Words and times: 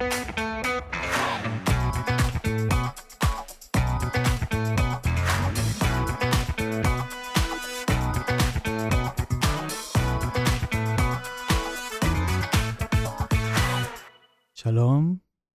שלום, 0.00 0.10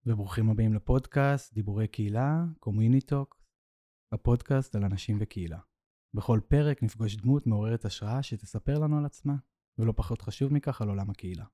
וברוכים 0.05 0.49
הבאים 0.49 0.73
לפודקאסט 0.73 1.53
דיבורי 1.53 1.87
קהילה, 1.87 2.43
CommuniTalk, 2.59 3.41
הפודקאסט 4.11 4.75
על 4.75 4.83
אנשים 4.83 5.17
וקהילה. 5.19 5.59
בכל 6.13 6.39
פרק 6.47 6.83
נפגוש 6.83 7.15
דמות 7.15 7.47
מעוררת 7.47 7.85
השראה 7.85 8.23
שתספר 8.23 8.79
לנו 8.79 8.97
על 8.97 9.05
עצמה, 9.05 9.35
ולא 9.77 9.93
פחות 9.95 10.21
חשוב 10.21 10.53
מכך 10.53 10.81
על 10.81 10.89
עולם 10.89 11.09
הקהילה. 11.09 11.45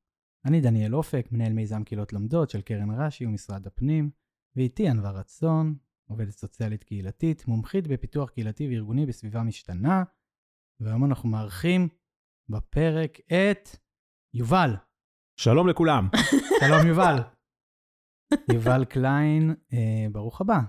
אני 0.46 0.62
דניאל 0.62 0.96
אופק, 0.96 1.28
מנהל 1.32 1.54
מיזם 1.54 1.84
קהילות 1.84 2.14
לומדות 2.14 2.50
של 2.50 2.62
קרן 2.62 2.92
רש"י 2.92 3.26
ומשרד 3.26 3.68
הפנים, 3.68 4.10
ואיתי 4.56 4.89
ענווה 4.89 5.11
רצון, 5.11 5.75
עובדת 6.10 6.32
סוציאלית 6.32 6.84
קהילתית, 6.84 7.48
מומחית 7.48 7.88
בפיתוח 7.88 8.29
קהילתי 8.29 8.68
וארגוני 8.68 9.06
בסביבה 9.06 9.43
משתנה, 9.43 10.04
והיום 10.79 11.06
אנחנו 11.06 11.29
מארחים 11.29 11.88
בפרק 12.50 13.18
את 13.28 13.70
יובל. 14.34 14.75
שלום 15.39 15.68
לכולם. 15.68 16.10
שלום 16.62 16.87
יובל. 16.87 17.15
יובל 18.54 18.86
קליין, 18.86 19.56
אה, 19.73 20.06
ברוך 20.12 20.42
הבא. 20.42 20.60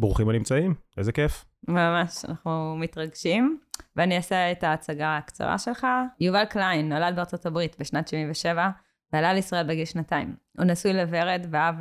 ברוכים 0.00 0.28
הנמצאים, 0.28 0.74
איזה 0.96 1.12
כיף. 1.12 1.44
ממש, 1.68 2.24
אנחנו 2.24 2.76
מתרגשים. 2.76 3.60
ואני 3.96 4.16
אעשה 4.16 4.52
את 4.52 4.62
ההצגה 4.62 5.16
הקצרה 5.16 5.58
שלך. 5.58 5.86
יובל 6.20 6.44
קליין 6.44 6.92
נולד 6.92 7.16
בארצות 7.16 7.46
הברית 7.46 7.76
בשנת 7.80 8.08
77, 8.08 8.70
ועלה 9.12 9.32
לישראל 9.32 9.66
בגיל 9.66 9.84
שנתיים. 9.84 10.36
הוא 10.58 10.64
נשוי 10.64 10.92
לוורד 10.92 11.46
ואב 11.50 11.74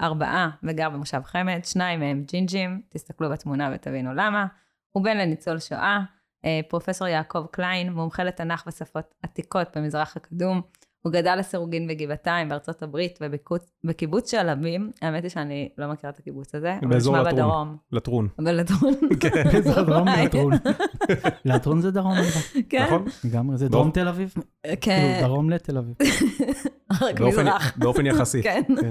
לארבעה 0.00 0.50
וגר 0.62 0.90
במושב 0.90 1.20
חמד, 1.24 1.60
שניים 1.64 2.00
מהם 2.00 2.24
ג'ינג'ים, 2.26 2.82
תסתכלו 2.88 3.30
בתמונה 3.30 3.70
ותבינו 3.74 4.14
למה. 4.14 4.46
הוא 4.92 5.04
בן 5.04 5.16
לניצול 5.16 5.58
שואה, 5.58 6.00
אה, 6.44 6.60
פרופסור 6.68 7.08
יעקב 7.08 7.46
קליין, 7.50 7.92
מומחה 7.92 8.24
לתנ"ך 8.24 8.64
ושפות 8.66 9.14
עתיקות 9.22 9.76
במזרח 9.76 10.16
הקדום. 10.16 10.62
הוא 11.02 11.12
גדל 11.12 11.36
לסירוגין 11.38 11.86
בגבעתיים 11.86 12.48
בארצות 12.48 12.82
הברית 12.82 13.18
ובקיבוץ 13.84 14.30
שעלבים, 14.30 14.90
האמת 15.02 15.22
היא 15.22 15.30
שאני 15.30 15.68
לא 15.78 15.86
מכירה 15.86 16.12
את 16.12 16.18
הקיבוץ 16.18 16.54
הזה, 16.54 16.78
אבל 16.82 16.96
נשמע 16.96 17.22
בדרום. 17.22 17.76
לטרון. 17.92 18.28
בלטרון. 18.38 18.94
כן, 19.20 19.44
באזור 19.52 19.82
דרום 19.82 20.08
לטרון. 20.08 20.52
לטרון 21.44 21.80
זה 21.80 21.90
דרום, 21.90 22.14
כן. 22.68 22.84
נכון? 22.86 23.04
לגמרי, 23.24 23.58
זה 23.58 23.68
דרום 23.68 23.90
תל 23.90 24.08
אביב. 24.08 24.34
כן. 24.62 24.76
כאילו 24.80 25.28
דרום 25.28 25.50
לתל 25.50 25.78
אביב. 25.78 25.94
רק 27.02 27.20
מזרח. 27.20 27.76
באופן 27.76 28.06
יחסי. 28.06 28.42
כן, 28.42 28.62
כן. 28.80 28.90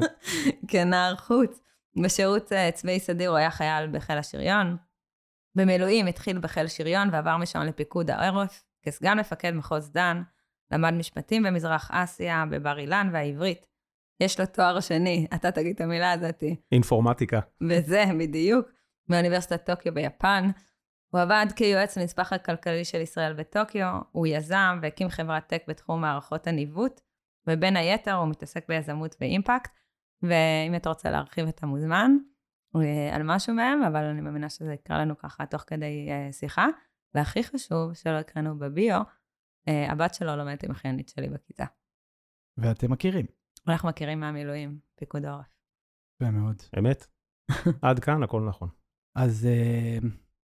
כנער 0.67 1.15
חוץ. 1.15 1.59
בשירות 2.03 2.53
אה, 2.53 2.71
צבאי 2.71 2.99
סדיר 2.99 3.29
הוא 3.29 3.37
היה 3.37 3.51
חייל 3.51 3.87
בחיל 3.87 4.17
השריון. 4.17 4.77
במילואים 5.55 6.07
התחיל 6.07 6.39
בחיל 6.39 6.67
שריון 6.67 7.09
ועבר 7.11 7.37
משם 7.37 7.61
לפיקוד 7.61 8.11
העורף 8.11 8.63
כסגן 8.83 9.19
מפקד 9.19 9.51
מחוז 9.51 9.91
דן. 9.91 10.21
למד 10.71 10.93
משפטים 10.93 11.43
במזרח 11.43 11.91
אסיה, 11.93 12.43
בבר 12.51 12.79
אילן 12.79 13.09
והעברית. 13.13 13.67
יש 14.19 14.39
לו 14.39 14.45
תואר 14.45 14.79
שני, 14.79 15.27
אתה 15.35 15.51
תגיד 15.51 15.75
את 15.75 15.81
המילה 15.81 16.11
הזאתי. 16.11 16.55
אינפורמטיקה. 16.71 17.39
וזה 17.61 18.03
בדיוק, 18.19 18.67
מאוניברסיטת 19.09 19.65
טוקיו 19.65 19.93
ביפן. 19.93 20.49
הוא 21.09 21.21
עבד 21.21 21.45
כיועץ 21.55 21.97
לנספח 21.97 22.33
הכלכלי 22.33 22.85
של 22.85 23.01
ישראל 23.01 23.33
בטוקיו, 23.33 23.99
הוא 24.11 24.27
יזם 24.27 24.79
והקים 24.81 25.09
חברת 25.09 25.47
טק 25.47 25.63
בתחום 25.67 26.01
מערכות 26.01 26.47
הניווט, 26.47 27.01
ובין 27.47 27.77
היתר 27.77 28.13
הוא 28.13 28.27
מתעסק 28.27 28.67
ביזמות 28.67 29.15
ואימפקט, 29.21 29.71
ואם 30.23 30.75
אתה 30.75 30.89
רוצה 30.89 31.11
להרחיב 31.11 31.47
אתה 31.47 31.65
מוזמן 31.65 32.11
אה, 32.75 33.15
על 33.15 33.21
משהו 33.23 33.53
מהם, 33.53 33.83
אבל 33.83 34.03
אני 34.03 34.21
מאמינה 34.21 34.49
שזה 34.49 34.73
יקרה 34.73 34.99
לנו 34.99 35.17
ככה 35.17 35.45
תוך 35.45 35.63
כדי 35.67 36.07
אה, 36.09 36.31
שיחה. 36.31 36.67
והכי 37.15 37.43
חשוב, 37.43 37.93
שלא 37.93 38.17
הקראנו 38.17 38.59
בביו, 38.59 39.01
אה, 39.67 39.91
הבת 39.91 40.13
שלו 40.13 40.35
לומדת 40.35 40.63
עם 40.63 40.71
אחיינית 40.71 41.09
שלי 41.09 41.29
בכיתה. 41.29 41.65
ואתם 42.57 42.91
מכירים. 42.91 43.25
אנחנו 43.67 43.89
מכירים 43.89 44.19
מהמילואים, 44.19 44.79
פיקוד 44.95 45.25
העורף. 45.25 45.59
יפה 46.15 46.31
מאוד. 46.31 46.61
אמת? 46.79 47.07
עד 47.81 47.99
כאן 47.99 48.23
הכל 48.23 48.45
נכון. 48.49 48.69
אז 49.15 49.45
אה, 49.45 49.97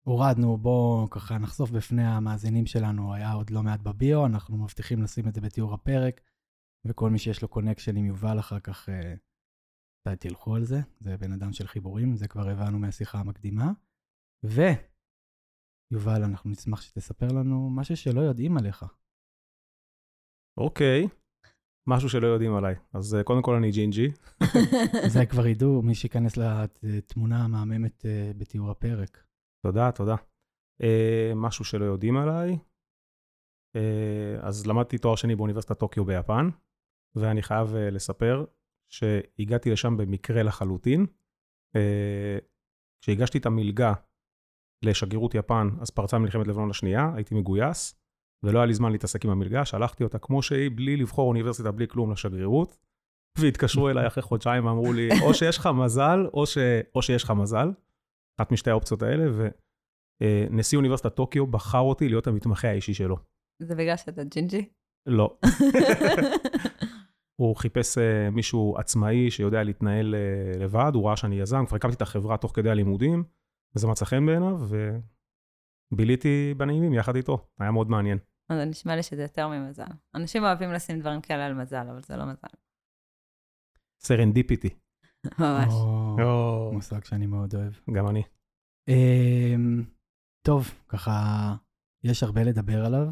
הורדנו, 0.08 0.58
בואו 0.58 1.10
ככה 1.10 1.38
נחשוף 1.38 1.72
בפני 1.72 2.04
המאזינים 2.04 2.66
שלנו, 2.66 3.14
היה 3.14 3.32
עוד 3.32 3.50
לא 3.50 3.64
מעט 3.64 3.80
בביו, 3.80 4.26
אנחנו 4.26 4.58
מבטיחים 4.58 5.02
לשים 5.04 5.28
את 5.28 5.34
זה 5.34 5.42
בתיאור 5.42 5.74
הפרק, 5.74 6.22
וכל 6.86 7.10
מי 7.10 7.20
שיש 7.20 7.42
לו 7.42 7.48
קונקשן 7.48 7.98
עם 7.98 8.06
יובל 8.06 8.40
אחר 8.40 8.60
כך, 8.60 8.90
אה, 8.90 9.14
די 10.08 10.16
תלכו 10.16 10.56
על 10.56 10.64
זה, 10.64 10.80
זה 11.00 11.18
בן 11.18 11.32
אדם 11.32 11.54
של 11.54 11.68
חיבורים, 11.68 12.16
זה 12.16 12.28
כבר 12.28 12.50
הבנו 12.50 12.80
מהשיחה 12.80 13.20
המקדימה. 13.20 13.72
ויובל, 15.92 16.24
אנחנו 16.24 16.50
נשמח 16.50 16.82
שתספר 16.82 17.28
לנו 17.28 17.70
משהו 17.70 17.98
שלא 17.98 18.22
יודעים 18.22 18.58
עליך. 18.58 18.86
אוקיי, 20.58 21.08
משהו 21.88 22.10
שלא 22.10 22.28
יודעים 22.28 22.56
עליי. 22.56 22.76
אז 22.94 23.16
אה, 23.16 23.24
קודם 23.24 23.42
כל 23.42 23.56
אני 23.56 23.72
ג'ינג'י. 23.72 24.08
זה 25.14 25.26
כבר 25.26 25.48
ידעו, 25.48 25.82
מי 25.82 25.96
שייכנס 25.96 26.38
לתמונה 26.84 27.44
המהממת 27.44 28.06
אה, 28.06 28.32
בתיאור 28.38 28.72
הפרק. 28.72 29.24
תודה, 29.66 29.92
תודה. 29.92 30.16
אה, 30.82 31.32
משהו 31.36 31.66
שלא 31.66 31.86
יודעים 31.86 32.18
עליי. 32.18 32.58
אז 34.42 34.68
למדתי 34.68 34.98
תואר 34.98 35.16
שני 35.16 35.36
באוניברסיטת 35.36 35.80
טוקיו 35.80 36.06
ביפן, 36.06 36.50
ואני 37.16 37.42
חייב 37.42 37.76
לספר 37.76 38.46
שהגעתי 38.90 39.72
לשם 39.72 39.98
במקרה 39.98 40.44
לחלוטין. 40.44 41.06
כשהגשתי 43.02 43.38
את 43.38 43.46
המלגה 43.46 43.94
לשגרירות 44.86 45.36
יפן, 45.36 45.70
אז 45.82 45.90
פרצה 45.90 46.18
מלחמת 46.18 46.48
לבנון 46.48 46.70
השנייה, 46.70 47.12
הייתי 47.16 47.36
מגויס, 47.36 47.96
ולא 48.44 48.60
היה 48.60 48.66
לי 48.66 48.74
זמן 48.74 48.92
להתעסק 48.92 49.26
עם 49.26 49.32
המלגה, 49.32 49.66
שלחתי 49.66 50.04
אותה 50.04 50.20
כמו 50.20 50.42
שהיא, 50.42 50.72
בלי 50.76 50.98
לבחור 50.98 51.28
אוניברסיטה, 51.28 51.72
בלי 51.72 51.88
כלום 51.88 52.12
לשגרירות, 52.12 52.78
והתקשרו 53.38 53.90
אליי 53.90 54.08
אחרי 54.08 54.24
חודשיים 54.24 54.66
ואמרו 54.66 54.94
לי, 54.94 55.10
או 55.24 55.34
שיש 55.34 55.58
לך 55.58 55.70
מזל, 55.84 56.28
או, 56.34 56.46
ש... 56.46 56.58
או 56.96 57.02
שיש 57.02 57.24
לך 57.24 57.32
מזל, 57.32 57.72
אחת 58.40 58.52
משתי 58.52 58.70
האופציות 58.70 59.02
האלה, 59.02 59.50
ונשיא 60.22 60.78
אוניברסיטת 60.78 61.16
טוקיו 61.16 61.48
בחר 61.48 61.80
אותי 61.80 62.10
להיות 62.10 62.28
המתמחה 62.28 62.68
האישי 62.68 62.94
שלו. 62.94 63.18
זה 63.62 63.76
בגלל 63.76 63.98
שאתה 63.98 64.24
ג'ינג'י? 64.24 64.70
לא. 65.06 65.38
הוא 67.40 67.56
חיפש 67.56 67.98
uh, 67.98 68.02
מישהו 68.32 68.76
עצמאי 68.78 69.32
שיודע 69.32 69.64
להתנהל 69.64 70.16
uh, 70.16 70.60
לבד, 70.60 70.92
הוא 70.94 71.08
ראה 71.08 71.18
שאני 71.18 71.40
יזם, 71.40 71.66
כבר 71.66 71.76
הקמתי 71.76 71.96
את 71.96 72.02
החברה 72.02 72.38
תוך 72.38 72.52
כדי 72.56 72.70
הלימודים, 72.70 73.24
וזה 73.76 73.88
מצא 73.88 74.06
חן 74.06 74.26
בעיניו, 74.26 74.60
וביליתי 75.92 76.54
בנעימים 76.58 76.94
יחד 76.94 77.16
איתו, 77.16 77.48
היה 77.60 77.72
מאוד 77.72 77.90
מעניין. 77.90 78.18
אז 78.50 78.68
נשמע 78.68 78.96
לי 78.96 79.04
שזה 79.04 79.22
יותר 79.22 79.48
ממזל. 79.48 79.84
אנשים 80.16 80.44
אוהבים 80.44 80.72
לשים 80.72 81.00
דברים 81.00 81.22
כאלה 81.22 81.46
על 81.46 81.54
מזל, 81.54 81.88
אבל 81.92 82.02
זה 82.02 82.18
לא 82.18 82.26
מזל. 82.26 82.48
serendipity, 84.00 84.70
ממש. 85.40 85.74
או, 86.20 86.72
מושג 86.74 87.04
שאני 87.04 87.26
מאוד 87.26 87.56
אוהב. 87.56 87.74
גם 87.94 88.08
אני. 88.08 88.24
אמ, 88.88 89.84
טוב, 90.42 90.68
ככה, 90.88 91.12
יש 92.04 92.24
הרבה 92.24 92.44
לדבר 92.44 92.86
עליו, 92.86 93.08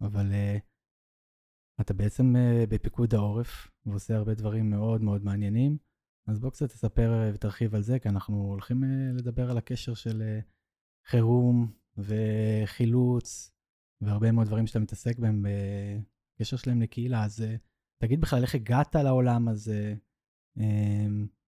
אבל 0.00 0.26
אה, 0.30 0.60
אתה 1.80 1.94
בעצם 1.94 2.34
אה, 2.36 2.66
בפיקוד 2.70 3.14
העורף, 3.14 3.68
ועושה 3.86 4.16
הרבה 4.16 4.34
דברים 4.34 4.70
מאוד 4.70 5.02
מאוד 5.02 5.24
מעניינים. 5.24 5.76
אז 6.28 6.40
בוא 6.40 6.50
קצת 6.50 6.68
תספר 6.68 7.10
uh, 7.10 7.34
ותרחיב 7.34 7.74
על 7.74 7.82
זה, 7.82 7.98
כי 7.98 8.08
אנחנו 8.08 8.36
הולכים 8.36 8.82
uh, 8.82 9.18
לדבר 9.18 9.50
על 9.50 9.58
הקשר 9.58 9.94
של 9.94 10.22
uh, 10.22 10.44
חירום 11.10 11.72
וחילוץ, 11.96 13.52
והרבה 14.00 14.32
מאוד 14.32 14.46
דברים 14.46 14.66
שאתה 14.66 14.78
מתעסק 14.78 15.18
בהם 15.18 15.46
בקשר 16.36 16.56
שלהם 16.56 16.82
לקהילה. 16.82 17.24
אז 17.24 17.44
תגיד 18.02 18.20
בכלל 18.20 18.42
איך 18.42 18.54
הגעת 18.54 18.94
לעולם 18.94 19.48
הזה, 19.48 19.94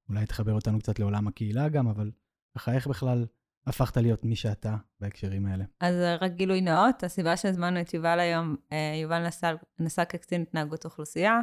אולי 0.09 0.27
תחבר 0.27 0.53
אותנו 0.53 0.79
קצת 0.79 0.99
לעולם 0.99 1.29
הקהילה 1.29 1.69
גם, 1.69 1.89
אבל 1.89 2.11
ככה 2.57 2.73
איך 2.73 2.87
בכלל 2.87 3.27
הפכת 3.67 3.97
להיות 3.97 4.25
מי 4.25 4.37
שאתה 4.37 4.77
בהקשרים 5.01 5.47
האלה. 5.47 5.65
אז 5.81 5.95
רק 6.21 6.33
גילוי 6.33 6.61
נאות, 6.61 7.05
הסיבה 7.05 7.37
שהזמנו 7.37 7.81
את 7.81 7.95
יובל 7.95 8.21
היום, 8.21 8.57
אה, 8.73 8.93
יובל 9.03 9.27
נסע, 9.27 9.55
נסע 9.79 10.05
כקצין 10.05 10.43
התנהגות 10.43 10.85
אוכלוסייה, 10.85 11.41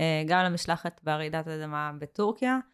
אה, 0.00 0.22
גם 0.26 0.44
למשלחת 0.44 1.00
ברעידת 1.04 1.48
אדמה 1.48 1.92
בטורקיה, 1.98 2.52
אה, 2.52 2.71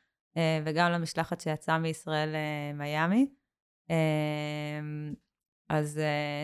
וגם 0.64 0.92
למשלחת 0.92 1.40
שיצאה 1.40 1.78
מישראל 1.78 2.28
למיאמי. 2.72 3.28
אז 5.68 6.00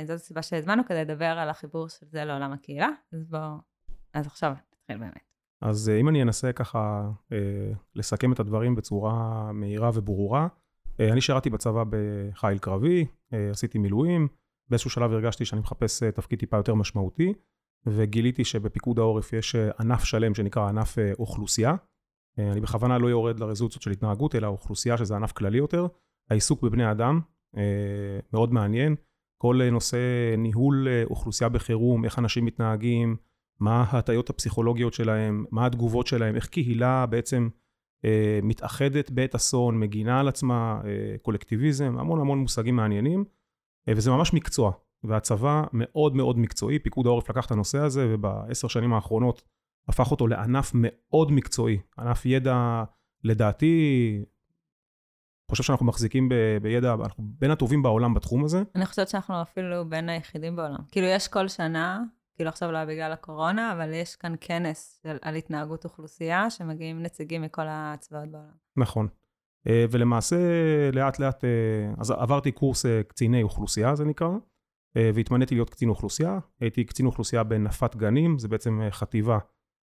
זאת 0.07 0.15
הסיבה 0.15 0.43
שהזמנו 0.43 0.83
כדי 0.85 1.01
לדבר 1.01 1.25
על 1.25 1.51
החיבור 1.51 1.89
של 1.89 2.07
זה 2.07 2.25
לעולם 2.25 2.53
הקהילה. 2.53 2.89
אז 3.13 3.25
בואו, 3.25 3.57
אז 4.15 4.27
עכשיו 4.27 4.53
נתחיל 4.53 4.99
באמת. 4.99 5.31
אז 5.63 5.93
אם 6.01 6.09
אני 6.09 6.23
אנסה 6.23 6.53
ככה 6.53 7.11
לסכם 7.95 8.33
את 8.33 8.41
הדברים 8.41 8.75
בצורה 8.75 9.51
מהירה 9.53 9.91
וברורה, 9.95 10.49
אני 11.01 11.21
שירתי 11.21 11.51
בצבא 11.51 11.85
בחיל 11.91 12.59
קרבי, 12.59 13.07
עשיתי 13.51 13.79
מילואים, 13.79 14.29
באיזשהו 14.69 14.91
שלב 14.91 15.13
הרגשתי 15.13 15.45
שאני 15.45 15.61
מחפש 15.61 16.03
תפקיד 16.03 16.39
טיפה 16.39 16.57
יותר 16.57 16.75
משמעותי, 16.75 17.33
וגיליתי 17.87 18.45
שבפיקוד 18.45 18.99
העורף 18.99 19.33
יש 19.33 19.57
ענף 19.81 20.05
שלם 20.05 20.35
שנקרא 20.35 20.69
ענף 20.69 20.99
אוכלוסייה, 21.19 21.71
אה, 21.71 21.77
אני 22.39 22.61
בכוונה 22.61 22.99
לא 22.99 23.07
יורד 23.07 23.41
לרזולוציות 23.41 23.83
של 23.83 23.91
התנהגות, 23.91 24.35
אלא 24.35 24.47
אוכלוסייה 24.47 24.99
שזה 24.99 25.17
ענף 25.17 25.33
כללי 25.33 25.59
יותר. 25.59 25.87
העיסוק 26.31 26.63
בבני 26.63 26.91
אדם, 26.91 27.21
אה, 27.57 27.63
מאוד 28.33 28.53
מעניין. 28.53 28.95
כל 29.39 29.61
נושא 29.73 29.99
ניהול 30.39 30.89
אוכלוסייה 31.05 31.49
בחירום, 31.49 32.05
איך 32.05 32.19
אנשים 32.19 32.45
מתנהגים, 32.45 33.17
מה 33.61 33.85
ההטיות 33.89 34.31
הפסיכולוגיות 34.31 34.95
שלהם, 34.95 35.45
מה 35.51 35.67
התגובות 35.67 36.07
שלהם, 36.07 36.37
איך 36.37 36.47
קהילה 36.47 37.07
בעצם 37.07 37.49
מתאחדת 38.43 39.11
בעת 39.11 39.35
אסון, 39.35 39.81
מגינה 39.81 40.21
על 40.21 40.29
עצמה, 40.29 40.81
קולקטיביזם, 41.23 41.97
המון 41.99 42.21
המון 42.21 42.39
מושגים 42.39 42.77
מעניינים, 42.77 43.25
וזה 43.91 44.11
ממש 44.11 44.35
מקצוע. 44.35 44.73
והצבא 45.05 45.65
מאוד 45.73 46.17
מאוד 46.17 46.39
מקצועי, 46.39 46.79
פיקוד 46.79 47.07
העורף 47.07 47.31
לקח 47.31 47.47
את 47.47 47.51
הנושא 47.51 47.79
הזה, 47.79 48.07
ובעשר 48.11 48.69
שנים 48.69 48.93
האחרונות 48.93 49.43
הפך 49.89 50.11
אותו 50.11 50.27
לענף 50.27 50.71
מאוד 50.75 51.33
מקצועי, 51.33 51.79
ענף 51.99 52.27
ידע, 52.27 52.85
לדעתי, 53.25 54.25
חושב 55.51 55.63
שאנחנו 55.63 55.87
מחזיקים 55.87 56.29
ב, 56.29 56.35
בידע, 56.63 56.95
אנחנו 56.95 57.25
בין 57.27 57.51
הטובים 57.51 57.83
בעולם 57.83 58.15
בתחום 58.15 58.45
הזה. 58.45 58.63
אני 58.75 58.87
חושבת 58.87 59.09
שאנחנו 59.09 59.43
אפילו 59.43 59.89
בין 59.89 60.09
היחידים 60.09 60.57
בעולם. 60.57 60.79
כאילו, 60.91 61.07
יש 61.07 61.29
כל 61.29 61.49
שנה, 61.49 62.03
כאילו 62.37 62.49
עכשיו 62.49 62.73
לא 62.73 62.85
בגלל 62.85 63.13
הקורונה, 63.13 63.73
אבל 63.73 63.93
יש 63.93 64.17
כאן 64.17 64.35
כנס 64.41 65.01
של, 65.03 65.17
על 65.23 65.35
התנהגות 65.35 65.85
אוכלוסייה, 65.85 66.51
שמגיעים 66.51 67.03
נציגים 67.03 67.43
מכל 67.43 67.63
הצבאות 67.69 68.31
בעולם. 68.31 68.55
נכון. 68.77 69.09
אה, 69.69 69.85
ולמעשה, 69.91 70.37
לאט 70.93 71.19
לאט, 71.19 71.45
אה, 71.45 71.51
אז 71.99 72.11
עברתי 72.11 72.53
קורס 72.53 72.87
אה, 72.87 73.03
קציני 73.03 73.43
אוכלוסייה, 73.43 73.95
זה 73.95 74.05
נקרא. 74.05 74.29
והתמניתי 75.15 75.55
להיות 75.55 75.71
קצין 75.71 75.89
אוכלוסייה. 75.89 76.39
הייתי 76.61 76.85
קצין 76.85 77.07
אוכלוסייה 77.07 77.43
בנפת 77.43 77.97
גנים, 77.97 78.39
זה 78.39 78.49
בעצם 78.49 78.81
חטיבה 78.91 79.39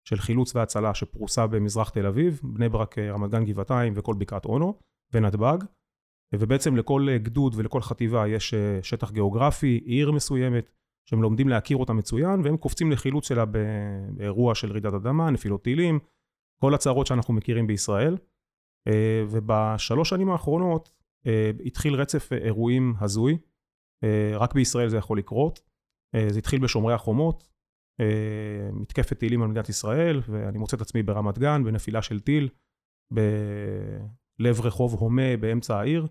של 0.09 0.17
חילוץ 0.17 0.57
והצלה 0.57 0.95
שפרוסה 0.95 1.47
במזרח 1.47 1.91
תל 1.91 2.07
אביב, 2.07 2.41
בני 2.43 2.69
ברק, 2.69 2.99
אה, 2.99 3.13
רמת 3.13 3.31
גן, 3.31 3.45
גבעתיים 3.45 3.93
וכל 3.97 4.15
בקעת 4.19 4.45
אונו 4.45 4.79
ונתב"ג. 5.13 5.59
ובעצם 6.35 6.77
לכל 6.77 7.07
גדוד 7.17 7.55
ולכל 7.57 7.81
חטיבה 7.81 8.29
יש 8.29 8.55
שטח 8.83 9.11
גיאוגרפי, 9.11 9.81
עיר 9.85 10.13
מסוימת, 10.13 10.71
שהם 11.11 11.23
לומדים 11.23 11.49
להכיר 11.49 11.77
אותה 11.77 11.93
מצוין, 11.93 12.41
והם 12.45 12.57
קופצים 12.57 12.93
לחילוץ 12.93 13.29
שלה 13.29 13.45
באירוע 14.17 14.55
של 14.55 14.73
רעידת 14.73 14.95
אדמה, 14.95 15.31
נפילות 15.31 15.65
טילים, 15.65 15.99
כל 16.61 16.75
הצערות 16.75 17.07
שאנחנו 17.07 17.35
מכירים 17.35 17.67
בישראל. 17.67 18.17
ובשלוש 19.31 20.11
שנים 20.11 20.31
האחרונות 20.31 20.91
התחיל 21.65 21.95
רצף 21.95 22.33
אירועים 22.33 22.95
הזוי. 23.01 23.39
אה, 24.05 24.39
רק 24.39 24.55
בישראל 24.55 24.89
זה 24.89 24.97
יכול 24.97 25.19
לקרות. 25.19 25.61
אה, 26.15 26.27
זה 26.31 26.39
התחיל 26.39 26.61
בשומרי 26.61 26.95
החומות, 26.95 27.43
אה, 27.43 27.49
מתקפת 28.73 29.19
טילים 29.19 29.43
על 29.43 29.49
מדינת 29.49 29.69
ישראל, 29.69 30.21
ואני 30.29 30.59
מוצא 30.59 30.77
את 30.77 30.81
עצמי 30.81 31.03
ברמת 31.03 31.39
גן, 31.39 31.65
בנפילה 31.65 32.03
של 32.03 32.21
טיל, 32.21 32.49
בלב 33.11 34.61
רחוב 34.61 34.95
הומה 34.95 35.37
באמצע 35.41 35.79
העיר, 35.79 36.07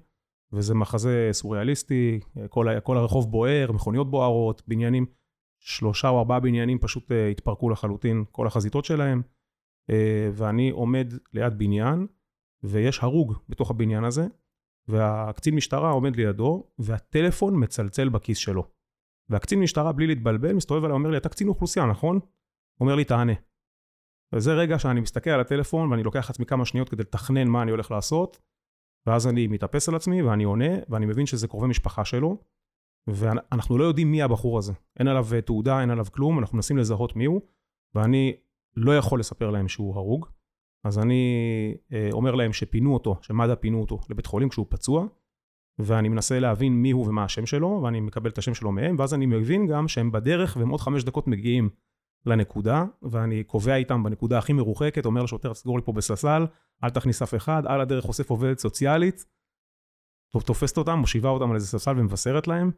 וזה 0.51 0.75
מחזה 0.75 1.29
סוריאליסטי, 1.31 2.19
כל, 2.49 2.67
כל 2.83 2.97
הרחוב 2.97 3.31
בוער, 3.31 3.71
מכוניות 3.71 4.11
בוערות, 4.11 4.61
בניינים, 4.67 5.05
שלושה 5.59 6.09
או 6.09 6.19
ארבעה 6.19 6.39
בניינים 6.39 6.79
פשוט 6.79 7.11
התפרקו 7.31 7.69
לחלוטין, 7.69 8.23
כל 8.31 8.47
החזיתות 8.47 8.85
שלהם, 8.85 9.21
ואני 10.33 10.69
עומד 10.69 11.13
ליד 11.33 11.57
בניין, 11.57 12.07
ויש 12.63 12.99
הרוג 13.03 13.33
בתוך 13.49 13.71
הבניין 13.71 14.03
הזה, 14.03 14.27
והקצין 14.87 15.55
משטרה 15.55 15.91
עומד 15.91 16.15
לידו, 16.15 16.67
והטלפון 16.79 17.63
מצלצל 17.63 18.09
בכיס 18.09 18.37
שלו. 18.37 18.67
והקצין 19.29 19.59
משטרה, 19.59 19.91
בלי 19.91 20.07
להתבלבל, 20.07 20.53
מסתובב 20.53 20.83
אליי, 20.83 20.93
אומר 20.93 21.09
לי, 21.09 21.17
אתה 21.17 21.29
קצין 21.29 21.47
אוכלוסייה, 21.47 21.85
נכון? 21.85 22.19
אומר 22.81 22.95
לי, 22.95 23.03
תענה. 23.03 23.33
וזה 24.33 24.53
רגע 24.53 24.79
שאני 24.79 25.01
מסתכל 25.01 25.29
על 25.29 25.39
הטלפון, 25.39 25.91
ואני 25.91 26.03
לוקח 26.03 26.29
לעצמי 26.29 26.45
כמה 26.45 26.65
שניות 26.65 26.89
כדי 26.89 27.03
לתכנן 27.03 27.47
מה 27.47 27.61
אני 27.61 27.71
הולך 27.71 27.91
לעשות, 27.91 28.39
ואז 29.07 29.27
אני 29.27 29.47
מתאפס 29.47 29.89
על 29.89 29.95
עצמי, 29.95 30.21
ואני 30.21 30.43
עונה, 30.43 30.69
ואני 30.89 31.05
מבין 31.05 31.25
שזה 31.25 31.47
קרובי 31.47 31.67
משפחה 31.67 32.05
שלו, 32.05 32.37
ואנחנו 33.07 33.77
לא 33.77 33.83
יודעים 33.83 34.11
מי 34.11 34.21
הבחור 34.21 34.57
הזה. 34.57 34.73
אין 34.99 35.07
עליו 35.07 35.25
תעודה, 35.45 35.81
אין 35.81 35.89
עליו 35.89 36.05
כלום, 36.11 36.39
אנחנו 36.39 36.55
מנסים 36.55 36.77
לזהות 36.77 37.15
מי 37.15 37.25
הוא, 37.25 37.41
ואני 37.95 38.33
לא 38.75 38.97
יכול 38.97 39.19
לספר 39.19 39.49
להם 39.49 39.67
שהוא 39.67 39.95
הרוג. 39.95 40.25
אז 40.83 40.99
אני 40.99 41.23
אה, 41.93 42.09
אומר 42.11 42.35
להם 42.35 42.53
שפינו 42.53 42.93
אותו, 42.93 43.15
שמד"א 43.21 43.55
פינו 43.55 43.81
אותו 43.81 43.99
לבית 44.09 44.25
חולים 44.25 44.49
כשהוא 44.49 44.65
פצוע, 44.69 45.07
ואני 45.79 46.09
מנסה 46.09 46.39
להבין 46.39 46.73
מי 46.73 46.91
הוא 46.91 47.07
ומה 47.07 47.23
השם 47.23 47.45
שלו, 47.45 47.81
ואני 47.83 47.99
מקבל 47.99 48.29
את 48.29 48.37
השם 48.37 48.53
שלו 48.53 48.71
מהם, 48.71 48.95
ואז 48.99 49.13
אני 49.13 49.25
מבין 49.25 49.67
גם 49.67 49.87
שהם 49.87 50.11
בדרך 50.11 50.57
והם 50.59 50.69
עוד 50.69 50.81
חמש 50.81 51.03
דקות 51.03 51.27
מגיעים 51.27 51.69
לנקודה, 52.25 52.85
ואני 53.01 53.43
קובע 53.43 53.75
איתם 53.75 54.03
בנקודה 54.03 54.37
הכי 54.37 54.53
מרוחקת, 54.53 55.05
אומר 55.05 55.23
לשוטר, 55.23 55.53
סגור 55.53 55.77
לי 55.77 55.85
פה 55.85 55.91
בססל, 55.91 56.45
אל 56.83 56.89
תכניס 56.89 57.21
אף 57.21 57.35
אחד, 57.35 57.63
על 57.65 57.81
הדרך 57.81 58.05
אוסף 58.05 58.29
עובדת 58.29 58.59
סוציאלית, 58.59 59.25
תופסת 60.45 60.77
אותם, 60.77 60.99
מושיבה 60.99 61.29
אותם 61.29 61.49
על 61.49 61.55
איזה 61.55 61.67
ססל 61.67 61.99
ומבשרת 61.99 62.47
להם, 62.47 62.71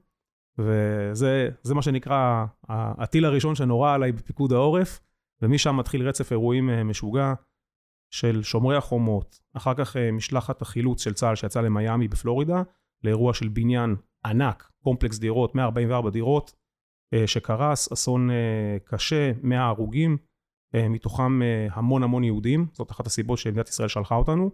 וזה 0.57 1.75
מה 1.75 1.81
שנקרא 1.81 2.45
הטיל 2.69 3.25
הראשון 3.25 3.55
שנורה 3.55 3.93
עליי 3.93 4.11
בפיקוד 4.11 4.53
העורף, 4.53 4.99
ומשם 5.41 5.77
מתחיל 5.77 6.07
רצף 6.07 6.31
אירועים 6.31 6.69
אה, 6.69 6.83
משוגע. 6.83 7.33
של 8.15 8.43
שומרי 8.43 8.75
החומות, 8.75 9.41
אחר 9.53 9.73
כך 9.73 9.97
אה, 9.97 10.11
משלחת 10.11 10.61
החילוץ 10.61 11.03
של 11.03 11.13
צה"ל 11.13 11.35
שיצא 11.35 11.61
למיאמי 11.61 12.07
בפלורידה, 12.07 12.63
לאירוע 13.05 13.33
של 13.33 13.47
בניין 13.47 13.95
ענק, 14.25 14.71
קומפלקס 14.83 15.19
דירות, 15.19 15.55
144 15.55 16.09
דירות, 16.09 16.55
אה, 17.13 17.27
שקרס, 17.27 17.91
אסון 17.91 18.29
אה, 18.31 18.77
קשה, 18.83 19.31
100 19.43 19.67
הרוגים, 19.67 20.17
מתוכם 20.89 21.41
המון 21.71 22.03
המון 22.03 22.23
יהודים, 22.23 22.65
זאת 22.73 22.91
אחת 22.91 23.07
הסיבות 23.07 23.37
שמדינת 23.37 23.69
ישראל 23.69 23.87
שלחה 23.87 24.15
אותנו. 24.15 24.51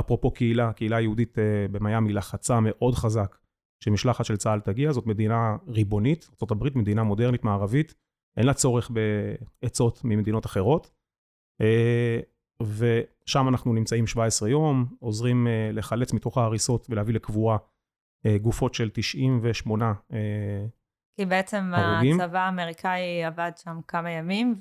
אפרופו 0.00 0.30
קהילה, 0.30 0.72
קהילה 0.72 1.00
יהודית 1.00 1.38
במיאמי 1.70 2.12
לחצה 2.12 2.60
מאוד 2.60 2.94
חזק 2.94 3.38
שמשלחת 3.84 4.24
של 4.24 4.36
צה"ל 4.36 4.60
תגיע, 4.60 4.92
זאת 4.92 5.06
מדינה 5.06 5.56
ריבונית, 5.68 6.30
ארה"ב 6.42 6.78
מדינה 6.78 7.02
מודרנית 7.02 7.44
מערבית, 7.44 7.94
אין 8.36 8.46
לה 8.46 8.54
צורך 8.54 8.90
בעצות 9.62 10.00
ממדינות 10.04 10.46
אחרות. 10.46 10.90
ושם 12.62 13.48
אנחנו 13.48 13.72
נמצאים 13.72 14.06
17 14.06 14.48
יום, 14.48 14.86
עוזרים 14.98 15.46
לחלץ 15.72 16.12
מתוך 16.12 16.38
ההריסות 16.38 16.86
ולהביא 16.90 17.14
לקבורה 17.14 17.58
גופות 18.42 18.74
של 18.74 18.90
98 18.92 19.92
uh, 19.92 20.14
אה, 20.14 20.18
כי 21.16 21.26
בעצם 21.26 21.72
הרוגים. 21.74 22.20
הצבא 22.20 22.38
האמריקאי 22.38 23.24
עבד 23.24 23.52
שם 23.56 23.80
כמה 23.88 24.10
ימים 24.10 24.54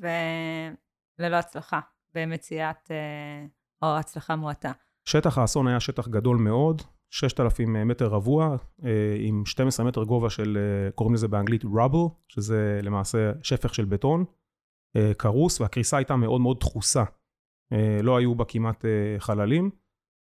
וללא 1.20 1.36
הצלחה 1.36 1.80
במציאת, 2.16 2.92
uh, 2.92 3.82
או 3.82 3.98
הצלחה 3.98 4.36
מועטה. 4.36 4.72
שטח 5.06 5.38
האסון 5.38 5.68
היה 5.68 5.80
שטח 5.80 6.08
גדול 6.08 6.38
מאוד, 6.38 6.82
6,000 7.10 7.88
מטר 7.88 8.08
רבוע, 8.08 8.56
עם 9.20 9.46
12 9.46 9.86
מטר 9.86 10.04
גובה 10.04 10.30
של, 10.30 10.58
קוראים 10.96 11.14
לזה 11.14 11.28
באנגלית 11.28 11.64
rubble, 11.64 12.10
שזה 12.28 12.80
למעשה 12.84 13.32
שפך 13.44 13.76
של 13.76 13.86
בטון, 13.86 14.26
קרוס, 15.18 15.62
והקריסה 15.62 15.98
הייתה 15.98 16.16
מאוד 16.16 16.42
מאוד 16.42 16.60
דחוסה. 16.60 17.04
אה, 17.74 18.02
לא 18.02 18.18
היו 18.18 18.36
בה 18.36 18.46
כמעט 18.46 18.86
אה, 18.86 19.16
חללים, 19.20 19.70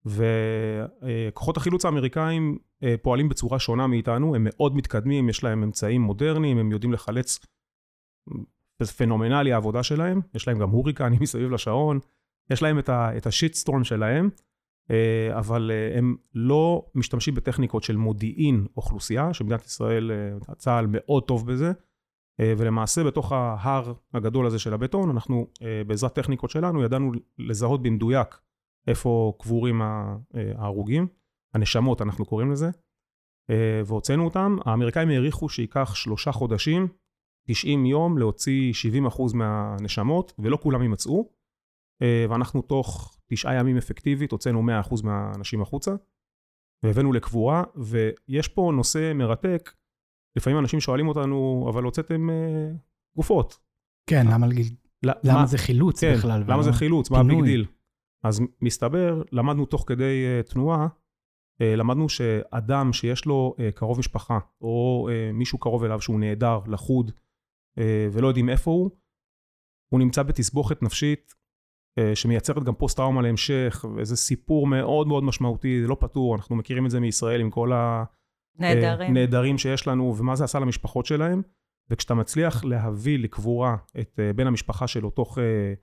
וכוחות 0.05 1.57
החילוץ 1.57 1.85
האמריקאים 1.85 2.57
אה, 2.57 2.57
פועלים 3.01 3.29
בצורה 3.29 3.59
שונה 3.59 3.87
מאיתנו, 3.87 4.35
הם 4.35 4.47
מאוד 4.49 4.75
מתקדמים, 4.75 5.29
יש 5.29 5.43
להם 5.43 5.63
אמצעים 5.63 6.01
מודרניים, 6.01 6.57
הם 6.57 6.71
יודעים 6.71 6.93
לחלץ, 6.93 7.39
פנומנלי 8.97 9.53
העבודה 9.53 9.83
שלהם, 9.83 10.21
יש 10.35 10.47
להם 10.47 10.59
גם 10.59 10.69
הוריקנים 10.69 11.19
מסביב 11.21 11.51
לשעון, 11.51 11.99
יש 12.49 12.61
להם 12.61 12.79
את 12.89 13.27
השיטסטורם 13.27 13.83
שלהם, 13.83 14.29
אבל 15.31 15.71
הם 15.97 16.15
לא 16.33 16.85
משתמשים 16.95 17.35
בטכניקות 17.35 17.83
של 17.83 17.97
מודיעין 17.97 18.65
אוכלוסייה, 18.77 19.33
שמדינת 19.33 19.65
ישראל, 19.65 20.11
צה"ל 20.57 20.85
מאוד 20.89 21.23
טוב 21.23 21.51
בזה, 21.51 21.71
אה, 22.39 22.53
ולמעשה 22.57 23.03
בתוך 23.03 23.31
ההר 23.31 23.93
הגדול 24.13 24.45
הזה 24.45 24.59
של 24.59 24.73
הבטון, 24.73 25.09
אנחנו 25.09 25.47
אה, 25.61 25.81
בעזרת 25.87 26.15
טכניקות 26.15 26.49
שלנו 26.49 26.83
ידענו 26.83 27.11
לזהות 27.39 27.83
במדויק 27.83 28.39
איפה 28.87 29.33
קבורים 29.39 29.81
אה, 29.81 30.15
ההרוגים, 30.55 31.07
הנשמות 31.53 32.01
אנחנו 32.01 32.25
קוראים 32.25 32.51
לזה, 32.51 32.69
והוצאנו 33.85 34.25
אותם. 34.25 34.55
האמריקאים 34.65 35.09
העריכו 35.09 35.49
שייקח 35.49 35.95
שלושה 35.95 36.31
חודשים, 36.31 36.87
90 37.47 37.85
יום 37.85 38.17
להוציא 38.17 38.73
70% 39.09 39.21
מהנשמות, 39.33 40.33
ולא 40.39 40.57
כולם 40.61 40.81
יימצאו, 40.81 41.29
ואנחנו 42.29 42.61
תוך 42.61 43.17
תשעה 43.25 43.55
ימים 43.55 43.77
אפקטיבית 43.77 44.31
הוצאנו 44.31 44.63
100% 44.89 45.03
מהאנשים 45.03 45.61
החוצה, 45.61 45.91
והבאנו 46.83 47.13
לקבורה, 47.13 47.63
ויש 47.75 48.47
פה 48.47 48.71
נושא 48.75 49.11
מרתק, 49.15 49.73
לפעמים 50.37 50.59
אנשים 50.59 50.79
שואלים 50.79 51.07
אותנו, 51.07 51.67
אבל 51.69 51.83
הוצאתם 51.83 52.29
אה, 52.29 52.71
גופות. 53.15 53.59
כן, 54.09 54.25
למה, 54.27 54.47
למה 55.03 55.39
מה, 55.39 55.45
זה 55.45 55.57
חילוץ 55.57 56.01
כן, 56.01 56.13
בכלל? 56.13 56.43
למה 56.47 56.63
זה 56.63 56.73
חילוץ? 56.73 57.11
מה 57.11 57.19
ה 57.19 57.25
big 57.25 57.43
deal? 57.43 57.65
אז 58.23 58.41
מסתבר, 58.61 59.21
למדנו 59.31 59.65
תוך 59.65 59.83
כדי 59.87 60.41
תנועה, 60.49 60.87
למדנו 61.59 62.09
שאדם 62.09 62.93
שיש 62.93 63.25
לו 63.25 63.55
אה, 63.57 63.71
קרוב 63.71 63.99
משפחה, 63.99 64.39
או 64.61 65.07
אה, 65.09 65.33
מישהו 65.33 65.57
קרוב 65.57 65.83
אליו 65.83 66.01
שהוא 66.01 66.19
נעדר, 66.19 66.59
לחוד, 66.67 67.11
ולא 68.11 68.27
יודעים 68.27 68.49
איפה 68.49 68.71
הוא, 68.71 68.89
הוא 69.89 69.99
נמצא 69.99 70.23
בתסבוכת 70.23 70.83
נפשית 70.83 71.33
אה, 71.99 72.15
שמייצרת 72.15 72.63
גם 72.63 72.73
פוסט-טראומה 72.73 73.21
להמשך, 73.21 73.85
וזה 73.95 74.15
סיפור 74.15 74.67
מאוד 74.67 75.07
מאוד 75.07 75.23
משמעותי, 75.23 75.81
זה 75.81 75.87
לא 75.87 75.97
פתור, 75.99 76.35
אנחנו 76.35 76.55
מכירים 76.55 76.85
את 76.85 76.91
זה 76.91 76.99
מישראל 76.99 77.41
עם 77.41 77.49
כל. 77.49 77.71
הנהדרים 79.07 79.57
שיש 79.57 79.87
לנו, 79.87 80.15
ומה 80.17 80.35
זה 80.35 80.43
עשה 80.43 80.59
למשפחות 80.59 81.05
שלהם. 81.05 81.41
וכשאתה 81.89 82.13
מצליח 82.13 82.65
להביא 82.65 83.19
לקבורה 83.19 83.75
את 83.99 84.19
אה, 84.19 84.33
בן 84.33 84.47
המשפחה 84.47 84.87
שלו 84.87 85.09
תוך 85.09 85.37
אה, 85.37 85.73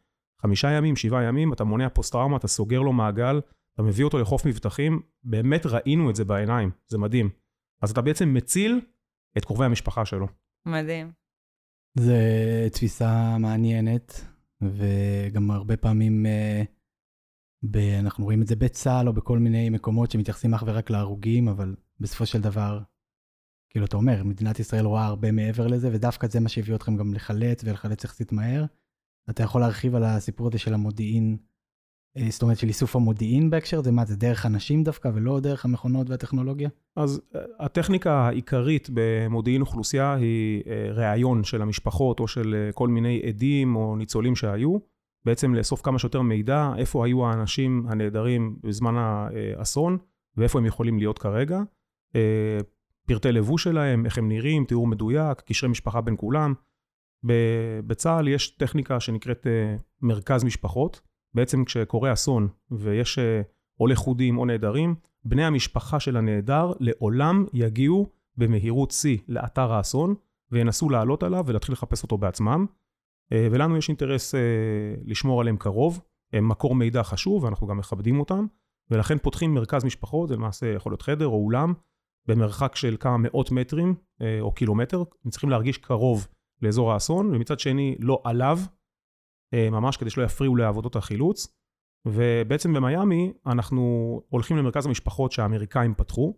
חמישה 0.42 0.70
ימים, 0.70 0.96
שבעה 0.96 1.22
ימים, 1.22 1.52
אתה 1.52 1.64
מונע 1.64 1.88
פוסט-טראומה, 1.88 2.36
אתה 2.36 2.48
סוגר 2.48 2.80
לו 2.80 2.92
מעגל, 2.92 3.40
אתה 3.80 3.88
מביא 3.88 4.04
אותו 4.04 4.18
לחוף 4.18 4.46
מבטחים, 4.46 5.02
באמת 5.24 5.66
ראינו 5.66 6.10
את 6.10 6.16
זה 6.16 6.24
בעיניים, 6.24 6.70
זה 6.88 6.98
מדהים. 6.98 7.30
אז 7.82 7.90
אתה 7.90 8.00
בעצם 8.00 8.34
מציל 8.34 8.80
את 9.38 9.44
קרובי 9.44 9.64
המשפחה 9.64 10.04
שלו. 10.04 10.26
מדהים. 10.66 11.12
זו 11.98 12.12
תפיסה 12.72 13.38
מעניינת, 13.38 14.24
וגם 14.62 15.50
הרבה 15.50 15.76
פעמים 15.76 16.26
אה, 16.26 16.62
ב, 17.62 17.76
אנחנו 17.76 18.24
רואים 18.24 18.42
את 18.42 18.46
זה 18.46 18.56
בצה"ל 18.56 19.08
או 19.08 19.12
בכל 19.12 19.38
מיני 19.38 19.70
מקומות 19.70 20.10
שמתייחסים 20.10 20.54
אך 20.54 20.62
ורק 20.66 20.90
להרוגים, 20.90 21.48
אבל 21.48 21.74
בסופו 22.00 22.26
של 22.26 22.40
דבר, 22.40 22.80
כאילו 23.70 23.86
אתה 23.86 23.96
אומר, 23.96 24.24
מדינת 24.24 24.60
ישראל 24.60 24.84
רואה 24.84 25.04
הרבה 25.04 25.32
מעבר 25.32 25.66
לזה, 25.66 25.88
ודווקא 25.92 26.28
זה 26.28 26.40
מה 26.40 26.48
שהביא 26.48 26.74
אתכם 26.74 26.96
גם 26.96 27.14
לחלץ 27.14 27.64
ולחלץ 27.64 28.04
יחסית 28.04 28.32
מהר. 28.32 28.64
אתה 29.30 29.42
יכול 29.42 29.60
להרחיב 29.60 29.94
על 29.94 30.04
הסיפור 30.04 30.48
הזה 30.48 30.58
של 30.58 30.74
המודיעין, 30.74 31.36
זאת 32.28 32.42
אומרת 32.42 32.58
של 32.58 32.68
איסוף 32.68 32.96
המודיעין 32.96 33.50
בהקשר 33.50 33.82
זה 33.82 33.92
מה 33.92 34.04
זה 34.04 34.16
דרך 34.16 34.46
אנשים 34.46 34.84
דווקא 34.84 35.10
ולא 35.14 35.40
דרך 35.40 35.64
המכונות 35.64 36.10
והטכנולוגיה? 36.10 36.68
אז 36.96 37.20
אה, 37.34 37.40
הטכניקה 37.58 38.12
העיקרית 38.12 38.88
במודיעין 38.92 39.60
אוכלוסייה 39.60 40.14
היא 40.14 40.62
אה, 40.66 40.92
ראיון 40.92 41.44
של 41.44 41.62
המשפחות 41.62 42.20
או 42.20 42.28
של 42.28 42.70
כל 42.74 42.88
מיני 42.88 43.22
עדים 43.28 43.76
או 43.76 43.96
ניצולים 43.96 44.36
שהיו, 44.36 44.78
בעצם 45.24 45.54
לאסוף 45.54 45.80
כמה 45.82 45.98
שיותר 45.98 46.22
מידע, 46.22 46.72
איפה 46.76 47.06
היו 47.06 47.26
האנשים 47.26 47.86
הנעדרים 47.88 48.56
בזמן 48.62 48.94
האסון 48.96 49.98
ואיפה 50.36 50.58
הם 50.58 50.66
יכולים 50.66 50.98
להיות 50.98 51.18
כרגע. 51.18 51.60
פרטי 53.06 53.32
לבוש 53.32 53.64
שלהם, 53.64 54.06
איך 54.06 54.18
הם 54.18 54.28
נראים, 54.28 54.64
תיאור 54.64 54.86
מדויק, 54.86 55.40
קשרי 55.40 55.70
משפחה 55.70 56.00
בין 56.00 56.14
כולם. 56.18 56.54
בצה"ל 57.86 58.28
יש 58.28 58.50
טכניקה 58.50 59.00
שנקראת 59.00 59.46
מרכז 60.02 60.44
משפחות. 60.44 61.00
בעצם 61.34 61.64
כשקורה 61.64 62.12
אסון 62.12 62.48
ויש 62.70 63.18
או 63.80 63.86
אה, 63.86 63.92
לכודים 63.92 64.38
או 64.38 64.44
נעדרים, 64.44 64.94
בני 65.24 65.44
המשפחה 65.44 66.00
של 66.00 66.16
הנעדר 66.16 66.72
לעולם 66.80 67.46
יגיעו 67.52 68.06
במהירות 68.36 68.90
שיא 68.90 69.18
לאתר 69.28 69.72
האסון 69.72 70.14
וינסו 70.50 70.90
לעלות 70.90 71.22
עליו 71.22 71.44
ולהתחיל 71.46 71.72
לחפש 71.72 72.02
אותו 72.02 72.18
בעצמם. 72.18 72.66
אה, 73.32 73.48
ולנו 73.50 73.76
יש 73.76 73.88
אינטרס 73.88 74.34
אה, 74.34 74.40
לשמור 75.04 75.40
עליהם 75.40 75.56
קרוב, 75.56 76.00
הם 76.32 76.48
מקור 76.48 76.74
מידע 76.74 77.02
חשוב 77.02 77.44
ואנחנו 77.44 77.66
גם 77.66 77.76
מכבדים 77.76 78.20
אותם, 78.20 78.46
ולכן 78.90 79.18
פותחים 79.18 79.54
מרכז 79.54 79.84
משפחות, 79.84 80.28
זה 80.28 80.34
למעשה 80.34 80.66
יכול 80.66 80.92
להיות 80.92 81.02
חדר 81.02 81.26
או 81.26 81.44
אולם, 81.44 81.72
במרחק 82.26 82.76
של 82.76 82.96
כמה 83.00 83.16
מאות 83.16 83.50
מטרים 83.50 83.94
או 84.40 84.52
קילומטר, 84.52 85.02
הם 85.24 85.30
צריכים 85.30 85.50
להרגיש 85.50 85.78
קרוב 85.78 86.28
לאזור 86.62 86.92
האסון, 86.92 87.34
ומצד 87.34 87.60
שני 87.60 87.96
לא 87.98 88.20
עליו, 88.24 88.58
ממש 89.54 89.96
כדי 89.96 90.10
שלא 90.10 90.24
יפריעו 90.24 90.56
לעבודות 90.56 90.96
החילוץ. 90.96 91.56
ובעצם 92.06 92.72
במיאמי 92.72 93.32
אנחנו 93.46 93.82
הולכים 94.28 94.56
למרכז 94.56 94.86
המשפחות 94.86 95.32
שהאמריקאים 95.32 95.94
פתחו, 95.94 96.36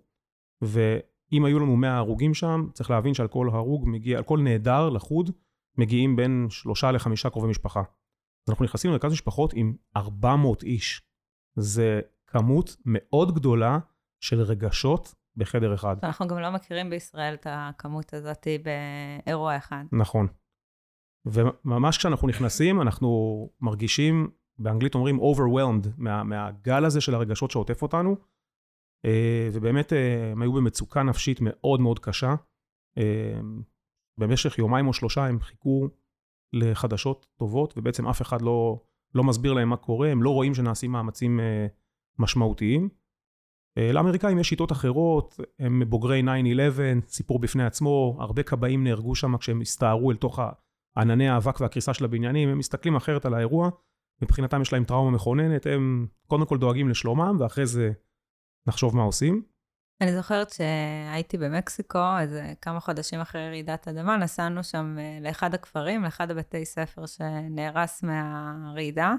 ואם 0.62 1.44
היו 1.44 1.58
לנו 1.58 1.76
100 1.76 1.96
הרוגים 1.96 2.34
שם, 2.34 2.68
צריך 2.72 2.90
להבין 2.90 3.14
שעל 3.14 3.28
כל 3.28 3.48
הרוג 3.52 3.88
מגיע, 3.88 4.18
על 4.18 4.24
כל 4.24 4.38
נעדר 4.38 4.88
לחוד, 4.88 5.30
מגיעים 5.78 6.16
בין 6.16 6.46
שלושה 6.50 6.92
לחמישה 6.92 7.30
קרובי 7.30 7.48
משפחה. 7.48 7.80
אז 7.80 8.50
אנחנו 8.50 8.64
נכנסים 8.64 8.90
למרכז 8.90 9.12
משפחות 9.12 9.52
עם 9.54 9.74
400 9.96 10.62
איש. 10.62 11.02
זה 11.56 12.00
כמות 12.26 12.76
מאוד 12.84 13.34
גדולה 13.34 13.78
של 14.20 14.40
רגשות 14.40 15.14
בחדר 15.36 15.74
אחד. 15.74 15.96
אנחנו 16.02 16.28
גם 16.28 16.38
לא 16.38 16.50
מכירים 16.50 16.90
בישראל 16.90 17.34
את 17.34 17.46
הכמות 17.50 18.14
הזאת 18.14 18.46
באירוע 19.26 19.56
אחד. 19.56 19.84
נכון. 19.92 20.26
וממש 21.26 21.98
כשאנחנו 21.98 22.28
נכנסים, 22.28 22.82
אנחנו 22.82 23.50
מרגישים, 23.60 24.30
באנגלית 24.58 24.94
אומרים 24.94 25.20
overwhelmed, 25.20 25.88
מה, 25.96 26.24
מהגל 26.24 26.84
הזה 26.84 27.00
של 27.00 27.14
הרגשות 27.14 27.50
שעוטף 27.50 27.82
אותנו, 27.82 28.16
אה, 29.04 29.48
ובאמת 29.52 29.92
אה, 29.92 30.32
הם 30.32 30.42
היו 30.42 30.52
במצוקה 30.52 31.02
נפשית 31.02 31.38
מאוד 31.40 31.80
מאוד 31.80 31.98
קשה. 31.98 32.34
אה, 32.98 33.40
במשך 34.18 34.58
יומיים 34.58 34.88
או 34.88 34.92
שלושה 34.92 35.26
הם 35.26 35.40
חיכו 35.40 35.88
לחדשות 36.52 37.26
טובות, 37.38 37.74
ובעצם 37.76 38.08
אף 38.08 38.22
אחד 38.22 38.42
לא, 38.42 38.80
לא 39.14 39.24
מסביר 39.24 39.52
להם 39.52 39.68
מה 39.68 39.76
קורה, 39.76 40.08
הם 40.08 40.22
לא 40.22 40.30
רואים 40.30 40.54
שנעשים 40.54 40.92
מאמצים 40.92 41.40
משמעותיים. 42.18 42.88
לאמריקאים 43.92 44.38
יש 44.38 44.48
שיטות 44.48 44.72
אחרות, 44.72 45.40
הם 45.58 45.82
בוגרי 45.88 46.22
9-11, 46.22 46.26
סיפור 47.08 47.38
בפני 47.38 47.64
עצמו, 47.64 48.16
הרבה 48.20 48.42
כבאים 48.42 48.84
נהרגו 48.84 49.14
שם 49.14 49.36
כשהם 49.36 49.60
הסתערו 49.60 50.10
אל 50.10 50.16
תוך 50.16 50.38
ענני 50.96 51.28
האבק 51.28 51.60
והקריסה 51.60 51.94
של 51.94 52.04
הבניינים, 52.04 52.48
הם 52.48 52.58
מסתכלים 52.58 52.96
אחרת 52.96 53.24
על 53.26 53.34
האירוע, 53.34 53.70
מבחינתם 54.22 54.62
יש 54.62 54.72
להם 54.72 54.84
טראומה 54.84 55.10
מכוננת, 55.10 55.66
הם 55.66 56.06
קודם 56.26 56.46
כל 56.46 56.58
דואגים 56.58 56.88
לשלומם, 56.88 57.36
ואחרי 57.40 57.66
זה 57.66 57.92
נחשוב 58.66 58.96
מה 58.96 59.02
עושים. 59.02 59.42
אני 60.02 60.12
זוכרת 60.12 60.50
שהייתי 60.50 61.38
במקסיקו, 61.38 61.98
אז 61.98 62.34
אה, 62.34 62.54
כמה 62.60 62.80
חודשים 62.80 63.20
אחרי 63.20 63.48
רעידת 63.48 63.88
אדמה, 63.88 64.16
נסענו 64.16 64.64
שם 64.64 64.96
אה, 64.98 65.18
לאחד 65.20 65.54
הכפרים, 65.54 66.02
לאחד 66.02 66.30
הבתי 66.30 66.64
ספר 66.64 67.06
שנהרס 67.06 68.02
מהרעידה, 68.02 69.14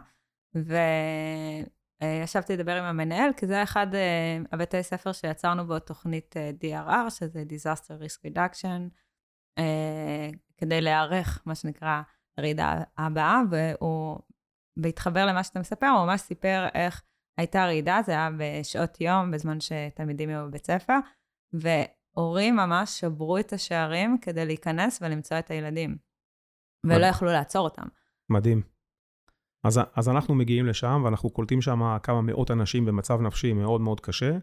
וישבתי 2.01 2.53
לדבר 2.53 2.75
עם 2.75 2.84
המנהל, 2.84 3.30
כי 3.38 3.48
זה 3.48 3.63
אחד 3.63 3.96
אה, 3.96 4.38
הבתי 4.51 4.84
ספר 4.84 5.12
שיצרנו 5.12 5.68
בו 5.68 5.80
תוכנית 5.80 6.36
DRR, 6.62 7.10
שזה 7.10 7.44
Disaster 7.50 8.03
Risk 8.03 8.32
Reduction, 8.32 9.02
כדי 10.57 10.81
להיערך, 10.81 11.41
מה 11.45 11.55
שנקרא, 11.55 12.01
לרעידה 12.38 12.83
הבאה, 12.98 13.41
והוא, 13.51 14.19
בהתחבר 14.77 15.25
למה 15.25 15.43
שאתה 15.43 15.60
מספר, 15.60 15.88
הוא 15.88 16.05
ממש 16.05 16.22
סיפר 16.22 16.67
איך 16.74 17.03
הייתה 17.38 17.65
רעידה, 17.65 18.00
זה 18.05 18.12
היה 18.12 18.29
בשעות 18.38 19.01
יום, 19.01 19.31
בזמן 19.31 19.57
שתלמידים 19.60 20.29
היו 20.29 20.48
בבית 20.48 20.65
ספר, 20.65 20.98
והורים 21.53 22.55
ממש 22.55 23.00
שברו 23.00 23.38
את 23.38 23.53
השערים 23.53 24.17
כדי 24.22 24.45
להיכנס 24.45 25.01
ולמצוא 25.01 25.39
את 25.39 25.51
הילדים, 25.51 25.98
ולא 26.86 27.05
יכלו 27.05 27.27
לעצור 27.27 27.63
אותם. 27.63 27.88
מדהים. 28.29 28.62
אז, 29.63 29.79
אז 29.95 30.10
אנחנו 30.10 30.36
מגיעים 30.36 30.65
לשם, 30.65 31.01
ואנחנו 31.05 31.29
קולטים 31.29 31.62
שם 31.62 31.98
כמה 32.03 32.22
מאות 32.22 32.51
אנשים 32.51 32.86
במצב 32.86 33.22
נפשי 33.22 33.53
מאוד 33.53 33.81
מאוד 33.81 34.00
קשה, 34.00 34.38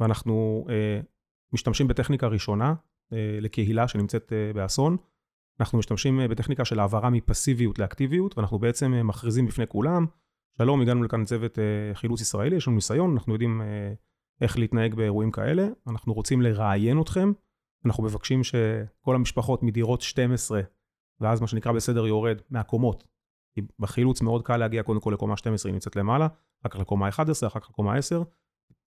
ואנחנו 0.00 0.66
אה, 0.70 1.00
משתמשים 1.52 1.88
בטכניקה 1.88 2.26
ראשונה 2.26 2.68
אה, 2.68 2.74
לקהילה 3.12 3.88
שנמצאת 3.88 4.32
אה, 4.32 4.52
באסון, 4.52 4.96
אנחנו 5.60 5.78
משתמשים 5.78 6.20
אה, 6.20 6.28
בטכניקה 6.28 6.64
של 6.64 6.80
העברה 6.80 7.10
מפסיביות 7.10 7.78
לאקטיביות, 7.78 8.38
ואנחנו 8.38 8.58
בעצם 8.58 8.94
אה, 8.94 9.02
מכריזים 9.02 9.46
בפני 9.46 9.66
כולם, 9.66 10.06
שלום, 10.58 10.80
הגענו 10.80 11.02
לכאן 11.02 11.24
צוות 11.24 11.58
אה, 11.58 11.94
חילוץ 11.94 12.20
ישראלי, 12.20 12.56
יש 12.56 12.66
לנו 12.66 12.74
ניסיון, 12.74 13.12
אנחנו 13.12 13.32
יודעים 13.32 13.62
איך 14.40 14.58
להתנהג 14.58 14.94
באירועים 14.94 15.30
כאלה, 15.30 15.68
אנחנו 15.86 16.12
רוצים 16.12 16.42
לראיין 16.42 17.00
אתכם, 17.00 17.32
אנחנו 17.86 18.04
מבקשים 18.04 18.44
שכל 18.44 19.14
המשפחות 19.14 19.62
מדירות 19.62 20.02
12, 20.02 20.60
ואז 21.20 21.40
מה 21.40 21.46
שנקרא 21.46 21.72
בסדר 21.72 22.06
יורד, 22.06 22.40
מהקומות, 22.50 23.04
כי 23.54 23.60
בחילוץ 23.78 24.22
מאוד 24.22 24.42
קל 24.42 24.56
להגיע 24.56 24.82
קודם 24.82 25.00
כל 25.00 25.10
לקומה 25.14 25.36
12, 25.36 25.70
היא 25.70 25.74
נמצאת 25.74 25.96
למעלה, 25.96 26.28
אחר 26.62 26.68
כך 26.68 26.80
לקומה 26.80 27.08
11, 27.08 27.48
אחר 27.48 27.60
כך 27.60 27.70
לקומה 27.70 27.96
10, 27.96 28.22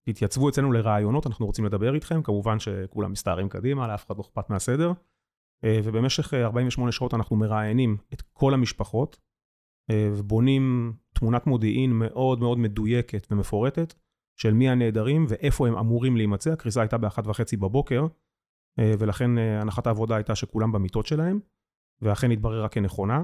תתייצבו 0.05 0.49
אצלנו 0.49 0.71
לראיונות, 0.71 1.27
אנחנו 1.27 1.45
רוצים 1.45 1.65
לדבר 1.65 1.95
איתכם, 1.95 2.23
כמובן 2.23 2.59
שכולם 2.59 3.11
מסתערים 3.11 3.49
קדימה, 3.49 3.87
לאף 3.87 4.05
אחד 4.05 4.17
לא 4.17 4.21
אכפת 4.21 4.49
מהסדר. 4.49 4.93
אה, 5.63 5.79
ובמשך 5.83 6.33
48 6.33 6.87
אה, 6.87 6.91
שעות 6.91 7.13
אנחנו 7.13 7.35
מראיינים 7.35 7.97
את 8.13 8.21
כל 8.21 8.53
המשפחות, 8.53 9.19
אה, 9.89 10.09
ובונים 10.17 10.93
תמונת 11.13 11.47
מודיעין 11.47 11.91
מאוד 11.93 12.39
מאוד 12.39 12.57
מדויקת 12.57 13.27
ומפורטת 13.31 13.93
של 14.39 14.53
מי 14.53 14.69
הנעדרים 14.69 15.25
ואיפה 15.29 15.67
הם 15.67 15.77
אמורים 15.77 16.17
להימצא. 16.17 16.51
הקריסה 16.51 16.81
הייתה 16.81 16.97
באחת 16.97 17.27
וחצי 17.27 17.57
בבוקר, 17.57 18.05
ולכן 18.99 19.37
הנחת 19.37 19.87
העבודה 19.87 20.15
הייתה 20.15 20.35
שכולם 20.35 20.71
במיטות 20.71 21.05
שלהם, 21.05 21.39
ואכן 22.01 22.31
התבררה 22.31 22.69
כנכונה. 22.69 23.23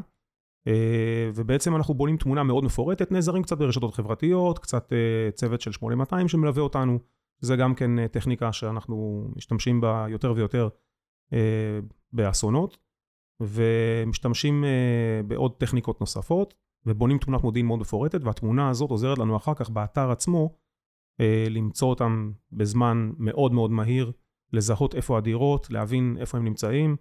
ובעצם 1.35 1.75
אנחנו 1.75 1.93
בונים 1.93 2.17
תמונה 2.17 2.43
מאוד 2.43 2.63
מפורטת, 2.63 3.11
נעזרים 3.11 3.43
קצת 3.43 3.57
ברשתות 3.57 3.93
חברתיות, 3.93 4.59
קצת 4.59 4.93
צוות 5.33 5.61
של 5.61 5.71
8200 5.71 6.27
שמלווה 6.27 6.61
אותנו, 6.61 6.99
זה 7.39 7.55
גם 7.55 7.75
כן 7.75 8.07
טכניקה 8.07 8.53
שאנחנו 8.53 9.27
משתמשים 9.35 9.81
בה 9.81 10.05
יותר 10.09 10.33
ויותר 10.35 10.69
באסונות, 12.13 12.77
ומשתמשים 13.39 14.63
אה, 14.63 15.21
בעוד 15.27 15.55
טכניקות 15.57 15.99
נוספות, 16.01 16.53
ובונים 16.85 17.17
תמונת 17.17 17.43
מודיעין 17.43 17.65
מאוד 17.65 17.79
מפורטת, 17.79 18.23
והתמונה 18.23 18.69
הזאת 18.69 18.89
עוזרת 18.89 19.17
לנו 19.17 19.35
אחר 19.35 19.53
כך 19.53 19.69
באתר 19.69 20.11
עצמו 20.11 20.55
אה, 21.19 21.45
למצוא 21.49 21.89
אותם 21.89 22.31
בזמן 22.51 23.11
מאוד 23.17 23.53
מאוד 23.53 23.71
מהיר, 23.71 24.11
לזהות 24.53 24.95
איפה 24.95 25.17
הדירות, 25.17 25.69
להבין 25.69 26.17
איפה 26.19 26.37
הם 26.37 26.43
נמצאים, 26.43 26.95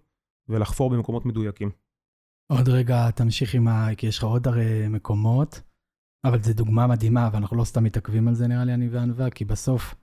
ולחפור 0.49 0.91
במקומות 0.91 1.27
מדויקים. 1.27 1.71
עוד 2.53 2.69
רגע 2.69 3.11
תמשיך 3.11 3.55
עם 3.55 3.69
ה... 3.69 3.89
כי 3.97 4.07
יש 4.07 4.19
לך 4.19 4.25
עוד 4.25 4.47
הרי 4.47 4.89
מקומות, 4.89 5.61
אבל 6.25 6.43
זו 6.43 6.53
דוגמה 6.55 6.87
מדהימה, 6.87 7.31
ואנחנו 7.33 7.57
לא 7.57 7.65
סתם 7.65 7.85
מתעכבים 7.85 8.29
על 8.29 8.35
זה, 8.35 8.47
נראה 8.47 8.65
לי, 8.65 8.75
אני 8.75 8.89
וענווה, 8.89 9.31
כי 9.31 9.45
בסוף 9.45 9.95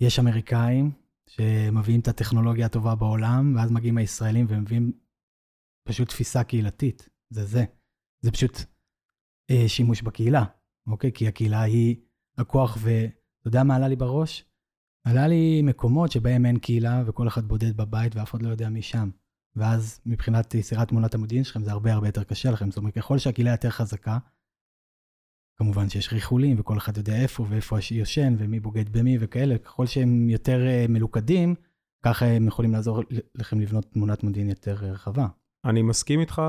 יש 0.00 0.18
אמריקאים 0.18 0.90
שמביאים 1.30 2.00
את 2.00 2.08
הטכנולוגיה 2.08 2.66
הטובה 2.66 2.94
בעולם, 2.94 3.54
ואז 3.56 3.70
מגיעים 3.70 3.98
הישראלים 3.98 4.46
ומביאים 4.48 4.92
פשוט 5.88 6.08
תפיסה 6.08 6.44
קהילתית. 6.44 7.08
זה 7.30 7.44
זה. 7.44 7.64
זה 8.20 8.32
פשוט 8.32 8.58
אה, 9.50 9.68
שימוש 9.68 10.02
בקהילה, 10.02 10.44
אוקיי? 10.86 11.12
כי 11.12 11.28
הקהילה 11.28 11.62
היא 11.62 11.96
הכוח, 12.38 12.78
ואתה 12.80 13.48
יודע 13.48 13.62
מה 13.62 13.76
עלה 13.76 13.88
לי 13.88 13.96
בראש? 13.96 14.44
עלה 15.04 15.28
לי 15.28 15.62
מקומות 15.62 16.12
שבהם 16.12 16.46
אין 16.46 16.58
קהילה, 16.58 17.02
וכל 17.06 17.28
אחד 17.28 17.44
בודד 17.44 17.76
בבית, 17.76 18.16
ואף 18.16 18.30
אחד 18.30 18.42
לא 18.42 18.48
יודע 18.48 18.68
מי 18.68 18.82
שם. 18.82 19.10
ואז 19.58 20.00
מבחינת 20.06 20.54
יצירת 20.54 20.88
תמונת 20.88 21.14
המודיעין 21.14 21.44
שלכם, 21.44 21.64
זה 21.64 21.72
הרבה 21.72 21.92
הרבה 21.92 22.08
יותר 22.08 22.24
קשה 22.24 22.50
לכם. 22.50 22.70
זאת 22.70 22.76
אומרת, 22.76 22.94
ככל 22.94 23.18
שהקהילה 23.18 23.50
יותר 23.50 23.70
חזקה, 23.70 24.18
כמובן 25.58 25.88
שיש 25.88 26.12
ריחולים, 26.12 26.60
וכל 26.60 26.78
אחד 26.78 26.96
יודע 26.96 27.22
איפה 27.22 27.46
ואיפה 27.48 27.76
יושן, 27.90 28.34
ומי 28.38 28.60
בוגד 28.60 28.88
במי 28.98 29.16
וכאלה, 29.20 29.58
ככל 29.58 29.86
שהם 29.86 30.28
יותר 30.30 30.66
אה, 30.66 30.86
מלוכדים, 30.88 31.54
ככה 32.04 32.26
הם 32.26 32.46
יכולים 32.46 32.72
לעזור 32.72 33.02
לכם 33.34 33.60
לבנות 33.60 33.92
תמונת 33.92 34.22
מודיעין 34.22 34.48
יותר 34.48 34.74
רחבה. 34.74 35.26
אני 35.64 35.82
מסכים 35.82 36.20
איתך, 36.20 36.42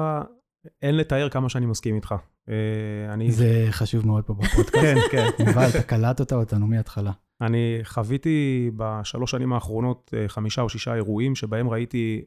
אין 0.82 0.98
לתאר 0.98 1.30
כמה 1.30 1.50
שאני 1.50 1.66
מסכים 1.66 1.96
איתך. 1.96 2.16
אה, 2.50 3.14
אני... 3.14 3.32
זה 3.32 3.68
חשוב 3.72 4.08
מאוד 4.08 4.24
פה 4.24 4.34
בפודקאסט. 4.34 4.76
כן, 4.82 4.96
כן. 5.12 5.44
יובל, 5.48 5.70
אתה 5.70 5.84
קלטת 5.84 6.34
אותנו 6.34 6.68
מההתחלה. 6.68 7.12
אני 7.42 7.80
חוויתי 7.84 8.72
בשלוש 8.76 9.32
שנים 9.32 9.54
האחרונות 9.54 10.14
אה, 10.14 10.28
חמישה 10.28 10.62
או 10.62 10.70
שישה 10.70 10.96
אירועים 10.96 11.36
שבהם 11.36 11.70
ראיתי 11.70 12.22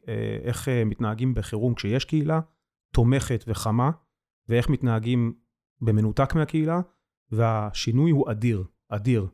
איך 0.45 0.69
מתנהגים 0.87 1.35
בחירום 1.35 1.75
כשיש 1.75 2.05
קהילה 2.05 2.41
תומכת 2.95 3.45
וחמה, 3.49 3.91
ואיך 4.49 4.69
מתנהגים 4.69 5.33
במנותק 5.81 6.35
מהקהילה, 6.35 6.81
והשינוי 7.31 8.11
הוא 8.11 8.31
אדיר, 8.31 8.65
אדיר. 8.89 9.27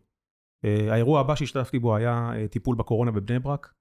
האירוע 0.64 1.20
הבא 1.20 1.34
שהשתתפתי 1.34 1.78
בו 1.78 1.96
היה 1.96 2.32
טיפול 2.50 2.76
בקורונה 2.76 3.10
בבני 3.10 3.38
ברק. 3.38 3.72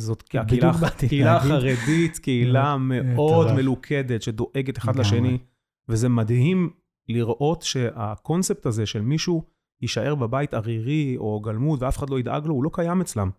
זאת 0.00 0.22
הקהילה, 0.22 0.72
קהילה 0.98 1.40
חרדית, 1.40 2.18
קהילה 2.18 2.76
מאוד 2.76 3.52
מלוכדת, 3.52 4.22
שדואגת 4.22 4.78
אחד 4.78 4.96
לשני, 4.96 5.38
וזה 5.88 6.08
מדהים 6.08 6.70
לראות 7.08 7.62
שהקונספט 7.62 8.66
הזה 8.66 8.86
של 8.86 9.00
מישהו 9.00 9.44
יישאר 9.82 10.14
בבית 10.14 10.54
ערירי 10.54 11.16
או 11.16 11.40
גלמוד 11.40 11.82
ואף 11.82 11.98
אחד 11.98 12.10
לא 12.10 12.18
ידאג 12.18 12.46
לו, 12.46 12.54
הוא 12.54 12.64
לא 12.64 12.70
קיים 12.72 13.00
אצלם. 13.00 13.30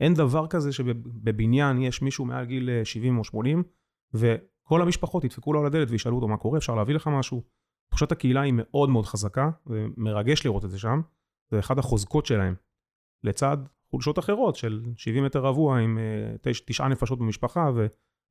אין 0.00 0.14
דבר 0.14 0.46
כזה 0.46 0.72
שבבניין 0.72 1.82
יש 1.82 2.02
מישהו 2.02 2.24
מעל 2.24 2.44
גיל 2.44 2.84
70 2.84 3.14
אה, 3.14 3.18
או 3.18 3.24
80, 3.24 3.62
וכל 4.14 4.82
המשפחות 4.82 5.24
ידפקו 5.24 5.52
לו 5.52 5.60
על 5.60 5.66
הדלת 5.66 5.90
וישאלו 5.90 6.16
אותו 6.16 6.28
מה 6.28 6.36
קורה, 6.36 6.58
אפשר 6.58 6.74
להביא 6.74 6.94
לך 6.94 7.06
משהו? 7.06 7.42
תחושת 7.90 8.12
הקהילה 8.12 8.40
היא 8.40 8.52
מאוד 8.56 8.88
מאוד 8.88 9.06
חזקה, 9.06 9.50
ומרגש 9.66 10.46
לראות 10.46 10.64
את 10.64 10.70
זה 10.70 10.78
שם, 10.78 11.00
זה 11.50 11.58
אחד 11.58 11.78
החוזקות 11.78 12.26
שלהם. 12.26 12.54
לצד 13.24 13.56
חולשות 13.90 14.18
אחרות 14.18 14.56
של 14.56 14.82
70 14.96 15.24
מטר 15.24 15.40
רבוע 15.40 15.78
עם 15.78 15.98
אה, 15.98 16.36
תש, 16.42 16.60
תשעה 16.60 16.88
נפשות 16.88 17.18
במשפחה, 17.18 17.70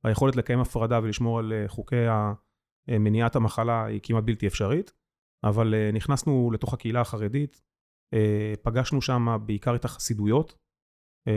והיכולת 0.04 0.36
לקיים 0.36 0.60
הפרדה 0.60 1.00
ולשמור 1.02 1.38
על 1.38 1.52
אה, 1.52 1.68
חוקי 1.68 2.08
אה, 2.08 2.32
מניעת 2.88 3.36
המחלה 3.36 3.84
היא 3.84 4.00
כמעט 4.02 4.24
בלתי 4.24 4.46
אפשרית. 4.46 4.92
אבל 5.44 5.74
נכנסנו 5.92 6.50
לתוך 6.54 6.74
הקהילה 6.74 7.00
החרדית, 7.00 7.62
פגשנו 8.62 9.02
שם 9.02 9.36
בעיקר 9.46 9.76
את 9.76 9.84
החסידויות, 9.84 10.58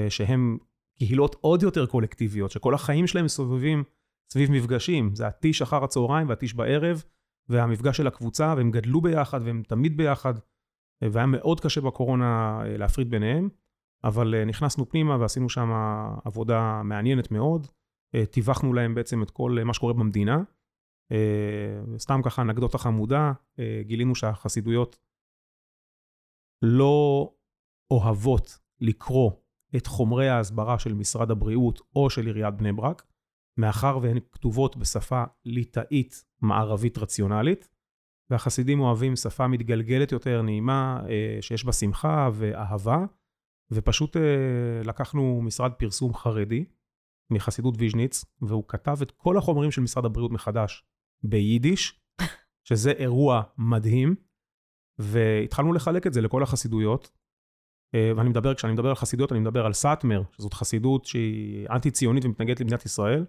שהן 0.09 0.57
קהילות 0.97 1.35
עוד 1.41 1.63
יותר 1.63 1.85
קולקטיביות, 1.85 2.51
שכל 2.51 2.73
החיים 2.73 3.07
שלהם 3.07 3.25
מסובבים 3.25 3.83
סביב 4.31 4.51
מפגשים, 4.51 5.15
זה 5.15 5.27
הטיש 5.27 5.61
אחר 5.61 5.83
הצהריים 5.83 6.29
והטיש 6.29 6.53
בערב, 6.53 7.03
והמפגש 7.49 7.97
של 7.97 8.07
הקבוצה, 8.07 8.53
והם 8.57 8.71
גדלו 8.71 9.01
ביחד, 9.01 9.39
והם 9.43 9.63
תמיד 9.67 9.97
ביחד, 9.97 10.33
והיה 11.03 11.25
מאוד 11.25 11.59
קשה 11.59 11.81
בקורונה 11.81 12.61
אה, 12.65 12.77
להפריד 12.77 13.09
ביניהם, 13.09 13.49
אבל 14.03 14.35
אה, 14.35 14.45
נכנסנו 14.45 14.89
פנימה 14.89 15.17
ועשינו 15.19 15.49
שם 15.49 15.69
עבודה 16.25 16.81
מעניינת 16.83 17.31
מאוד, 17.31 17.67
אה, 18.15 18.25
טיווחנו 18.25 18.73
להם 18.73 18.95
בעצם 18.95 19.23
את 19.23 19.31
כל 19.31 19.57
מה 19.65 19.73
שקורה 19.73 19.93
במדינה. 19.93 20.43
סתם 21.97 22.21
ככה 22.23 22.41
אנקדוטה 22.41 22.77
חמודה, 22.77 23.31
גילינו 23.81 24.15
שהחסידויות 24.15 24.97
לא 26.61 27.29
אוהבות 27.91 28.59
לקרוא 28.81 29.31
את 29.75 29.87
חומרי 29.87 30.29
ההסברה 30.29 30.79
של 30.79 30.93
משרד 30.93 31.31
הבריאות 31.31 31.81
או 31.95 32.09
של 32.09 32.25
עיריית 32.25 32.53
בני 32.53 32.73
ברק, 32.73 33.07
מאחר 33.57 33.99
והן 34.01 34.19
כתובות 34.31 34.77
בשפה 34.77 35.23
ליטאית 35.45 36.25
מערבית 36.41 36.97
רציונלית, 36.97 37.69
והחסידים 38.29 38.79
אוהבים 38.79 39.15
שפה 39.15 39.47
מתגלגלת 39.47 40.11
יותר, 40.11 40.41
נעימה, 40.41 41.01
אה, 41.09 41.37
שיש 41.41 41.65
בה 41.65 41.73
שמחה 41.73 42.29
ואהבה, 42.33 43.05
ופשוט 43.71 44.17
אה, 44.17 44.21
לקחנו 44.83 45.41
משרד 45.41 45.71
פרסום 45.73 46.13
חרדי 46.13 46.65
מחסידות 47.31 47.75
ויז'ניץ, 47.77 48.25
והוא 48.41 48.63
כתב 48.67 48.97
את 49.01 49.11
כל 49.11 49.37
החומרים 49.37 49.71
של 49.71 49.81
משרד 49.81 50.05
הבריאות 50.05 50.31
מחדש 50.31 50.83
ביידיש, 51.23 52.01
שזה 52.67 52.91
אירוע 52.91 53.41
מדהים, 53.57 54.15
והתחלנו 54.99 55.73
לחלק 55.73 56.07
את 56.07 56.13
זה 56.13 56.21
לכל 56.21 56.43
החסידויות. 56.43 57.11
אה, 57.95 58.11
ואני 58.17 58.29
מדבר, 58.29 58.53
כשאני 58.53 58.73
מדבר 58.73 58.89
על 58.89 58.95
חסידויות, 58.95 59.31
אני 59.31 59.39
מדבר 59.39 59.65
על 59.65 59.73
סאטמר, 59.73 60.21
שזאת 60.37 60.53
חסידות 60.53 61.05
שהיא 61.05 61.67
אנטי-ציונית 61.69 62.25
ומתנגדת 62.25 62.59
למדינת 62.59 62.85
ישראל, 62.85 63.25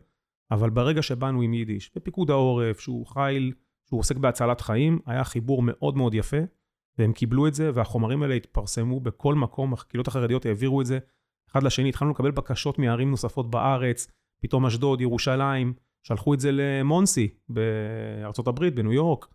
אבל 0.51 0.71
ברגע 0.71 1.03
שבאנו 1.03 1.43
עם 1.43 1.55
יידיש, 1.55 1.91
בפיקוד 1.97 2.31
העורף, 2.31 2.81
שהוא 2.81 3.07
חיל, 3.07 3.53
שהוא 3.89 4.01
עוסק 4.01 4.17
בהצלת 4.17 4.61
חיים, 4.61 4.99
היה 5.07 5.25
חיבור 5.25 5.63
מאוד 5.63 5.97
מאוד 5.97 6.15
יפה, 6.15 6.37
והם 6.99 7.13
קיבלו 7.13 7.47
את 7.47 7.55
זה, 7.55 7.71
והחומרים 7.75 8.23
האלה 8.23 8.35
התפרסמו 8.35 9.01
בכל 9.01 9.35
מקום, 9.35 9.73
הקהילות 9.73 10.09
החרדיות 10.09 10.47
העבירו 10.47 10.81
את 10.81 10.87
זה 10.87 10.99
אחד 11.51 11.63
לשני, 11.63 11.89
התחלנו 11.89 12.11
לקבל 12.11 12.31
בקשות 12.31 12.79
מערים 12.79 13.11
נוספות 13.11 13.51
בארץ, 13.51 14.07
פתאום 14.43 14.67
אשדוד, 14.67 15.01
ירושלים, 15.01 15.75
שלחו 16.03 16.35
את 16.35 16.41
זה 16.41 16.51
למונסי 16.53 17.35
בארצות 17.49 18.47
הברית, 18.47 18.75
בניו 18.75 18.93
יורק, 18.93 19.27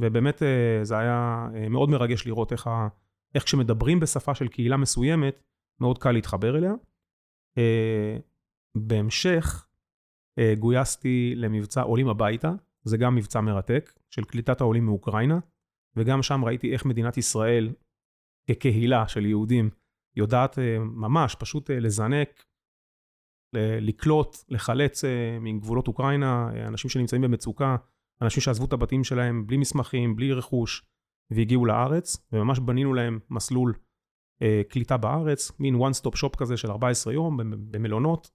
ובאמת 0.00 0.42
אה, 0.42 0.80
זה 0.82 0.98
היה 0.98 1.48
אה, 1.54 1.68
מאוד 1.68 1.90
מרגש 1.90 2.26
לראות 2.26 2.52
איך, 2.52 2.66
ה, 2.66 2.88
איך 3.34 3.44
כשמדברים 3.44 4.00
בשפה 4.00 4.34
של 4.34 4.48
קהילה 4.48 4.76
מסוימת, 4.76 5.42
מאוד 5.80 5.98
קל 5.98 6.12
להתחבר 6.12 6.58
אליה. 6.58 6.72
אה, 7.58 8.16
בהמשך, 8.74 9.66
גויסתי 10.58 11.32
למבצע 11.36 11.82
עולים 11.82 12.08
הביתה, 12.08 12.52
זה 12.84 12.96
גם 12.96 13.14
מבצע 13.14 13.40
מרתק, 13.40 13.92
של 14.10 14.24
קליטת 14.24 14.60
העולים 14.60 14.84
מאוקראינה, 14.84 15.38
וגם 15.96 16.22
שם 16.22 16.44
ראיתי 16.44 16.72
איך 16.72 16.84
מדינת 16.84 17.18
ישראל, 17.18 17.72
כקהילה 18.46 19.08
של 19.08 19.26
יהודים, 19.26 19.70
יודעת 20.16 20.58
ממש 20.80 21.34
פשוט 21.34 21.70
לזנק, 21.70 22.44
לקלוט, 23.80 24.36
לחלץ 24.48 25.04
מגבולות 25.40 25.88
אוקראינה, 25.88 26.50
אנשים 26.66 26.90
שנמצאים 26.90 27.22
במצוקה, 27.22 27.76
אנשים 28.22 28.40
שעזבו 28.40 28.64
את 28.64 28.72
הבתים 28.72 29.04
שלהם 29.04 29.46
בלי 29.46 29.56
מסמכים, 29.56 30.16
בלי 30.16 30.32
רכוש, 30.32 30.82
והגיעו 31.30 31.66
לארץ, 31.66 32.16
וממש 32.32 32.58
בנינו 32.58 32.94
להם 32.94 33.18
מסלול 33.30 33.74
קליטה 34.68 34.96
בארץ, 34.96 35.52
מין 35.60 35.74
one 35.74 36.02
stop 36.02 36.16
shop 36.16 36.36
כזה 36.36 36.56
של 36.56 36.70
14 36.70 37.12
יום 37.12 37.36
במלונות, 37.70 38.30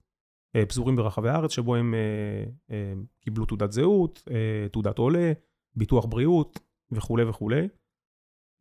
אה, 0.56 0.66
פזורים 0.66 0.96
ברחבי 0.96 1.28
הארץ, 1.28 1.50
שבו 1.50 1.76
הם 1.76 1.94
אה, 1.94 2.44
אה, 2.70 2.92
קיבלו 3.20 3.46
תעודת 3.46 3.72
זהות, 3.72 4.28
תעודת 4.72 4.98
עולה, 4.98 5.32
ביטוח 5.76 6.04
בריאות 6.04 6.60
וכולי 6.92 7.24
וכולי. 7.24 7.68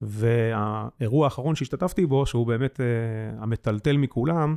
והאירוע 0.01 1.25
האחרון 1.25 1.55
שהשתתפתי 1.55 2.05
בו, 2.05 2.25
שהוא 2.25 2.47
באמת 2.47 2.79
המטלטל 3.37 3.97
מכולם, 3.97 4.55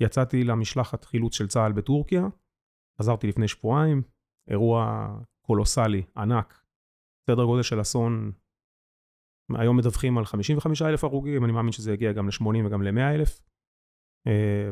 יצאתי 0.00 0.44
למשלחת 0.44 1.04
חילוץ 1.04 1.34
של 1.34 1.48
צה"ל 1.48 1.72
בטורקיה, 1.72 2.22
חזרתי 3.00 3.26
לפני 3.26 3.48
שבועיים, 3.48 4.02
אירוע 4.50 5.08
קולוסלי, 5.46 6.02
ענק, 6.16 6.64
סדר 7.30 7.44
גודל 7.44 7.62
של 7.62 7.80
אסון, 7.80 8.32
היום 9.54 9.76
מדווחים 9.76 10.18
על 10.18 10.24
55 10.24 10.82
אלף 10.82 11.04
הרוגים, 11.04 11.44
אני 11.44 11.52
מאמין 11.52 11.72
שזה 11.72 11.92
יגיע 11.92 12.12
גם 12.12 12.28
ל-80 12.28 12.66
וגם 12.66 12.82
ל-100 12.82 13.14
אלף. 13.14 13.40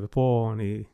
ופה 0.02 0.50
אני 0.54 0.84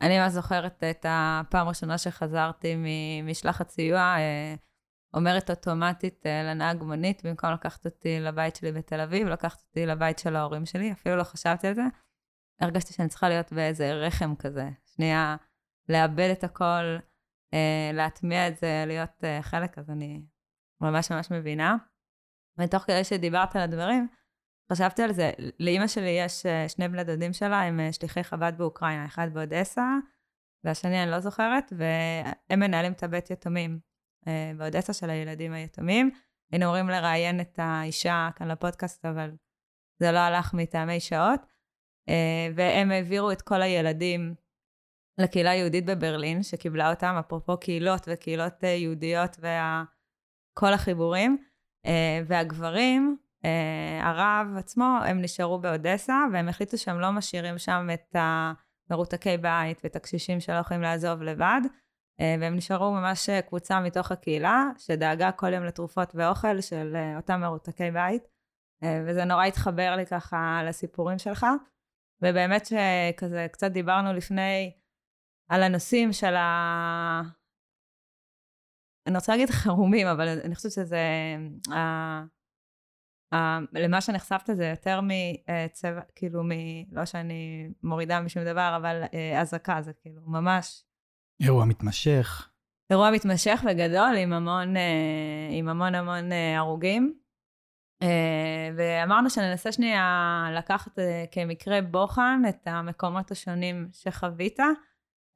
אני 0.00 0.18
ממש 0.18 0.32
זוכרת 0.32 0.84
את 0.84 1.06
הפעם 1.08 1.66
הראשונה 1.66 1.98
שחזרתי 1.98 2.74
ממשלחת 2.76 3.68
סיוע, 3.68 4.00
אה, 4.00 4.54
אומרת 5.14 5.50
אוטומטית 5.50 6.26
אה, 6.26 6.42
לנהג 6.42 6.82
מונית, 6.82 7.26
במקום 7.26 7.50
לקחת 7.50 7.86
אותי 7.86 8.20
לבית 8.20 8.56
שלי 8.56 8.72
בתל 8.72 9.00
אביב, 9.00 9.28
לקחת 9.28 9.62
אותי 9.68 9.86
לבית 9.86 10.18
של 10.18 10.36
ההורים 10.36 10.66
שלי, 10.66 10.92
אפילו 10.92 11.16
לא 11.16 11.24
חשבתי 11.24 11.66
על 11.66 11.74
זה. 11.74 11.82
הרגשתי 12.60 12.92
שאני 12.92 13.08
צריכה 13.08 13.28
להיות 13.28 13.52
באיזה 13.52 13.92
רחם 13.92 14.34
כזה, 14.38 14.68
שנייה 14.86 15.36
לאבד 15.88 16.28
את 16.32 16.44
הכל, 16.44 16.98
אה, 17.54 17.90
להטמיע 17.94 18.48
את 18.48 18.56
זה, 18.56 18.84
להיות 18.86 19.24
חלק, 19.42 19.78
אז 19.78 19.90
אני 19.90 20.22
ממש 20.80 21.12
ממש 21.12 21.30
מבינה. 21.30 21.76
ותוך 22.58 22.82
כדי 22.82 23.04
שדיברת 23.04 23.56
על 23.56 23.62
הדברים, 23.62 24.08
חשבתי 24.72 25.02
על 25.02 25.12
זה, 25.12 25.30
לאימא 25.60 25.86
שלי 25.86 26.10
יש 26.10 26.46
אה, 26.46 26.68
שני 26.68 26.88
בני 26.88 27.04
דודים 27.04 27.32
שלה, 27.32 27.62
הם 27.62 27.80
אה, 27.80 27.92
שליחי 27.92 28.24
חב"ד 28.24 28.52
באוקראינה, 28.56 29.06
אחד 29.06 29.28
באודסה, 29.32 29.86
והשני 30.64 31.02
אני 31.02 31.10
לא 31.10 31.20
זוכרת, 31.20 31.72
והם 31.76 32.60
מנהלים 32.60 32.92
את 32.92 33.02
הבית 33.02 33.30
יתומים 33.30 33.80
אה, 34.28 34.52
באודסה 34.56 34.92
של 34.92 35.10
הילדים 35.10 35.52
היתומים, 35.52 36.10
היינו 36.52 36.66
אמורים 36.66 36.88
לראיין 36.88 37.40
את 37.40 37.58
האישה 37.62 38.28
כאן 38.36 38.48
לפודקאסט, 38.48 39.04
אבל 39.04 39.30
זה 40.00 40.12
לא 40.12 40.18
הלך 40.18 40.54
מטעמי 40.54 41.00
שעות. 41.00 41.40
אה, 42.08 42.48
והם 42.54 42.90
העבירו 42.90 43.32
את 43.32 43.42
כל 43.42 43.62
הילדים 43.62 44.34
לקהילה 45.18 45.50
היהודית 45.50 45.86
בברלין, 45.86 46.42
שקיבלה 46.42 46.90
אותם, 46.90 47.16
אפרופו 47.20 47.56
קהילות 47.56 48.08
וקהילות 48.08 48.64
אה, 48.64 48.68
יהודיות 48.68 49.36
וכל 49.38 50.72
החיבורים. 50.72 51.38
אה, 51.86 52.20
והגברים, 52.26 53.16
הרב 54.00 54.46
עצמו, 54.58 54.98
הם 55.04 55.22
נשארו 55.22 55.58
באודסה, 55.58 56.24
והם 56.32 56.48
החליטו 56.48 56.78
שהם 56.78 57.00
לא 57.00 57.10
משאירים 57.10 57.58
שם 57.58 57.86
את 57.94 58.16
המרותקי 58.90 59.36
בית 59.36 59.80
ואת 59.84 59.96
הקשישים 59.96 60.40
שלא 60.40 60.54
יכולים 60.54 60.82
לעזוב 60.82 61.22
לבד. 61.22 61.60
והם 62.20 62.56
נשארו 62.56 62.92
ממש 62.92 63.30
קבוצה 63.30 63.80
מתוך 63.80 64.12
הקהילה, 64.12 64.64
שדאגה 64.78 65.32
כל 65.32 65.52
יום 65.52 65.64
לתרופות 65.64 66.12
ואוכל 66.14 66.60
של 66.60 66.96
אותם 67.16 67.40
מרותקי 67.40 67.90
בית. 67.90 68.22
וזה 69.06 69.24
נורא 69.24 69.44
התחבר 69.44 69.96
לי 69.96 70.06
ככה 70.06 70.60
לסיפורים 70.64 71.18
שלך. 71.18 71.46
ובאמת 72.22 72.66
שכזה 72.66 73.46
קצת 73.52 73.70
דיברנו 73.70 74.12
לפני 74.12 74.72
על 75.48 75.62
הנושאים 75.62 76.12
של 76.12 76.34
ה... 76.34 77.22
אני 79.06 79.16
רוצה 79.16 79.32
להגיד 79.32 79.50
חירומים, 79.50 80.06
אבל 80.06 80.28
אני 80.28 80.54
חושבת 80.54 80.72
שזה... 80.72 81.00
ה... 81.74 81.78
ה... 83.34 83.58
למה 83.72 84.00
שנחשפת 84.00 84.50
זה 84.52 84.66
יותר 84.66 85.00
מצבע, 85.00 86.00
כאילו 86.14 86.44
מ... 86.44 86.48
לא 86.92 87.04
שאני 87.04 87.70
מורידה 87.82 88.20
משום 88.20 88.44
דבר, 88.44 88.74
אבל 88.76 89.02
אה, 89.14 89.40
אזעקה 89.40 89.82
זה 89.82 89.92
כאילו 89.92 90.22
ממש... 90.26 90.84
אירוע 91.42 91.64
מתמשך. 91.64 92.50
אירוע 92.90 93.10
מתמשך 93.10 93.60
וגדול 93.66 94.16
עם 94.16 94.32
המון, 94.32 94.76
אה, 94.76 95.48
עם 95.50 95.68
המון 95.68 95.94
המון 95.94 96.32
אה, 96.32 96.58
הרוגים. 96.58 97.18
אה, 98.02 98.70
ואמרנו 98.76 99.30
שננסה 99.30 99.72
שנייה 99.72 100.44
לקחת 100.56 100.98
אה, 100.98 101.24
כמקרה 101.30 101.82
בוחן 101.82 102.42
את 102.48 102.66
המקומות 102.66 103.30
השונים 103.30 103.88
שחווית, 103.92 104.60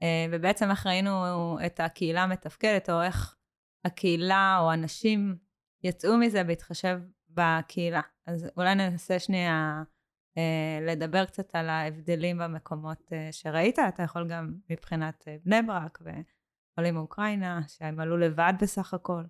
אה, 0.03 0.27
ובעצם 0.31 0.71
איך 0.71 0.87
ראינו 0.87 1.57
את 1.67 1.81
הקהילה 1.81 2.27
מתפקדת, 2.27 2.91
או 2.91 3.03
איך 3.03 3.37
הקהילה 3.85 4.59
או 4.61 4.73
אנשים 4.73 5.37
יצאו 5.85 6.17
מזה 6.17 6.45
בהתחשב 6.45 7.01
בקהילה. 7.29 8.01
אז 8.27 8.49
אולי 8.57 8.75
ננסה 8.75 9.19
שנייה 9.19 9.83
לדבר 10.83 11.25
קצת 11.25 11.55
על 11.55 11.69
ההבדלים 11.69 12.39
במקומות 12.39 13.13
שראית, 13.31 13.79
אתה 13.79 14.03
יכול 14.03 14.29
גם 14.29 14.55
מבחינת 14.71 15.25
בני 15.45 15.63
ברק 15.63 15.99
ועולים 16.03 16.95
מאוקראינה, 16.95 17.61
שהם 17.69 18.01
עלו 18.01 18.17
לבד 18.17 18.53
בסך 18.61 18.95
הכל. 18.95 19.23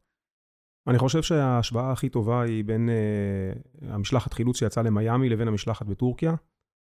אני 0.87 0.99
חושב 0.99 1.23
שההשוואה 1.23 1.93
הכי 1.93 2.09
טובה 2.09 2.43
היא 2.43 2.65
בין 2.65 2.89
uh, 2.89 3.85
המשלחת 3.87 4.33
חילוץ 4.33 4.59
שיצאה 4.59 4.83
למיאמי 4.83 5.29
לבין 5.29 5.49
המשלחת 5.49 5.87
בטורקיה. 5.87 6.35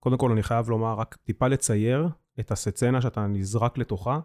קודם 0.03 0.19
כל, 0.19 0.33
אני 0.33 0.43
חייב 0.43 0.71
לומר, 0.71 0.95
רק 0.95 1.17
טיפה 1.25 1.49
לצייר 1.49 2.09
את 2.41 2.51
הסצנה 2.51 3.03
שאתה 3.03 3.27
נזרק 3.27 3.79
לתוכה. 3.79 4.21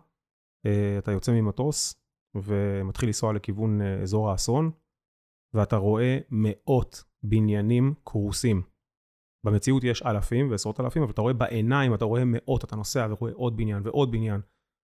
Uh, 0.67 0.69
אתה 0.99 1.11
יוצא 1.11 1.31
ממטוס 1.31 2.01
ומתחיל 2.35 3.09
לנסוע 3.09 3.33
לכיוון 3.33 3.81
uh, 3.81 4.03
אזור 4.03 4.31
האסון, 4.31 4.71
ואתה 5.53 5.75
רואה 5.75 6.17
מאות 6.29 7.03
בניינים 7.23 7.93
קרוסים. 8.03 8.61
במציאות 9.45 9.83
יש 9.83 10.03
אלפים 10.03 10.51
ועשרות 10.51 10.79
אלפים, 10.79 11.03
אבל 11.03 11.11
אתה 11.11 11.21
רואה 11.21 11.33
בעיניים, 11.33 11.93
אתה 11.93 12.05
רואה 12.05 12.21
מאות, 12.25 12.63
אתה 12.63 12.75
נוסע 12.75 13.07
ורואה 13.09 13.31
עוד 13.33 13.57
בניין 13.57 13.81
ועוד 13.85 14.11
בניין. 14.11 14.41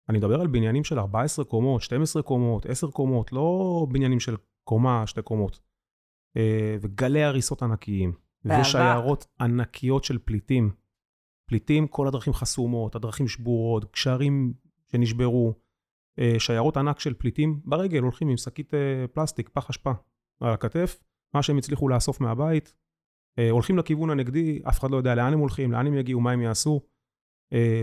אני 0.09 0.17
מדבר 0.17 0.41
על 0.41 0.47
בניינים 0.47 0.83
של 0.83 0.99
14 0.99 1.45
קומות, 1.45 1.81
12 1.81 2.23
קומות, 2.23 2.65
10 2.65 2.91
קומות, 2.91 3.31
לא 3.31 3.87
בניינים 3.91 4.19
של 4.19 4.35
קומה, 4.67 5.07
שתי 5.07 5.21
קומות. 5.21 5.59
אה, 6.37 6.75
וגלי 6.81 7.23
הריסות 7.23 7.63
ענקיים. 7.63 8.13
בעבר. 8.45 8.61
ושיירות 8.61 9.27
ענקיות 9.39 10.03
של 10.03 10.17
פליטים. 10.17 10.71
פליטים, 11.49 11.87
כל 11.87 12.07
הדרכים 12.07 12.33
חסומות, 12.33 12.95
הדרכים 12.95 13.27
שבורות, 13.27 13.91
גשרים 13.93 14.53
שנשברו. 14.91 15.53
אה, 16.19 16.35
שיירות 16.39 16.77
ענק 16.77 16.99
של 16.99 17.13
פליטים 17.13 17.61
ברגל 17.65 18.01
הולכים 18.01 18.29
עם 18.29 18.37
שקית 18.37 18.73
אה, 18.73 19.05
פלסטיק, 19.13 19.49
פח 19.49 19.69
אשפה 19.69 19.91
על 20.39 20.53
הכתף, 20.53 21.03
מה 21.33 21.43
שהם 21.43 21.57
הצליחו 21.57 21.89
לאסוף 21.89 22.21
מהבית. 22.21 22.73
הולכים 23.49 23.77
לכיוון 23.77 24.09
הנגדי, 24.09 24.61
אף 24.69 24.79
אחד 24.79 24.91
לא 24.91 24.97
יודע 24.97 25.15
לאן 25.15 25.33
הם 25.33 25.39
הולכים, 25.39 25.71
לאן 25.71 25.87
הם 25.87 25.93
יגיעו, 25.93 26.19
מה 26.19 26.31
הם 26.31 26.41
יעשו. 26.41 26.81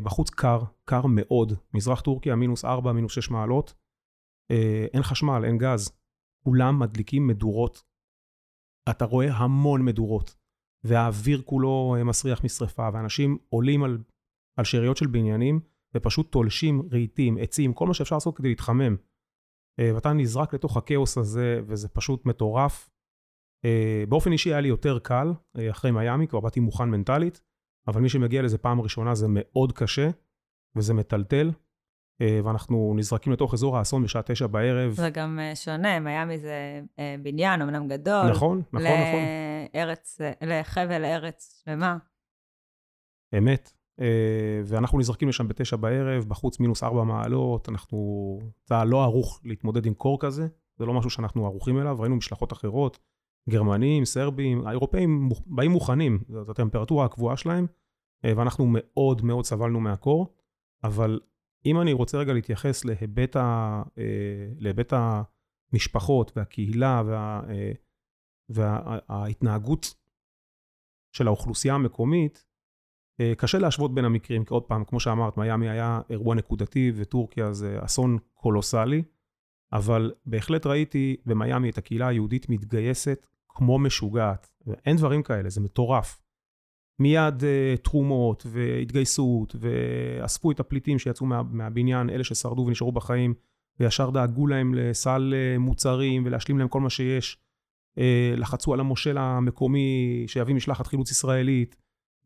בחוץ 0.02 0.30
קר, 0.30 0.60
קר 0.84 1.06
מאוד. 1.06 1.52
מזרח 1.74 2.00
טורקיה, 2.00 2.36
מינוס 2.36 2.64
4, 2.64 2.92
מינוס 2.92 3.12
6 3.12 3.30
מעלות. 3.30 3.74
אין 4.92 5.02
חשמל, 5.02 5.44
אין 5.44 5.58
גז. 5.58 6.03
כולם 6.44 6.78
מדליקים 6.78 7.26
מדורות. 7.26 7.82
אתה 8.90 9.04
רואה 9.04 9.32
המון 9.32 9.84
מדורות, 9.84 10.36
והאוויר 10.84 11.42
כולו 11.42 11.96
אה, 11.98 12.04
מסריח 12.04 12.44
משרפה, 12.44 12.88
ואנשים 12.92 13.38
עולים 13.48 13.82
על, 13.82 13.98
על 14.58 14.64
שאריות 14.64 14.96
של 14.96 15.06
בניינים, 15.06 15.60
ופשוט 15.94 16.32
תולשים 16.32 16.82
רהיטים, 16.92 17.38
עצים, 17.40 17.72
כל 17.72 17.86
מה 17.86 17.94
שאפשר 17.94 18.16
לעשות 18.16 18.36
כדי 18.36 18.48
להתחמם. 18.48 18.96
אה, 19.80 19.94
ואתה 19.94 20.12
נזרק 20.12 20.54
לתוך 20.54 20.76
הכאוס 20.76 21.18
הזה, 21.18 21.60
וזה 21.66 21.88
פשוט 21.88 22.26
מטורף. 22.26 22.90
אה, 23.64 24.04
באופן 24.08 24.32
אישי 24.32 24.50
היה 24.50 24.60
לי 24.60 24.68
יותר 24.68 24.98
קל, 24.98 25.32
אחרי 25.70 25.90
מיאמי, 25.90 26.28
כבר 26.28 26.40
באתי 26.40 26.60
מוכן 26.60 26.90
מנטלית, 26.90 27.40
אבל 27.88 28.00
מי 28.00 28.08
שמגיע 28.08 28.42
לזה 28.42 28.58
פעם 28.58 28.80
ראשונה 28.80 29.14
זה 29.14 29.26
מאוד 29.28 29.72
קשה, 29.72 30.10
וזה 30.76 30.94
מטלטל. 30.94 31.50
אה, 32.20 32.40
ואנחנו 32.44 32.94
נזרקים 32.96 33.32
לתוך 33.32 33.54
אזור 33.54 33.78
האסון 33.78 34.02
בשעה 34.02 34.22
תשע 34.22 34.46
בערב. 34.46 34.92
זה 34.92 35.10
גם 35.10 35.38
אה, 35.42 35.56
שונה, 35.56 36.00
מיאמי 36.00 36.38
זה 36.38 36.80
אה, 36.98 37.16
בניין, 37.22 37.62
אמנם 37.62 37.88
גדול. 37.88 38.30
נכון, 38.30 38.62
נכון, 38.72 38.86
נכון. 38.86 39.20
לארץ, 39.74 40.20
לחבל 40.42 41.04
ארץ 41.04 41.62
שלמה. 41.64 41.96
אמת. 43.38 43.72
ואנחנו 44.64 44.98
נזרקים 44.98 45.28
לשם 45.28 45.48
בתשע 45.48 45.76
בערב, 45.76 46.24
בחוץ 46.24 46.60
מינוס 46.60 46.82
ארבע 46.82 47.04
מעלות, 47.04 47.68
אנחנו... 47.68 48.38
צה"ל 48.64 48.88
לא 48.88 49.02
ערוך 49.02 49.40
להתמודד 49.44 49.86
עם 49.86 49.94
קור 49.94 50.20
כזה, 50.20 50.46
זה 50.78 50.84
לא 50.84 50.94
משהו 50.94 51.10
שאנחנו 51.10 51.46
ערוכים 51.46 51.78
אליו, 51.78 51.96
ראינו 52.00 52.16
משלחות 52.16 52.52
אחרות, 52.52 52.98
גרמנים, 53.50 54.04
סרבים, 54.04 54.66
האירופאים 54.66 55.28
באים 55.46 55.70
מוכנים, 55.70 56.18
זאת 56.28 56.48
הטמפרטורה 56.48 57.04
הקבועה 57.04 57.36
שלהם, 57.36 57.66
ואנחנו 58.24 58.66
מאוד 58.68 59.24
מאוד 59.24 59.44
סבלנו 59.44 59.80
מהקור, 59.80 60.34
אבל 60.84 61.20
אם 61.66 61.80
אני 61.80 61.92
רוצה 61.92 62.18
רגע 62.18 62.32
להתייחס 62.32 62.84
להיבט, 62.84 63.36
ה, 63.36 63.82
אה, 63.98 64.48
להיבט 64.58 64.92
המשפחות 65.72 66.32
והקהילה 66.36 67.02
וה, 67.06 67.42
אה, 67.48 67.72
וההתנהגות 68.48 69.94
של 71.12 71.26
האוכלוסייה 71.26 71.74
המקומית, 71.74 72.44
אה, 73.20 73.32
קשה 73.38 73.58
להשוות 73.58 73.94
בין 73.94 74.04
המקרים, 74.04 74.44
כי 74.44 74.54
עוד 74.54 74.62
פעם, 74.62 74.84
כמו 74.84 75.00
שאמרת, 75.00 75.36
מיאמי 75.36 75.68
היה 75.68 76.00
אירוע 76.10 76.34
נקודתי 76.34 76.92
וטורקיה 76.94 77.52
זה 77.52 77.78
אסון 77.84 78.18
קולוסלי, 78.34 79.02
אבל 79.72 80.12
בהחלט 80.26 80.66
ראיתי 80.66 81.16
במיאמי 81.26 81.70
את 81.70 81.78
הקהילה 81.78 82.08
היהודית 82.08 82.48
מתגייסת 82.48 83.26
כמו 83.48 83.78
משוגעת. 83.78 84.52
אין 84.86 84.96
דברים 84.96 85.22
כאלה, 85.22 85.50
זה 85.50 85.60
מטורף. 85.60 86.23
מיד 86.98 87.40
uh, 87.40 87.80
תרומות 87.82 88.46
והתגייסות, 88.50 89.56
ואספו 89.60 90.50
את 90.50 90.60
הפליטים 90.60 90.98
שיצאו 90.98 91.26
מה, 91.26 91.42
מהבניין, 91.42 92.10
אלה 92.10 92.24
ששרדו 92.24 92.64
ונשארו 92.66 92.92
בחיים, 92.92 93.34
וישר 93.80 94.10
דאגו 94.10 94.46
להם 94.46 94.74
לסל 94.74 95.34
uh, 95.34 95.58
מוצרים 95.58 96.22
ולהשלים 96.26 96.58
להם 96.58 96.68
כל 96.68 96.80
מה 96.80 96.90
שיש. 96.90 97.38
Uh, 97.98 98.02
לחצו 98.36 98.74
על 98.74 98.80
המושל 98.80 99.18
המקומי 99.18 100.24
שיביא 100.26 100.54
משלחת 100.54 100.86
חילוץ 100.86 101.10
ישראלית, 101.10 101.76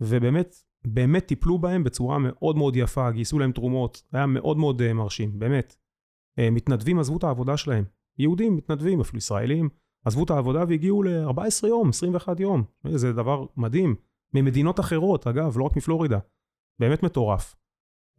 ובאמת, 0.00 0.56
באמת 0.86 1.26
טיפלו 1.26 1.58
בהם 1.58 1.84
בצורה 1.84 2.18
מאוד 2.18 2.56
מאוד 2.56 2.76
יפה, 2.76 3.10
גייסו 3.10 3.38
להם 3.38 3.52
תרומות, 3.52 4.02
היה 4.12 4.26
מאוד 4.26 4.56
מאוד 4.56 4.92
מרשים, 4.92 5.38
באמת. 5.38 5.76
מתנדבים 6.40 6.98
עזבו 6.98 7.16
את 7.16 7.24
העבודה 7.24 7.56
שלהם, 7.56 7.84
יהודים 8.18 8.56
מתנדבים, 8.56 9.00
אפילו 9.00 9.18
ישראלים, 9.18 9.68
עזבו 10.04 10.24
את 10.24 10.30
העבודה 10.30 10.64
והגיעו 10.68 11.02
ל-14 11.02 11.66
יום, 11.66 11.88
21 11.88 12.40
יום, 12.40 12.64
זה 12.94 13.12
דבר 13.12 13.44
מדהים. 13.56 13.96
ממדינות 14.34 14.80
אחרות, 14.80 15.26
אגב, 15.26 15.58
לא 15.58 15.64
רק 15.64 15.76
מפלורידה. 15.76 16.18
באמת 16.80 17.02
מטורף. 17.02 17.54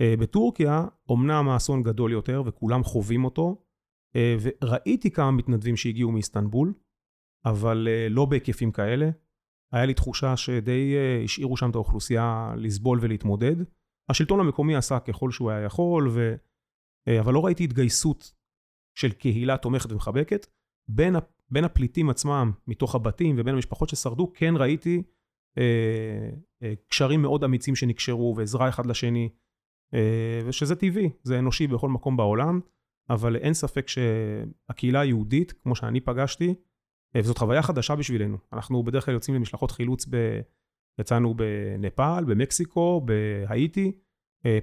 Uh, 0.02 0.20
בטורקיה, 0.20 0.86
אמנם 1.12 1.50
האסון 1.50 1.84
גדול 1.84 2.12
יותר 2.12 2.44
וכולם 2.46 2.84
חווים 2.84 3.26
אותו, 3.26 3.64
uh, 4.16 4.20
וראיתי 4.42 5.12
כמה 5.12 5.32
מתנדבים 5.32 5.78
שהגיעו 5.78 6.12
מאיסטנבול, 6.12 6.74
אבל 7.46 7.88
uh, 7.88 8.14
לא 8.14 8.26
בהיקפים 8.26 8.72
כאלה. 8.72 9.10
היה 9.74 9.86
לי 9.86 9.94
תחושה 9.94 10.38
שדי 10.38 10.96
השאירו 11.24 11.58
שם 11.58 11.70
את 11.70 11.76
האוכלוסייה 11.76 12.54
לסבול 12.58 13.00
ולהתמודד. 13.02 13.56
השלטון 14.10 14.40
המקומי 14.40 14.76
עשה 14.76 15.00
ככל 15.00 15.32
שהוא 15.32 15.52
היה 15.52 15.66
יכול, 15.66 16.10
ו... 16.12 16.36
אבל 17.20 17.34
לא 17.34 17.46
ראיתי 17.46 17.64
התגייסות 17.64 18.34
של 18.96 19.12
קהילה 19.12 19.58
תומכת 19.58 19.92
ומחבקת. 19.92 20.48
בין, 20.90 21.16
בין 21.50 21.64
הפליטים 21.64 22.10
עצמם, 22.10 22.52
מתוך 22.68 22.96
הבתים 22.96 23.36
ובין 23.40 23.56
המשפחות 23.56 23.90
ששרדו, 23.90 24.32
כן 24.34 24.54
ראיתי 24.58 24.98
אה, 24.98 25.02
אה, 25.02 25.04
קשרים 26.90 27.22
מאוד 27.22 27.44
אמיצים 27.44 27.76
שנקשרו 27.76 28.34
ועזרה 28.38 28.70
אחד 28.70 28.86
לשני, 28.86 29.30
אה, 29.94 30.42
ושזה 30.46 30.76
טבעי, 30.76 31.10
זה 31.24 31.40
אנושי 31.40 31.68
בכל 31.68 31.90
מקום 31.90 32.18
בעולם, 32.18 32.60
אבל 33.10 33.36
אין 33.36 33.54
ספק 33.54 33.88
שהקהילה 33.88 35.00
היהודית, 35.00 35.52
כמו 35.52 35.76
שאני 35.76 36.00
פגשתי, 36.00 36.56
וזאת 37.18 37.38
חוויה 37.38 37.62
חדשה 37.62 37.96
בשבילנו. 37.96 38.38
אנחנו 38.54 38.84
בדרך 38.84 39.06
כלל 39.06 39.14
יוצאים 39.14 39.36
למשלחות 39.36 39.72
חילוץ, 39.72 40.06
ב... 40.10 40.40
יצאנו 41.00 41.34
בנפאל, 41.34 42.24
במקסיקו, 42.24 43.06
בהאיטי. 43.06 43.92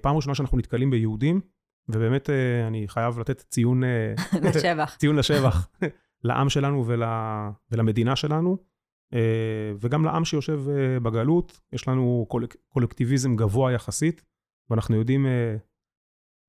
פעם 0.03 0.17
ראשונה 0.17 0.35
שאנחנו 0.35 0.59
נתקלים 0.59 0.91
ביהודים, 0.91 1.41
ובאמת 1.89 2.31
אני 2.67 2.89
חייב 2.89 3.19
לתת 3.19 3.41
ציון... 3.41 3.83
לשבח. 4.55 4.97
ציון 4.99 5.17
לשבח 5.17 5.69
לעם 6.25 6.49
שלנו 6.49 6.87
ול... 6.87 7.03
ולמדינה 7.71 8.17
שלנו. 8.17 8.59
אה, 9.15 9.73
וגם 9.81 10.05
לעם 10.05 10.25
שיושב 10.25 10.61
אה, 10.69 11.01
בגלות, 11.01 11.61
יש 11.73 11.89
לנו 11.89 12.27
קולק, 12.29 12.57
קולקטיביזם 12.69 13.37
גבוה 13.37 13.73
יחסית, 13.73 14.23
ואנחנו 14.71 14.97
יודעים 14.97 15.27
אה, 15.27 15.57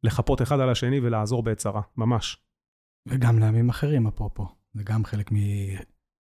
לחפות 0.03 0.41
אחד 0.41 0.59
על 0.59 0.69
השני 0.69 0.99
ולעזור 0.99 1.43
בעת 1.43 1.57
צרה, 1.57 1.81
ממש. 1.97 2.43
וגם 3.07 3.39
לעמים 3.39 3.69
אחרים, 3.69 4.07
אפרופו. 4.07 4.47
זה 4.73 4.83
גם 4.83 5.05
חלק 5.05 5.31
מ... 5.31 5.35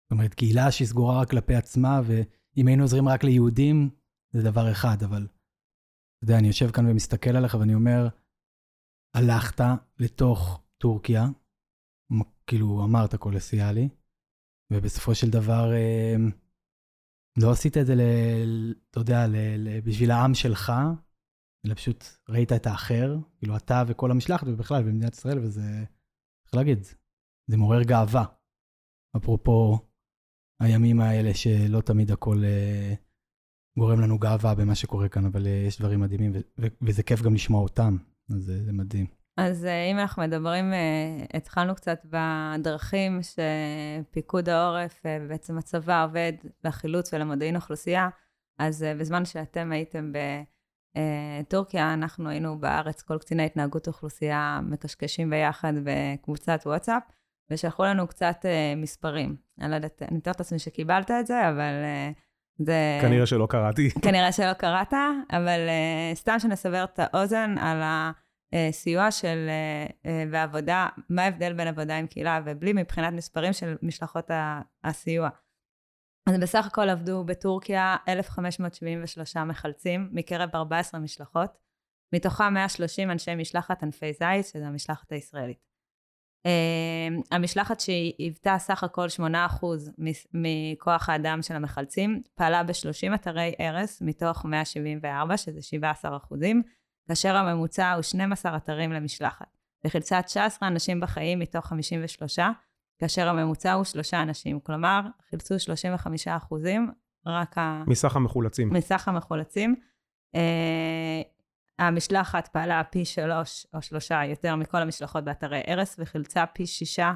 זאת 0.04 0.12
אומרת, 0.12 0.34
קהילה 0.34 0.70
שהיא 0.70 0.88
סגורה 0.88 1.20
רק 1.20 1.30
כלפי 1.30 1.54
עצמה, 1.54 2.00
ואם 2.06 2.66
היינו 2.66 2.82
עוזרים 2.82 3.08
רק 3.08 3.24
ליהודים, 3.24 3.90
זה 4.32 4.42
דבר 4.42 4.72
אחד, 4.72 5.02
אבל... 5.02 5.26
אתה 6.16 6.24
יודע, 6.24 6.38
אני 6.38 6.46
יושב 6.46 6.70
כאן 6.70 6.86
ומסתכל 6.86 7.36
עליך 7.36 7.54
ואני 7.54 7.74
אומר, 7.74 8.08
הלכת 9.16 9.64
לתוך 9.98 10.62
טורקיה, 10.78 11.26
כאילו 12.46 12.84
אמרת 12.84 13.14
קולסיאלי, 13.14 13.88
ובסופו 14.72 15.14
של 15.14 15.30
דבר 15.30 15.72
אה, 15.72 16.16
לא 17.38 17.50
עשית 17.50 17.76
את 17.76 17.86
זה, 17.86 17.94
ל, 17.94 18.00
אתה 18.90 19.00
יודע, 19.00 19.26
ל, 19.26 19.36
ל, 19.58 19.80
בשביל 19.80 20.10
העם 20.10 20.34
שלך, 20.34 20.72
אלא 21.66 21.74
פשוט 21.74 22.04
ראית 22.28 22.52
את 22.52 22.66
האחר, 22.66 23.16
כאילו 23.38 23.56
אתה 23.56 23.82
וכל 23.86 24.10
המשלחת, 24.10 24.46
ובכלל 24.46 24.82
במדינת 24.82 25.14
ישראל, 25.14 25.38
וזה, 25.38 25.84
צריך 26.44 26.54
להגיד, 26.54 26.78
זה 27.50 27.56
מעורר 27.56 27.82
גאווה. 27.82 28.24
אפרופו 29.16 29.78
הימים 30.62 31.00
האלה 31.00 31.34
שלא 31.34 31.80
תמיד 31.80 32.10
הכל 32.10 32.42
אה, 32.44 32.94
גורם 33.78 34.00
לנו 34.00 34.18
גאווה 34.18 34.54
במה 34.54 34.74
שקורה 34.74 35.08
כאן, 35.08 35.24
אבל 35.24 35.46
אה, 35.46 35.64
יש 35.66 35.78
דברים 35.78 36.00
מדהימים, 36.00 36.32
ו- 36.34 36.60
ו- 36.60 36.74
וזה 36.86 37.02
כיף 37.02 37.22
גם 37.22 37.34
לשמוע 37.34 37.62
אותם, 37.62 37.96
אז 38.30 38.52
זה 38.64 38.72
מדהים. 38.72 39.06
אז 39.36 39.64
אה, 39.64 39.84
אם 39.90 39.98
אנחנו 39.98 40.22
מדברים, 40.22 40.72
אה, 40.72 40.78
התחלנו 41.34 41.74
קצת 41.74 41.98
בדרכים 42.04 43.20
שפיקוד 43.22 44.48
העורף, 44.48 45.06
אה, 45.06 45.18
בעצם 45.28 45.58
הצבא 45.58 46.04
עובד 46.04 46.32
לחילוץ 46.64 47.14
ולמודיעין 47.14 47.56
אוכלוסייה, 47.56 48.08
אז 48.58 48.86
בזמן 48.98 49.24
שאתם 49.24 49.72
הייתם 49.72 50.12
בטורקיה, 51.42 51.94
אנחנו 51.94 52.28
היינו 52.28 52.58
בארץ, 52.58 53.02
כל 53.02 53.18
קציני 53.18 53.46
התנהגות 53.46 53.88
אוכלוסייה 53.88 54.60
מקשקשים 54.62 55.30
ביחד 55.30 55.72
בקבוצת 55.84 56.60
וואטסאפ, 56.66 57.02
ושלחו 57.50 57.84
לנו 57.84 58.06
קצת 58.06 58.44
מספרים. 58.76 59.36
אני 59.60 59.70
לא 59.70 59.74
יודעת, 59.74 60.02
אני 60.08 60.16
מתארת 60.16 60.40
לעצמי 60.40 60.58
שקיבלת 60.58 61.10
את 61.10 61.26
זה, 61.26 61.48
אבל 61.48 61.72
זה... 62.58 62.98
כנראה 63.00 63.26
שלא 63.26 63.46
קראתי. 63.50 63.90
כנראה 63.90 64.32
שלא 64.32 64.52
קראת, 64.52 64.92
אבל 65.32 65.60
סתם 66.14 66.38
שנסבר 66.38 66.84
את 66.84 67.00
האוזן 67.02 67.54
על 67.58 67.82
ה... 67.82 68.10
אה, 68.54 68.68
סיוע 68.72 69.10
של, 69.10 69.46
אה, 69.48 69.86
אה, 70.06 70.24
ועבודה, 70.32 70.88
מה 71.10 71.22
ההבדל 71.22 71.52
בין 71.52 71.68
עבודה 71.68 71.98
עם 71.98 72.06
קהילה 72.06 72.40
ובלי 72.46 72.72
מבחינת 72.72 73.12
מספרים 73.12 73.52
של 73.52 73.76
משלחות 73.82 74.30
הסיוע. 74.84 75.28
אז 76.28 76.38
בסך 76.40 76.66
הכל 76.66 76.88
עבדו 76.88 77.24
בטורקיה 77.24 77.96
1,573 78.08 79.36
מחלצים 79.36 80.08
מקרב 80.12 80.50
14 80.54 81.00
משלחות, 81.00 81.58
מתוכם 82.14 82.54
130 82.54 83.10
אנשי 83.10 83.34
משלחת 83.34 83.82
ענפי 83.82 84.12
זית, 84.12 84.46
שזו 84.46 84.64
המשלחת 84.64 85.12
הישראלית. 85.12 85.66
המשלחת 87.30 87.80
שהיוותה 87.80 88.56
סך 88.58 88.84
הכל 88.84 89.06
8% 89.18 89.66
מכוח 90.34 91.08
האדם 91.08 91.42
של 91.42 91.54
המחלצים, 91.54 92.22
פעלה 92.34 92.62
ב-30 92.62 93.14
אתרי 93.14 93.54
הרס 93.58 94.02
מתוך 94.02 94.44
174, 94.44 95.36
שזה 95.36 95.62
17 95.62 96.16
אחוזים, 96.16 96.62
כאשר 97.08 97.36
הממוצע 97.36 97.92
הוא 97.92 98.02
12 98.02 98.56
אתרים 98.56 98.92
למשלחת. 98.92 99.56
וחילצה 99.86 100.22
19 100.22 100.68
אנשים 100.68 101.00
בחיים 101.00 101.38
מתוך 101.38 101.66
53, 101.66 102.38
כאשר 102.98 103.28
הממוצע 103.28 103.72
הוא 103.72 103.84
שלושה 103.84 104.22
אנשים. 104.22 104.60
כלומר, 104.60 105.00
חילצו 105.30 105.58
35 105.58 106.28
אחוזים, 106.28 106.90
רק 107.26 107.58
ה... 107.58 107.84
מסך 107.86 108.16
המחולצים. 108.16 108.72
מסך 108.72 109.08
המחולצים. 109.08 109.76
Uh, 110.36 110.38
המשלחת 111.78 112.48
פעלה 112.48 112.82
פי 112.84 113.04
שלוש 113.04 113.66
או 113.74 113.82
שלושה 113.82 114.24
יותר 114.24 114.56
מכל 114.56 114.78
המשלחות 114.78 115.24
באתרי 115.24 115.62
הרס, 115.66 115.96
וחילצה 115.98 116.46
פי 116.46 116.66
שישה 116.66 117.12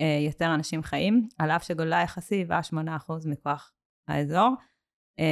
uh, 0.00 0.04
יותר 0.26 0.54
אנשים 0.54 0.82
חיים, 0.82 1.28
על 1.38 1.50
אף 1.50 1.62
שגודלה 1.62 2.02
יחסי 2.02 2.34
היווה 2.34 2.60
8% 3.08 3.12
מכוח 3.24 3.72
האזור. 4.08 4.54
Uh, 5.20 5.22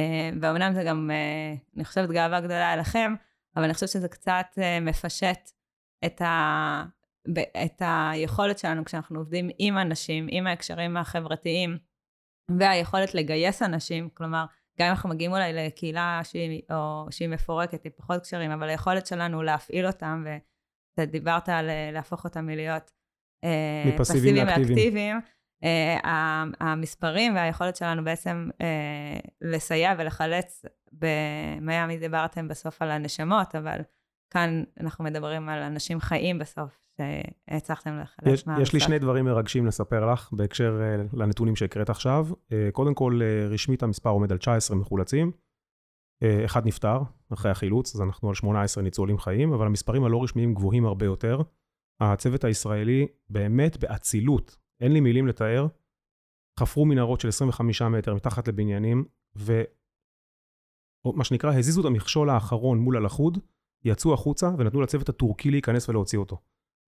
ואומנם 0.41 0.73
זה 0.73 0.83
גם, 0.83 1.09
uh, 1.11 1.75
אני 1.75 1.85
חושבת, 1.85 2.09
גאווה 2.09 2.41
גדולה 2.41 2.73
אליכם, 2.73 3.13
אבל 3.55 3.63
אני 3.65 3.73
חושבת 3.73 3.89
שזה 3.89 4.07
קצת 4.07 4.45
uh, 4.55 4.61
מפשט 4.81 5.49
את, 6.05 6.21
ה, 6.21 6.85
את 7.65 7.81
היכולת 7.85 8.59
שלנו 8.59 8.85
כשאנחנו 8.85 9.19
עובדים 9.19 9.49
עם 9.59 9.77
אנשים, 9.77 10.27
עם 10.29 10.47
ההקשרים 10.47 10.97
החברתיים, 10.97 11.77
והיכולת 12.59 13.15
לגייס 13.15 13.61
אנשים, 13.61 14.09
כלומר, 14.09 14.45
גם 14.79 14.85
אם 14.85 14.91
אנחנו 14.91 15.09
מגיעים 15.09 15.31
אולי 15.31 15.53
לקהילה 15.53 16.21
שהיא, 16.23 16.61
או 16.71 17.07
שהיא 17.11 17.29
מפורקת, 17.29 17.83
היא 17.83 17.91
פחות 17.97 18.21
קשרים, 18.21 18.51
אבל 18.51 18.69
היכולת 18.69 19.07
שלנו 19.07 19.43
להפעיל 19.43 19.87
אותם, 19.87 20.25
ואתה 20.25 21.11
דיברת 21.11 21.49
על 21.49 21.69
אה, 21.69 21.89
להפוך 21.93 22.23
אותם 22.23 22.45
מלהיות 22.45 22.91
uh, 23.45 23.97
פסיביים 23.97 24.35
לאקטיביים. 24.35 25.17
Uh, 25.63 25.65
המספרים 26.59 27.35
והיכולת 27.35 27.75
שלנו 27.75 28.03
בעצם 28.03 28.49
uh, 28.51 29.27
לסייע 29.41 29.93
ולחלץ 29.97 30.65
במיאמי 30.91 31.97
דיברתם 31.97 32.47
בסוף 32.47 32.81
על 32.81 32.91
הנשמות, 32.91 33.55
אבל 33.55 33.79
כאן 34.33 34.63
אנחנו 34.79 35.03
מדברים 35.03 35.49
על 35.49 35.61
אנשים 35.61 35.99
חיים 35.99 36.39
בסוף, 36.39 36.83
שהצלחתם 36.97 37.99
לחלץ 37.99 38.47
מהמסך. 38.47 38.61
יש 38.61 38.73
לי 38.73 38.79
שני 38.79 38.99
דברים 38.99 39.25
מרגשים 39.25 39.65
לספר 39.65 40.11
לך 40.11 40.29
בהקשר 40.31 40.81
אה, 40.81 41.03
לנתונים 41.13 41.55
שהקראת 41.55 41.89
עכשיו. 41.89 42.27
אה, 42.51 42.69
קודם 42.71 42.93
כל, 42.93 43.19
אה, 43.23 43.47
רשמית 43.47 43.83
המספר 43.83 44.09
עומד 44.09 44.31
על 44.31 44.37
19 44.37 44.77
מחולצים. 44.77 45.31
אחד 46.45 46.65
נפטר 46.65 46.97
אחרי 47.33 47.51
החילוץ, 47.51 47.95
אז 47.95 48.01
אנחנו 48.01 48.29
על 48.29 48.35
18 48.35 48.83
ניצולים 48.83 49.17
חיים, 49.17 49.53
אבל 49.53 49.65
המספרים 49.65 50.03
הלא 50.03 50.23
רשמיים 50.23 50.53
גבוהים 50.53 50.85
הרבה 50.85 51.05
יותר. 51.05 51.41
הצוות 52.01 52.43
הישראלי 52.43 53.07
באמת 53.29 53.77
באצילות, 53.77 54.57
אין 54.83 54.93
לי 54.93 54.99
מילים 54.99 55.27
לתאר, 55.27 55.67
חפרו 56.59 56.85
מנהרות 56.85 57.21
של 57.21 57.27
25 57.27 57.81
מטר 57.81 58.13
מתחת 58.13 58.47
לבניינים, 58.47 59.05
ו... 59.35 59.61
או 61.05 61.13
מה 61.13 61.23
שנקרא, 61.23 61.53
הזיזו 61.53 61.81
את 61.81 61.85
המכשול 61.85 62.29
האחרון 62.29 62.79
מול 62.79 62.97
הלכוד, 62.97 63.37
יצאו 63.85 64.13
החוצה 64.13 64.51
ונתנו 64.57 64.81
לצוות 64.81 65.09
הטורקי 65.09 65.51
להיכנס 65.51 65.89
ולהוציא 65.89 66.19
אותו. 66.19 66.37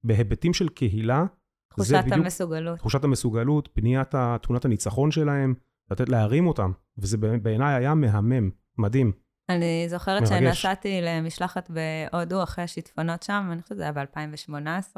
בהיבטים 0.03 0.53
של 0.53 0.69
קהילה, 0.69 1.25
תחושת 1.69 2.03
המסוגלות. 2.11 2.77
תחושת 2.77 3.03
המסוגלות, 3.03 3.69
בניית 3.75 4.15
תמונת 4.41 4.65
הניצחון 4.65 5.11
שלהם, 5.11 5.53
לתת 5.91 6.09
להרים 6.09 6.47
אותם, 6.47 6.71
וזה 6.97 7.17
בעיניי 7.17 7.75
היה 7.75 7.93
מהמם, 7.93 8.49
מדהים. 8.77 9.11
אני 9.49 9.85
זוכרת 9.89 10.21
מרגש. 10.21 10.61
שנסעתי 10.61 11.01
למשלחת 11.01 11.69
בהודו 11.69 12.43
אחרי 12.43 12.63
השיטפונות 12.63 13.23
שם, 13.23 13.49
אני 13.51 13.61
חושבת 13.61 13.77
שזה 13.77 13.83
היה 13.83 13.91
ב-2018, 13.91 14.97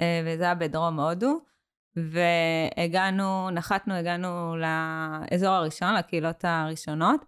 אה, 0.00 0.22
וזה 0.26 0.44
היה 0.44 0.54
בדרום 0.54 1.00
הודו, 1.00 1.40
והגענו, 2.10 3.50
נחתנו, 3.50 3.94
הגענו 3.94 4.56
לאזור 4.56 5.48
הראשון, 5.48 5.94
לקהילות 5.94 6.44
הראשונות, 6.44 7.24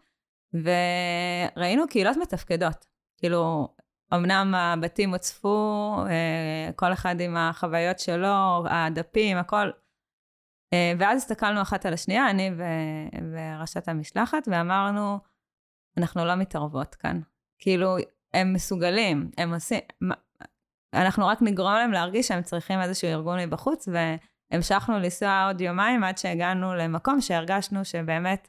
וראינו 0.55 1.89
קהילות 1.89 2.17
מתפקדות. 2.17 2.87
כאילו, 3.17 3.69
אמנם 4.15 4.55
הבתים 4.55 5.11
הוצפו, 5.11 5.95
אה, 6.09 6.73
כל 6.77 6.93
אחד 6.93 7.21
עם 7.21 7.37
החוויות 7.37 7.99
שלו, 7.99 8.65
הדפים, 8.71 9.37
הכל. 9.37 9.71
אה, 10.73 10.93
ואז 10.99 11.19
הסתכלנו 11.19 11.63
אחת 11.63 11.87
על 11.87 11.93
השנייה, 11.93 12.31
אני 12.31 12.51
ו- 12.59 13.19
וראשת 13.33 13.89
המשלחת, 13.89 14.49
ואמרנו, 14.51 15.19
אנחנו 15.97 16.25
לא 16.25 16.35
מתערבות 16.35 16.95
כאן. 16.95 17.21
כאילו, 17.59 17.97
הם 18.35 18.53
מסוגלים, 18.53 19.31
הם 19.39 19.55
עושים... 19.55 19.81
אנחנו 20.95 21.27
רק 21.27 21.43
נגרום 21.43 21.73
להם 21.73 21.93
להרגיש 21.93 22.29
שהם 22.29 22.43
צריכים 22.43 22.81
איזשהו 22.81 23.09
ארגון 23.09 23.39
מבחוץ, 23.39 23.89
והמשכנו 24.53 24.99
לנסוע 24.99 25.47
עוד 25.47 25.61
יומיים 25.61 26.05
עד 26.05 26.19
שהגענו 26.19 26.75
למקום 26.75 27.21
שהרגשנו 27.21 27.85
שבאמת 27.85 28.49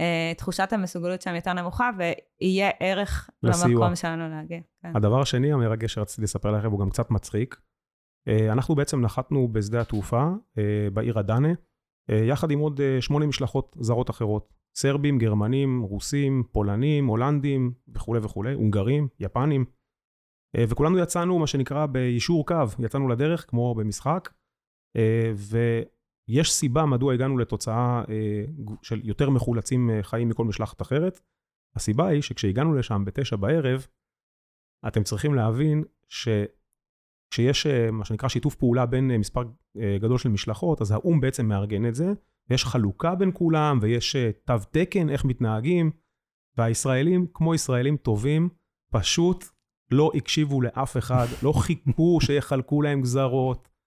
אה, 0.00 0.32
תחושת 0.36 0.72
המסוגלות 0.72 1.22
שם 1.22 1.34
יותר 1.34 1.52
נמוכה, 1.52 1.90
ויהיה 1.98 2.70
ערך 2.80 3.30
לסיוע. 3.42 3.80
למקום 3.80 3.96
שלנו 3.96 4.28
להגיע. 4.28 4.60
כן. 4.82 4.96
הדבר 4.96 5.20
השני 5.20 5.52
המרגש 5.52 5.94
שרציתי 5.94 6.22
לספר 6.22 6.50
לכם, 6.50 6.70
הוא 6.70 6.80
גם 6.80 6.90
קצת 6.90 7.10
מצחיק. 7.10 7.60
אה, 8.28 8.52
אנחנו 8.52 8.74
בעצם 8.74 9.00
נחתנו 9.00 9.48
בשדה 9.52 9.80
התעופה 9.80 10.28
אה, 10.58 10.88
בעיר 10.92 11.20
אדנה, 11.20 11.48
יחד 12.28 12.50
עם 12.50 12.58
עוד 12.58 12.80
שמונה 13.00 13.26
משלחות 13.26 13.76
זרות 13.80 14.10
אחרות. 14.10 14.54
סרבים, 14.78 15.18
גרמנים, 15.18 15.82
רוסים, 15.82 16.42
פולנים, 16.52 17.06
הולנדים 17.06 17.72
וכולי 17.94 18.20
וכולי, 18.22 18.54
הונגרים, 18.54 19.08
יפנים. 19.20 19.64
וכולנו 20.68 20.98
יצאנו, 20.98 21.38
מה 21.38 21.46
שנקרא, 21.46 21.86
ביישור 21.86 22.46
קו, 22.46 22.64
יצאנו 22.78 23.08
לדרך, 23.08 23.44
כמו 23.48 23.74
במשחק. 23.74 24.28
יש 26.28 26.52
סיבה 26.52 26.86
מדוע 26.86 27.14
הגענו 27.14 27.38
לתוצאה 27.38 28.04
אה, 28.08 28.44
של 28.82 29.00
יותר 29.04 29.30
מחולצים 29.30 29.90
אה, 29.90 30.02
חיים 30.02 30.28
מכל 30.28 30.44
משלחת 30.44 30.82
אחרת. 30.82 31.20
הסיבה 31.76 32.06
היא 32.06 32.22
שכשהגענו 32.22 32.74
לשם 32.74 33.04
בתשע 33.04 33.36
בערב, 33.36 33.86
אתם 34.88 35.02
צריכים 35.02 35.34
להבין 35.34 35.84
שכשיש 36.08 37.66
אה, 37.66 37.90
מה 37.90 38.04
שנקרא 38.04 38.28
שיתוף 38.28 38.54
פעולה 38.54 38.86
בין 38.86 39.10
אה, 39.10 39.18
מספר 39.18 39.42
אה, 39.76 39.96
גדול 40.00 40.18
של 40.18 40.28
משלחות, 40.28 40.80
אז 40.80 40.90
האו"ם 40.90 41.20
בעצם 41.20 41.46
מארגן 41.46 41.86
את 41.86 41.94
זה, 41.94 42.12
ויש 42.50 42.64
חלוקה 42.64 43.14
בין 43.14 43.30
כולם, 43.34 43.78
ויש 43.82 44.16
אה, 44.16 44.30
תו 44.44 44.54
תקן, 44.70 45.10
איך 45.10 45.24
מתנהגים, 45.24 45.90
והישראלים, 46.56 47.26
כמו 47.34 47.54
ישראלים 47.54 47.96
טובים, 47.96 48.48
פשוט 48.92 49.44
לא 49.90 50.10
הקשיבו 50.14 50.60
לאף 50.62 50.96
אחד, 50.96 51.26
לא 51.42 51.52
חיכו 51.52 52.18
שיחלקו 52.20 52.82
להם 52.82 53.00
גזרות, 53.00 53.68
אה, 53.68 53.77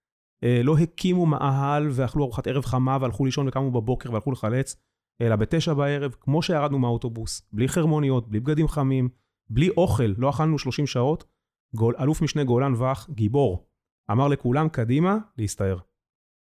לא 0.64 0.78
הקימו 0.78 1.26
מאהל 1.26 1.88
ואכלו 1.92 2.24
ארוחת 2.24 2.46
ערב 2.46 2.64
חמה 2.64 2.98
והלכו 3.00 3.24
לישון 3.24 3.48
וקמו 3.48 3.70
בבוקר 3.70 4.12
והלכו 4.12 4.32
לחלץ, 4.32 4.76
אלא 5.20 5.36
בתשע 5.36 5.74
בערב, 5.74 6.14
כמו 6.20 6.42
שירדנו 6.42 6.78
מהאוטובוס, 6.78 7.42
בלי 7.52 7.68
חרמוניות, 7.68 8.28
בלי 8.28 8.40
בגדים 8.40 8.68
חמים, 8.68 9.08
בלי 9.50 9.68
אוכל, 9.68 10.14
לא 10.16 10.30
אכלנו 10.30 10.58
30 10.58 10.86
שעות, 10.86 11.24
גול, 11.74 11.94
אלוף 12.00 12.22
משנה 12.22 12.44
גולן 12.44 12.74
וח, 12.74 13.10
גיבור, 13.10 13.66
אמר 14.10 14.28
לכולם, 14.28 14.68
קדימה, 14.68 15.18
להסתער. 15.38 15.78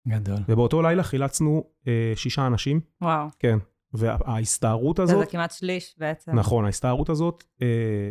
גדול. 0.08 0.36
ובאותו 0.48 0.82
לילה 0.82 1.02
חילצנו 1.02 1.64
אה, 1.88 2.12
שישה 2.16 2.46
אנשים, 2.46 2.80
וואו. 3.02 3.28
כן, 3.38 3.58
וההסתערות 3.92 4.98
הזאת, 4.98 5.18
זה 5.18 5.26
כמעט 5.26 5.50
שליש 5.50 5.94
בעצם. 5.98 6.38
נכון, 6.38 6.64
ההסתערות 6.64 7.08
הזאת, 7.08 7.44
אה, 7.62 8.10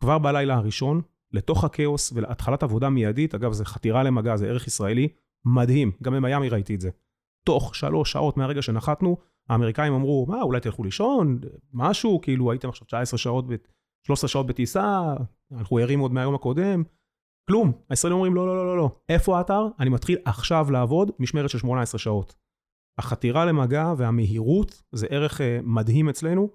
כבר 0.00 0.18
בלילה 0.18 0.54
הראשון, 0.54 1.02
לתוך 1.32 1.64
הכאוס 1.64 2.12
ולהתחלת 2.14 2.62
עבודה 2.62 2.88
מיידית, 2.88 3.34
אגב, 3.34 3.52
זה 3.52 3.64
חתירה 3.64 4.02
למגע, 4.02 4.36
זה 4.36 4.48
ערך 4.48 4.66
ישראלי, 4.66 5.08
מדהים, 5.54 5.92
גם 6.02 6.12
במיאמי 6.12 6.48
ראיתי 6.48 6.74
את 6.74 6.80
זה. 6.80 6.90
תוך 7.46 7.74
שלוש 7.74 8.12
שעות 8.12 8.36
מהרגע 8.36 8.62
שנחתנו, 8.62 9.16
האמריקאים 9.48 9.92
אמרו, 9.92 10.26
מה, 10.28 10.42
אולי 10.42 10.60
תלכו 10.60 10.84
לישון, 10.84 11.40
משהו, 11.72 12.20
כאילו 12.20 12.50
הייתם 12.50 12.68
עכשיו 12.68 12.86
19 12.86 13.18
שעות, 13.18 13.46
ב- 13.46 13.56
13 14.06 14.28
שעות 14.28 14.46
בטיסה, 14.46 15.14
אנחנו 15.52 15.76
ערים 15.78 16.00
עוד 16.00 16.12
מהיום 16.12 16.34
הקודם, 16.34 16.82
כלום. 17.48 17.72
הישראלים 17.90 18.16
אומרים, 18.16 18.34
לא, 18.34 18.46
לא, 18.46 18.56
לא, 18.56 18.66
לא, 18.66 18.76
לא. 18.76 18.90
איפה 19.08 19.38
האתר? 19.38 19.66
אני 19.80 19.90
מתחיל 19.90 20.18
עכשיו 20.24 20.70
לעבוד, 20.70 21.10
משמרת 21.18 21.50
של 21.50 21.58
18 21.58 21.98
שעות. 21.98 22.36
החתירה 22.98 23.44
למגע 23.44 23.92
והמהירות 23.96 24.82
זה 24.92 25.06
ערך 25.10 25.40
אה, 25.40 25.58
מדהים 25.62 26.08
אצלנו, 26.08 26.50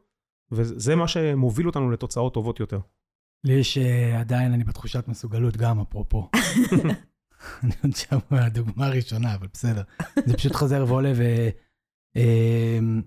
וזה 0.52 0.96
מה 0.96 1.08
שמוביל 1.08 1.68
אותנו 1.68 1.92
לתוצאות 1.92 2.34
טובות 2.34 2.60
יותר. 2.60 2.80
לי 3.44 3.54
יש 3.54 3.78
אה, 3.78 4.20
עדיין, 4.20 4.54
אני 4.54 4.64
בתחושת 4.64 5.08
מסוגלות 5.08 5.58
גם, 5.58 5.80
אפרופו. 5.80 6.30
אני 7.64 7.74
עוד 7.84 7.96
שם 7.96 8.18
הדוגמה 8.32 8.86
הראשונה, 8.86 9.36
אבל 9.36 9.48
בסדר. 9.54 9.84
זה 10.26 10.38
פשוט 10.38 10.56
חוזר 10.56 10.86
ועולה, 10.88 11.12
ו... 11.16 11.24
אמ, 12.16 13.02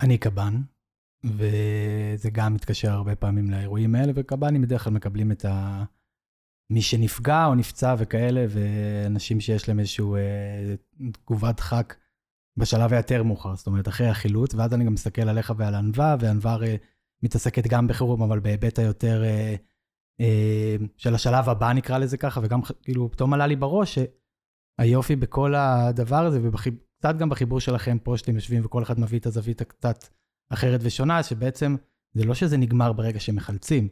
אני 0.00 0.18
קב"ן, 0.18 0.62
וזה 1.24 2.30
גם 2.32 2.54
מתקשר 2.54 2.90
הרבה 2.90 3.16
פעמים 3.16 3.50
לאירועים 3.50 3.94
האלה, 3.94 4.12
וקב"נים 4.14 4.62
בדרך 4.62 4.84
כלל 4.84 4.92
מקבלים 4.92 5.32
את 5.32 5.44
ה... 5.44 5.84
מי 6.72 6.82
שנפגע 6.82 7.46
או 7.46 7.54
נפצע 7.54 7.94
וכאלה, 7.98 8.46
ואנשים 8.48 9.40
שיש 9.40 9.68
להם 9.68 9.78
איזושהי 9.78 10.04
אה, 10.04 10.74
תגובת 11.12 11.56
דחק 11.56 11.94
בשלב 12.56 12.92
היותר 12.92 13.22
מאוחר, 13.22 13.56
זאת 13.56 13.66
אומרת, 13.66 13.88
אחרי 13.88 14.08
החילוץ, 14.08 14.54
ואז 14.54 14.74
אני 14.74 14.84
גם 14.84 14.92
מסתכל 14.92 15.28
עליך 15.28 15.52
ועל 15.56 15.74
ענווה, 15.74 16.16
וענווה 16.20 16.52
הרי 16.52 16.76
מתעסקת 17.22 17.66
גם 17.66 17.86
בחירום, 17.86 18.22
אבל 18.22 18.40
בהיבט 18.40 18.78
היותר 18.78 19.22
אה, 19.24 19.28
אה, 19.28 19.56
של 20.96 21.14
השלב 21.14 21.48
הבא, 21.48 21.72
נקרא 21.72 21.98
לזה 21.98 22.16
ככה, 22.16 22.40
וגם 22.44 22.60
כאילו, 22.82 23.10
פתאום 23.10 23.34
עלה 23.34 23.46
לי 23.46 23.56
בראש 23.56 23.98
שהיופי 24.80 25.16
בכל 25.16 25.54
הדבר 25.54 26.26
הזה, 26.26 26.40
וקצת 26.42 27.16
גם 27.18 27.28
בחיבור 27.28 27.60
שלכם 27.60 27.98
פה, 27.98 28.16
שאתם 28.16 28.34
יושבים 28.34 28.64
וכל 28.64 28.82
אחד 28.82 29.00
מביא 29.00 29.18
את 29.18 29.26
הזווית 29.26 29.60
הקצת 29.60 30.08
אחרת 30.50 30.80
ושונה, 30.82 31.22
שבעצם 31.22 31.76
זה 32.14 32.24
לא 32.24 32.34
שזה 32.34 32.56
נגמר 32.56 32.92
ברגע 32.92 33.20
שמחלצים, 33.20 33.88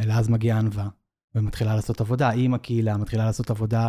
אלא 0.00 0.12
אז 0.12 0.28
מגיעה 0.28 0.58
ענווה, 0.58 0.88
ומתחילה 1.34 1.74
לעשות 1.74 2.00
עבודה 2.00 2.30
עם 2.30 2.54
הקהילה, 2.54 2.96
מתחילה 2.96 3.24
לעשות 3.24 3.50
עבודה 3.50 3.88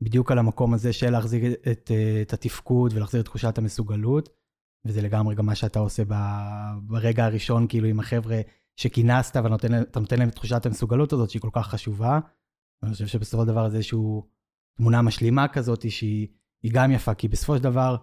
בדיוק 0.00 0.32
על 0.32 0.38
המקום 0.38 0.74
הזה 0.74 0.92
של 0.92 1.10
להחזיר 1.10 1.52
את, 1.52 1.90
אה, 1.90 2.22
את 2.22 2.32
התפקוד 2.32 2.92
ולהחזיר 2.92 3.20
את 3.20 3.24
תחושת 3.24 3.58
המסוגלות, 3.58 4.28
וזה 4.84 5.02
לגמרי 5.02 5.34
גם 5.34 5.46
מה 5.46 5.54
שאתה 5.54 5.78
עושה 5.78 6.02
ברגע 6.82 7.24
הראשון, 7.24 7.66
כאילו 7.68 7.88
עם 7.88 8.00
החבר'ה 8.00 8.40
שכינסת, 8.76 9.36
ואתה 9.36 9.48
נותן, 9.48 9.72
להם- 9.72 9.82
אתה 9.82 10.00
נותן 10.00 10.18
להם 10.18 10.28
את 10.28 10.34
תחושת 10.34 10.66
המסוגלות 10.66 11.12
הזאת, 11.12 11.30
שהיא 11.30 11.42
כל 11.42 11.50
כך 11.52 11.66
חשובה. 11.68 12.20
ואני 12.82 12.92
חושב 12.92 13.06
שבסופו 13.06 13.42
של 13.42 13.48
דבר 13.48 13.68
זה 13.68 13.76
איזושהי 13.76 13.98
תמונה 14.76 15.02
משלימה 15.02 15.48
כזאת, 15.48 15.90
שהיא 15.90 16.28
היא 16.62 16.72
גם 16.74 16.90
יפה, 16.92 17.14
כי 17.14 17.28
בסופו 17.28 17.56
של 17.56 17.62
דבר, 17.62 17.96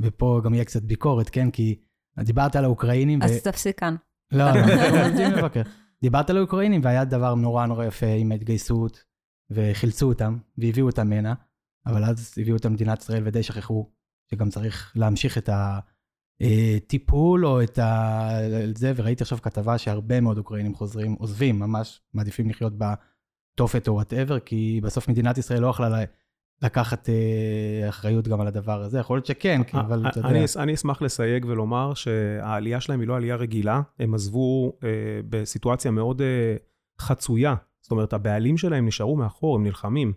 ופה 0.00 0.40
גם 0.44 0.54
יהיה 0.54 0.64
קצת 0.64 0.82
ביקורת, 0.82 1.30
כן? 1.30 1.50
כי 1.50 1.80
דיברת 2.18 2.56
על 2.56 2.64
האוקראינים, 2.64 3.22
אז 3.22 3.42
תפסיק 3.42 3.78
כאן. 3.80 3.96
לא, 4.32 4.44
לא, 4.44 4.50
רוצים 5.10 5.32
לבקר. 5.32 5.62
דיברת 6.02 6.30
על 6.30 6.36
האוקראינים, 6.36 6.80
והיה 6.84 7.04
דבר 7.04 7.34
נורא 7.34 7.66
נורא 7.66 7.84
יפה 7.84 8.06
עם 8.06 8.32
ההתגייסות, 8.32 9.04
וחילצו 9.50 10.08
אותם, 10.08 10.38
והביאו 10.58 10.86
אותם 10.86 11.12
הנה, 11.12 11.34
אבל 11.86 12.04
אז 12.04 12.34
הביאו 12.38 12.56
אותם 12.56 12.68
למדינת 12.70 13.02
ישראל 13.02 13.22
ודי 13.26 13.42
שכחו 13.42 13.90
שגם 14.30 14.48
צריך 14.50 14.92
להמשיך 14.96 15.38
את 15.38 15.48
הטיפול 16.42 17.46
או 17.46 17.62
את 17.62 17.78
ה... 17.78 18.28
זה, 18.76 18.92
וראיתי 18.96 19.22
עכשיו 19.22 19.38
כתבה 19.42 19.78
שהרבה 19.78 20.20
מאוד 20.20 20.38
אוקראינים 20.38 20.74
חוזרים, 20.74 21.12
עוזבים, 21.18 21.58
ממש 21.58 22.00
מעדיפים 22.14 22.48
לחיות 22.50 22.72
בתופת 22.78 23.88
או 23.88 23.94
whatever, 23.94 24.38
כי 24.38 24.80
בסוף 24.82 25.08
מדינת 25.08 25.38
ישראל 25.38 25.60
לא 25.60 25.66
יכלה 25.66 26.04
לקחת 26.62 27.08
אה, 27.08 27.88
אחריות 27.88 28.28
גם 28.28 28.40
על 28.40 28.46
הדבר 28.46 28.82
הזה, 28.82 28.98
יכול 28.98 29.16
להיות 29.16 29.26
שכן, 29.26 29.62
כי- 29.66 29.76
אבל 29.76 30.06
אתה 30.08 30.18
יודע. 30.18 30.28
אני, 30.28 30.44
אני 30.56 30.74
אשמח 30.74 31.02
לסייג 31.02 31.44
ולומר 31.48 31.94
שהעלייה 31.94 32.80
שלהם 32.80 33.00
היא 33.00 33.08
לא 33.08 33.16
עלייה 33.16 33.36
רגילה, 33.36 33.80
הם 33.98 34.14
עזבו 34.14 34.72
אה, 34.84 34.88
בסיטואציה 35.28 35.90
מאוד 35.90 36.22
אה, 36.22 36.56
חצויה. 37.00 37.54
זאת 37.80 37.90
אומרת, 37.90 38.12
הבעלים 38.12 38.56
שלהם 38.58 38.86
נשארו 38.86 39.16
מאחור, 39.16 39.56
הם 39.56 39.64
נלחמים. 39.64 40.12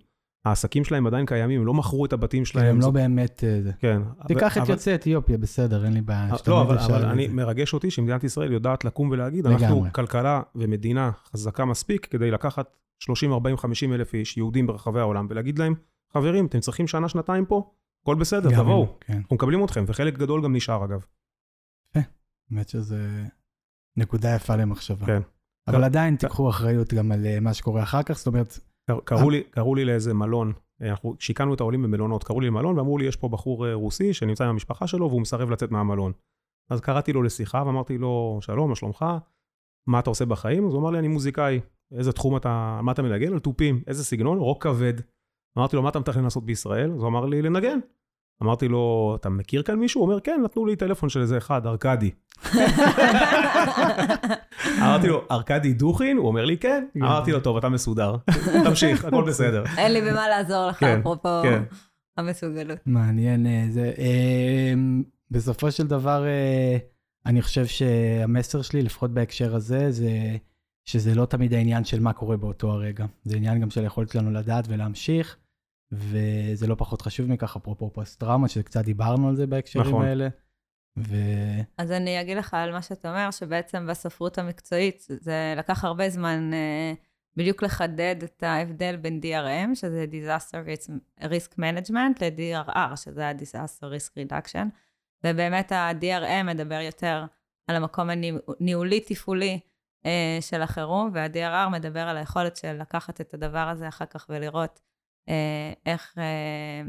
העסקים 0.46 0.84
שלהם 0.84 1.08
עדיין 1.08 1.26
קיימים, 1.26 1.62
הם 1.62 1.68
לא 1.68 1.74
מכרו 1.74 2.06
את 2.06 2.14
הבתים 2.14 2.46
שלהם. 2.46 2.76
הם 2.76 2.82
לא 2.82 2.92
באמת... 2.92 3.44
אה. 3.44 3.72
כן. 3.80 4.02
תיקח 4.28 4.58
את 4.58 4.70
יוצאי 4.70 4.96
אתיופיה, 4.96 5.38
בסדר, 5.38 5.86
אין 5.86 5.94
לי 5.94 6.02
בעיה. 6.02 6.28
לא, 6.32 6.38
שתמיד 6.38 6.58
אבל, 6.58 7.06
אני. 7.06 7.28
מרגש 7.28 7.74
אותי 7.74 7.92
שמדינת 7.92 8.24
ישראל 8.24 8.52
יודעת 8.52 8.86
לקום 8.86 9.10
ולהגיד. 9.10 9.48
אנחנו 9.48 9.86
כלכלה 9.92 10.42
ומדינה 10.56 11.12
חזקה 11.32 11.66
מספיק 11.66 12.06
כדי 12.06 12.32
לקחת 12.32 12.78
30, 13.00 13.32
40, 13.32 13.58
50 13.58 13.94
אלף 13.94 14.14
איש, 14.14 14.38
יהודים 14.38 14.68
ברחבי 14.68 15.00
העולם, 15.00 15.28
ולהגיד 15.30 15.60
להם, 15.60 15.74
חברים, 16.14 16.46
אתם 16.46 16.60
צריכים 16.60 16.88
שנה, 16.88 17.10
שנתיים 17.10 17.46
פה? 17.46 17.72
הכל 18.02 18.16
בסדר, 18.16 18.50
תבואו. 18.50 18.96
כן, 19.00 19.14
אנחנו 19.14 19.36
מקבלים 19.36 19.64
אתכם, 19.64 19.86
וחלק 19.88 20.18
גדול 20.18 20.44
גם 20.44 20.56
נשאר 20.56 20.86
אגב. 20.86 21.06
באמת 22.50 22.70
שזה 22.70 23.24
נקודה 23.98 24.36
יפה 24.36 24.56
למחשבה. 24.56 25.06
כן. 25.06 25.22
אבל 25.68 25.78
כן. 25.78 25.84
עדיין 25.84 26.16
תיקחו 26.16 26.50
אחריות 26.50 26.94
גם 26.94 27.12
על 27.12 27.26
אה, 27.26 27.40
מה 27.40 27.54
שקורה 27.54 27.84
אחר 27.84 28.04
כך, 28.04 28.18
זאת 28.18 28.28
אומרת, 28.28 28.60
קראו 29.04 29.30
לי, 29.30 29.44
קראו 29.44 29.76
לי 29.76 29.86
לאיזה 29.86 30.14
מלון, 30.14 30.54
אה, 30.82 30.90
אנחנו 30.90 31.16
שיכנו 31.20 31.54
את 31.54 31.60
העולים 31.60 31.84
במלונות, 31.84 32.24
קראו 32.24 32.42
לי 32.42 32.48
למלון 32.48 32.78
ואמרו 32.78 32.98
לי, 32.98 33.06
יש 33.06 33.16
פה 33.16 33.30
בחור 33.30 33.68
אה, 33.68 33.74
רוסי 33.74 34.14
שנמצא 34.14 34.44
עם 34.44 34.50
המשפחה 34.50 34.88
שלו 34.88 35.10
והוא 35.10 35.22
מסרב 35.22 35.50
לצאת 35.50 35.72
מהמלון. 35.72 36.12
אז 36.70 36.82
קראתי 36.82 37.14
לו 37.14 37.24
לשיחה 37.24 37.64
ואמרתי 37.66 37.98
לו, 37.98 38.40
שלום, 38.42 38.70
מה 38.70 38.76
שלומך? 38.76 39.06
מה 39.88 40.00
אתה 40.00 40.10
עושה 40.10 40.26
בחיים? 40.26 40.68
אז 40.68 40.74
הוא 40.74 40.82
אמר 40.82 40.90
לי, 40.90 41.00
אני 41.00 41.08
מוזיקאי. 41.08 41.60
איזה 41.92 42.12
תחום 42.12 42.38
אתה, 42.38 42.80
מה 42.84 42.92
אתה 42.92 43.02
מנגן? 43.02 43.34
על 43.34 43.40
תופים. 43.40 43.84
איזה 43.88 44.06
סגנון? 44.06 44.38
רוק 44.38 44.64
כבד. 44.64 44.94
אמרתי 45.58 45.76
לו, 45.76 45.82
מה 45.82 45.90
אתה 45.90 46.00
מתכנן 46.00 46.24
לעשות 46.24 46.46
בישראל? 46.46 46.92
אז 46.92 47.02
הוא 47.02 47.08
אמר 47.08 47.26
לי, 47.26 47.42
לנגן. 47.42 47.80
אמרתי 48.44 48.68
לו, 48.68 49.16
אתה 49.20 49.30
מכיר 49.30 49.64
כאן 49.64 49.76
מישהו? 49.76 50.02
הוא 50.02 50.10
אומר, 50.10 50.20
כן, 50.20 50.42
נתנו 50.44 50.66
לי 50.66 50.76
טלפון 50.76 51.10
של 51.10 51.22
איזה 51.22 51.38
אחד, 51.38 51.68
ארכדי. 51.68 52.12
אמרתי 54.82 55.08
לו, 55.08 55.22
ארכדי 55.32 55.74
דוכין? 55.74 56.18
הוא 56.18 56.28
אומר 56.28 56.46
לי, 56.46 56.58
כן. 56.58 56.86
אמרתי 56.98 57.32
לו, 57.32 57.40
טוב, 57.40 57.58
אתה 57.58 57.70
מסודר. 57.70 58.16
תמשיך, 58.66 59.06
הכל 59.06 59.24
בסדר. 59.28 59.64
אין 59.78 59.94
לי 59.94 60.02
במה 60.02 60.30
לעזור 60.30 60.68
לך, 60.68 60.80
כן, 60.80 61.00
אפרופו 61.00 61.42
כן. 61.44 61.64
המסוגלות. 62.18 62.78
מעניין 62.86 63.48
אה, 63.48 63.66
זה. 63.70 63.92
אה, 63.98 64.74
בסופו 65.32 65.72
של 65.72 65.88
דבר, 65.88 66.26
אה, 66.26 66.78
אני 67.26 67.42
חושב 67.42 67.66
שהמסר 67.66 68.62
שלי, 68.62 68.82
לפחות 68.82 69.12
בהקשר 69.12 69.56
הזה, 69.56 69.92
זה 69.92 70.10
שזה 70.86 71.16
לא 71.16 71.26
תמיד 71.26 71.54
העניין 71.54 71.84
של 71.84 72.00
מה 72.00 72.14
קורה 72.14 72.38
באותו 72.38 72.72
הרגע. 72.72 73.06
זה 73.24 73.38
עניין 73.38 73.60
גם 73.60 73.70
של 73.70 73.84
היכולת 73.84 74.12
שלנו 74.12 74.32
לדעת 74.32 74.66
ולהמשיך, 74.68 75.38
וזה 75.92 76.68
לא 76.68 76.76
פחות 76.76 77.02
חשוב 77.02 77.30
מכך, 77.30 77.56
אפרופו 77.56 77.94
פוסט-טראומה, 77.94 78.48
שקצת 78.48 78.86
דיברנו 78.86 79.30
על 79.30 79.36
זה 79.36 79.48
בהקשרים 79.48 79.88
נכון. 79.88 80.06
האלה. 80.06 80.28
ו... 80.98 81.16
אז 81.78 81.92
אני 81.92 82.22
אגיד 82.22 82.38
לך 82.38 82.54
על 82.54 82.72
מה 82.72 82.82
שאתה 82.82 83.10
אומר, 83.10 83.32
שבעצם 83.32 83.88
בספרות 83.90 84.38
המקצועית 84.38 85.08
זה 85.10 85.54
לקח 85.58 85.84
הרבה 85.84 86.10
זמן 86.10 86.54
אה, 86.54 86.94
בדיוק 87.36 87.64
לחדד 87.64 88.16
את 88.24 88.44
ההבדל 88.44 88.96
בין 88.96 89.20
DRM, 89.24 89.76
שזה 89.76 90.06
Disaster 90.12 90.86
Risk- 91.22 91.60
Management, 91.60 92.22
ל-DRR, 92.22 92.96
שזה 92.96 93.28
ה-Disaster 93.28 93.84
Risk 93.84 94.12
Reduction, 94.20 94.66
ובאמת 95.24 95.72
ה-DRM 95.72 96.44
מדבר 96.44 96.80
יותר 96.80 97.26
על 97.68 97.76
המקום 97.76 98.10
הניהולי-תפעולי 98.10 99.60
אה, 100.06 100.38
של 100.42 100.62
החירום, 100.62 101.10
וה-DRR 101.14 101.70
מדבר 101.70 102.00
על 102.08 102.18
היכולת 102.18 102.56
של 102.56 102.74
לקחת 102.82 103.22
את 103.22 103.34
הדבר 103.34 103.68
הזה 103.70 103.88
אחר 103.88 104.06
כך 104.06 104.26
ולראות 104.30 104.82
איך 105.86 106.18
אה, 106.18 106.82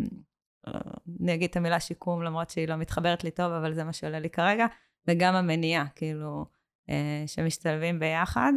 אני 1.22 1.34
אגיד 1.34 1.50
את 1.50 1.56
המילה 1.56 1.80
שיקום, 1.80 2.22
למרות 2.22 2.50
שהיא 2.50 2.68
לא 2.68 2.76
מתחברת 2.76 3.24
לי 3.24 3.30
טוב, 3.30 3.52
אבל 3.52 3.74
זה 3.74 3.84
מה 3.84 3.92
שעולה 3.92 4.18
לי 4.18 4.30
כרגע, 4.30 4.66
וגם 5.08 5.34
המניעה, 5.34 5.84
כאילו, 5.94 6.46
אה, 6.90 7.24
שמשתלבים 7.26 7.98
ביחד. 7.98 8.52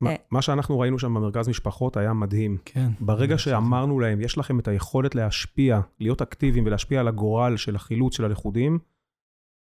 מה, 0.00 0.10
אה. 0.10 0.16
מה 0.30 0.42
שאנחנו 0.42 0.78
ראינו 0.78 0.98
שם 0.98 1.14
במרכז 1.14 1.48
משפחות 1.48 1.96
היה 1.96 2.12
מדהים. 2.12 2.58
כן. 2.64 2.88
ברגע 3.00 3.38
שאמרנו 3.38 4.00
להם, 4.00 4.20
יש 4.20 4.38
לכם 4.38 4.58
את 4.58 4.68
היכולת 4.68 5.14
להשפיע, 5.14 5.80
להיות 6.00 6.22
אקטיביים 6.22 6.66
ולהשפיע 6.66 7.00
על 7.00 7.08
הגורל 7.08 7.56
של 7.56 7.76
החילוץ 7.76 8.16
של 8.16 8.24
הלכודים, 8.24 8.78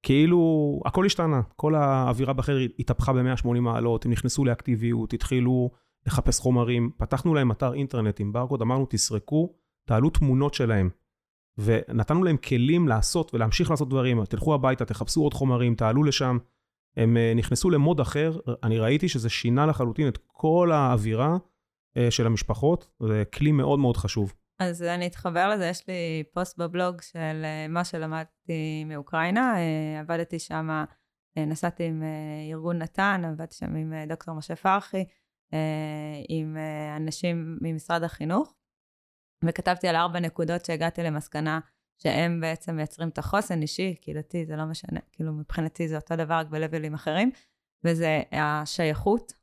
כאילו 0.03 0.81
הכל 0.85 1.05
השתנה, 1.05 1.41
כל 1.55 1.75
האווירה 1.75 2.33
בחדר 2.33 2.57
התהפכה 2.79 3.13
ב-180 3.13 3.59
מעלות, 3.59 4.05
הם 4.05 4.11
נכנסו 4.11 4.45
לאקטיביות, 4.45 5.13
התחילו 5.13 5.69
לחפש 6.07 6.39
חומרים, 6.39 6.91
פתחנו 6.97 7.33
להם 7.33 7.51
אתר 7.51 7.73
אינטרנט 7.73 8.19
עם 8.19 8.33
ברקוד, 8.33 8.61
אמרנו 8.61 8.85
תסרקו, 8.89 9.53
תעלו 9.87 10.09
תמונות 10.09 10.53
שלהם. 10.53 10.89
ונתנו 11.57 12.23
להם 12.23 12.37
כלים 12.37 12.87
לעשות 12.87 13.33
ולהמשיך 13.33 13.69
לעשות 13.69 13.89
דברים, 13.89 14.25
תלכו 14.25 14.53
הביתה, 14.53 14.85
תחפשו 14.85 15.21
עוד 15.21 15.33
חומרים, 15.33 15.75
תעלו 15.75 16.03
לשם. 16.03 16.37
הם 16.97 17.17
אה, 17.17 17.33
נכנסו 17.35 17.69
למוד 17.69 17.99
אחר, 17.99 18.31
אני 18.63 18.79
ראיתי 18.79 19.09
שזה 19.09 19.29
שינה 19.29 19.65
לחלוטין 19.65 20.07
את 20.07 20.17
כל 20.27 20.71
האווירה 20.73 21.37
אה, 21.97 22.11
של 22.11 22.25
המשפחות, 22.25 22.89
זה 22.99 23.23
כלי 23.33 23.51
מאוד 23.51 23.79
מאוד 23.79 23.97
חשוב. 23.97 24.33
אז 24.59 24.83
אני 24.83 25.07
אתחבר 25.07 25.49
לזה, 25.49 25.65
יש 25.65 25.87
לי 25.87 26.23
פוסט 26.33 26.57
בבלוג 26.57 27.01
של 27.01 27.41
אה, 27.43 27.67
מה 27.69 27.83
שלמדתי 27.83 28.83
מאוקראינה, 28.85 29.55
עבדתי 29.99 30.39
שם, 30.39 30.83
נסעתי 31.37 31.83
עם 31.83 32.03
ארגון 32.51 32.77
נתן, 32.77 33.21
עבדתי 33.25 33.55
שם 33.55 33.75
עם 33.75 33.93
דוקטור 34.07 34.35
משה 34.35 34.55
פרחי, 34.55 35.03
עם 36.29 36.57
אנשים 36.97 37.57
ממשרד 37.61 38.03
החינוך, 38.03 38.55
וכתבתי 39.45 39.87
על 39.87 39.95
ארבע 39.95 40.19
נקודות 40.19 40.65
שהגעתי 40.65 41.03
למסקנה 41.03 41.59
שהם 42.01 42.41
בעצם 42.41 42.75
מייצרים 42.75 43.09
את 43.09 43.17
החוסן 43.17 43.61
אישי, 43.61 43.95
קהילתי, 43.95 44.45
זה 44.45 44.55
לא 44.55 44.65
משנה, 44.65 44.99
כאילו 45.11 45.33
מבחינתי 45.33 45.87
זה 45.87 45.95
אותו 45.95 46.15
דבר, 46.15 46.33
רק 46.33 46.47
בלבלים 46.47 46.93
אחרים, 46.93 47.31
וזה 47.83 48.21
השייכות, 48.31 49.33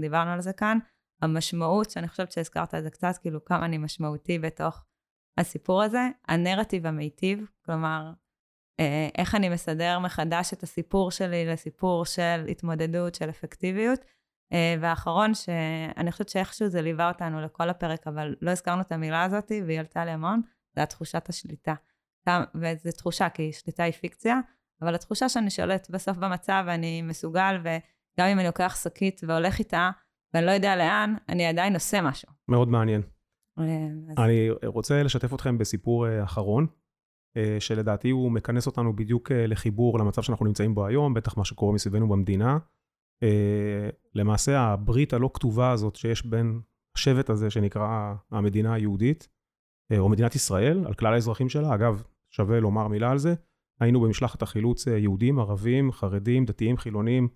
דיברנו 0.00 0.30
על 0.30 0.40
זה 0.40 0.52
כאן, 0.52 0.78
המשמעות, 1.22 1.90
שאני 1.90 2.08
חושבת 2.08 2.32
שהזכרת 2.32 2.74
את 2.74 2.82
זה 2.82 2.90
קצת, 2.90 3.18
כאילו 3.22 3.44
כמה 3.44 3.64
אני 3.64 3.78
משמעותי 3.78 4.38
בתוך 4.38 4.84
הסיפור 5.38 5.82
הזה, 5.82 6.08
הנרטיב 6.28 6.86
המיטיב, 6.86 7.46
כלומר, 7.64 8.12
אה, 8.80 9.08
איך 9.18 9.34
אני 9.34 9.48
מסדר 9.48 9.98
מחדש 9.98 10.52
את 10.52 10.62
הסיפור 10.62 11.10
שלי 11.10 11.46
לסיפור 11.46 12.04
של 12.04 12.46
התמודדות, 12.50 13.14
של 13.14 13.30
אפקטיביות. 13.30 14.00
אה, 14.52 14.74
והאחרון, 14.80 15.34
שאני 15.34 16.12
חושבת 16.12 16.28
שאיכשהו 16.28 16.68
זה 16.68 16.82
ליווה 16.82 17.08
אותנו 17.08 17.40
לכל 17.40 17.68
הפרק, 17.68 18.06
אבל 18.06 18.34
לא 18.42 18.50
הזכרנו 18.50 18.80
את 18.80 18.92
המילה 18.92 19.22
הזאת, 19.22 19.52
והיא 19.66 19.78
עלתה 19.78 20.04
לי 20.04 20.10
המון, 20.10 20.40
זה 20.76 20.82
התחושת 20.82 21.28
השליטה. 21.28 21.74
וזו 22.54 22.90
תחושה, 22.96 23.28
כי 23.28 23.52
שליטה 23.52 23.82
היא 23.82 23.92
פיקציה, 23.92 24.40
אבל 24.82 24.94
התחושה 24.94 25.28
שאני 25.28 25.50
שולט 25.50 25.90
בסוף 25.90 26.16
במצב 26.16 26.64
ואני 26.66 27.02
מסוגל, 27.02 27.56
וגם 27.60 28.26
אם 28.26 28.38
אני 28.38 28.46
לוקח 28.46 28.76
שקית 28.84 29.20
והולך 29.26 29.58
איתה, 29.58 29.90
ואני 30.34 30.46
לא 30.46 30.50
יודע 30.50 30.76
לאן, 30.76 31.14
אני 31.28 31.46
עדיין 31.46 31.74
עושה 31.74 32.02
משהו. 32.02 32.28
מאוד 32.48 32.68
מעניין. 32.68 33.02
אה, 33.58 33.64
אז... 34.08 34.24
אני 34.24 34.50
רוצה 34.64 35.02
לשתף 35.02 35.34
אתכם 35.34 35.58
בסיפור 35.58 36.08
אה, 36.08 36.24
אחרון, 36.24 36.66
שלדעתי 37.58 38.10
הוא 38.10 38.32
מכנס 38.32 38.66
אותנו 38.66 38.96
בדיוק 38.96 39.32
לחיבור 39.32 39.98
למצב 39.98 40.22
שאנחנו 40.22 40.46
נמצאים 40.46 40.74
בו 40.74 40.86
היום, 40.86 41.14
בטח 41.14 41.36
מה 41.36 41.44
שקורה 41.44 41.72
מסביבנו 41.72 42.08
במדינה. 42.08 42.58
למעשה 44.14 44.60
הברית 44.60 45.12
הלא 45.12 45.30
כתובה 45.34 45.70
הזאת 45.70 45.96
שיש 45.96 46.26
בין 46.26 46.60
השבט 46.96 47.30
הזה 47.30 47.50
שנקרא 47.50 48.14
המדינה 48.30 48.74
היהודית, 48.74 49.28
או 49.98 50.08
מדינת 50.08 50.34
ישראל, 50.34 50.84
על 50.86 50.94
כלל 50.94 51.14
האזרחים 51.14 51.48
שלה, 51.48 51.74
אגב, 51.74 52.02
שווה 52.30 52.60
לומר 52.60 52.88
מילה 52.88 53.10
על 53.10 53.18
זה, 53.18 53.34
היינו 53.80 54.00
במשלחת 54.00 54.42
החילוץ 54.42 54.86
יהודים, 54.86 55.38
ערבים, 55.38 55.92
חרדים, 55.92 56.44
דתיים, 56.44 56.76
חילונים, 56.76 57.28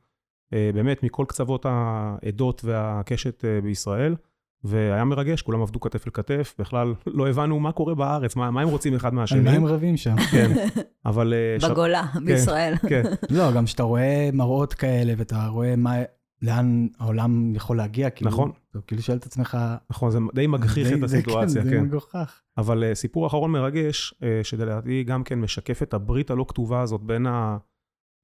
אה, 0.53 0.71
באמת 0.75 1.03
מכל 1.03 1.25
קצוות 1.29 1.67
העדות 1.69 2.65
והקשת 2.65 3.45
אה, 3.45 3.61
בישראל, 3.61 4.17
והיה 4.65 5.05
מרגש, 5.05 5.43
כולם 5.43 5.63
עבדו 5.63 5.81
כתף 5.81 6.07
אל 6.07 6.11
כתף, 6.15 6.55
בכלל 6.59 6.95
לא 7.07 7.29
הבנו 7.29 7.61
מה 7.61 7.73
קורה 7.73 7.95
בארץ, 7.95 8.37
מה, 8.37 8.51
מה 8.51 8.63
הם 8.63 8.69
רוצים 8.69 8.95
אחד 8.95 9.15
מהשני. 9.15 9.39
על 9.39 9.45
מה 9.45 9.51
הם 9.51 9.65
רבים 9.65 9.97
שם. 9.97 10.17
כן, 10.31 10.67
אבל... 11.07 11.35
אה, 11.35 11.69
בגולה, 11.69 12.05
ש... 12.15 12.17
בישראל. 12.25 12.77
כן, 12.77 12.89
כן. 12.89 13.35
לא, 13.37 13.53
גם 13.53 13.65
כשאתה 13.65 13.83
רואה 13.83 14.31
מראות 14.33 14.75
כאלה, 14.75 15.13
ואתה 15.17 15.47
רואה 15.47 15.77
מה, 15.77 15.95
לאן 16.43 16.87
העולם 16.99 17.55
יכול 17.55 17.77
להגיע, 17.77 18.11
כאילו, 18.11 18.31
נכון. 18.31 18.51
אתה 18.71 18.79
כאילו 18.87 19.03
שואל 19.03 19.17
את 19.17 19.27
עצמך... 19.27 19.59
נכון, 19.91 20.11
זה 20.11 20.19
די 20.35 20.47
מגחיך 20.47 20.89
די, 20.89 20.95
את 20.95 21.03
הסיטואציה, 21.03 21.49
זה, 21.49 21.63
כן. 21.63 21.71
כן. 21.71 21.77
זה 21.77 21.81
מגוחך. 21.81 22.41
אבל 22.59 22.85
סיפור 22.95 23.27
אחרון 23.27 23.51
מרגש, 23.51 24.15
שלדעתי 24.43 25.05
גם 25.05 25.25
כן 25.25 25.41
משקף 25.41 25.83
את 25.83 25.95
הברית 25.95 26.31
הלא 26.31 26.45
כתובה 26.49 26.81
הזאת 26.81 27.01
בין 27.01 27.27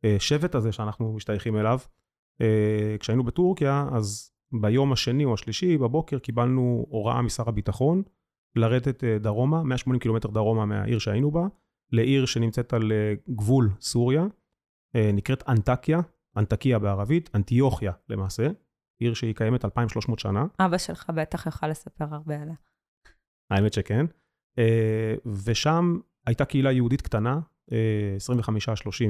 השבט 0.04 0.54
הזה 0.54 0.72
שאנחנו 0.72 1.12
משתייכים 1.12 1.56
אליו, 1.56 1.78
אה, 2.40 2.96
כשהיינו 3.00 3.24
בטורקיה, 3.24 3.88
אז 3.92 4.32
ביום 4.52 4.92
השני 4.92 5.24
או 5.24 5.34
השלישי 5.34 5.78
בבוקר 5.78 6.18
קיבלנו 6.18 6.86
הוראה 6.88 7.22
משר 7.22 7.48
הביטחון 7.48 8.02
לרדת 8.56 9.04
אה, 9.04 9.18
דרומה, 9.18 9.62
180 9.62 10.00
קילומטר 10.00 10.28
דרומה 10.28 10.66
מהעיר 10.66 10.98
שהיינו 10.98 11.30
בה, 11.30 11.46
לעיר 11.92 12.26
שנמצאת 12.26 12.72
על 12.72 12.92
אה, 12.92 13.14
גבול 13.28 13.70
סוריה, 13.80 14.26
נקראת 15.14 15.48
אנטקיה, 15.48 16.00
אנטקיה 16.36 16.78
בערבית, 16.78 17.30
אנטיוכיה 17.34 17.92
למעשה, 18.08 18.48
עיר 19.00 19.14
שהיא 19.14 19.34
קיימת 19.34 19.64
2,300 19.64 20.18
שנה. 20.18 20.46
אבא 20.60 20.78
שלך 20.78 21.10
בטח 21.10 21.46
יוכל 21.46 21.68
לספר 21.68 22.04
הרבה 22.10 22.42
עליה. 22.42 22.54
האמת 23.50 23.72
שכן. 23.72 24.06
ושם 25.44 25.98
הייתה 26.26 26.44
קהילה 26.44 26.72
יהודית 26.72 27.02
קטנה, 27.02 27.40
25-30 27.70 27.72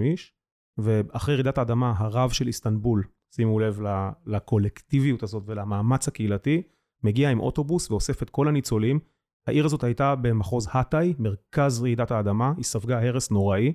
איש, 0.02 0.34
ואחרי 0.78 1.34
רעידת 1.34 1.58
האדמה, 1.58 1.94
הרב 1.96 2.30
של 2.30 2.46
איסטנבול, 2.46 3.04
שימו 3.34 3.60
לב 3.60 3.80
לקולקטיביות 4.26 5.22
הזאת 5.22 5.42
ולמאמץ 5.46 6.08
הקהילתי, 6.08 6.62
מגיע 7.04 7.30
עם 7.30 7.40
אוטובוס 7.40 7.90
ואוסף 7.90 8.22
את 8.22 8.30
כל 8.30 8.48
הניצולים. 8.48 9.00
העיר 9.46 9.64
הזאת 9.64 9.84
הייתה 9.84 10.14
במחוז 10.14 10.68
האטאי, 10.70 11.14
מרכז 11.18 11.82
רעידת 11.82 12.10
האדמה, 12.10 12.52
היא 12.56 12.64
ספגה 12.64 13.02
הרס 13.02 13.30
נוראי, 13.30 13.72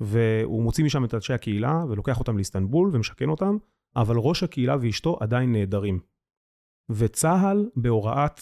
והוא 0.00 0.62
מוציא 0.62 0.84
משם 0.84 1.04
את 1.04 1.14
אנשי 1.14 1.32
הקהילה 1.32 1.84
ולוקח 1.88 2.18
אותם 2.18 2.36
לאיסטנבול 2.36 2.90
ומשכן 2.92 3.28
אותם, 3.28 3.56
אבל 3.96 4.16
ראש 4.18 4.42
הקהילה 4.42 4.76
ואשתו 4.80 5.16
עדיין 5.20 5.52
נעדרים. 5.52 6.00
וצה"ל, 6.90 7.70
בהוראת 7.76 8.40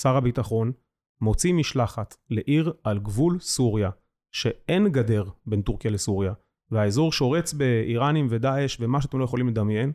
שר 0.00 0.16
הביטחון, 0.16 0.72
מוציא 1.20 1.54
משלחת 1.54 2.16
לעיר 2.30 2.72
על 2.84 2.98
גבול 2.98 3.38
סוריה, 3.38 3.90
שאין 4.32 4.88
גדר 4.88 5.24
בין 5.46 5.62
טורקיה 5.62 5.90
לסוריה, 5.90 6.32
והאזור 6.70 7.12
שורץ 7.12 7.52
באיראנים 7.52 8.26
ודאעש 8.30 8.76
ומה 8.80 9.00
שאתם 9.00 9.18
לא 9.18 9.24
יכולים 9.24 9.48
לדמיין, 9.48 9.92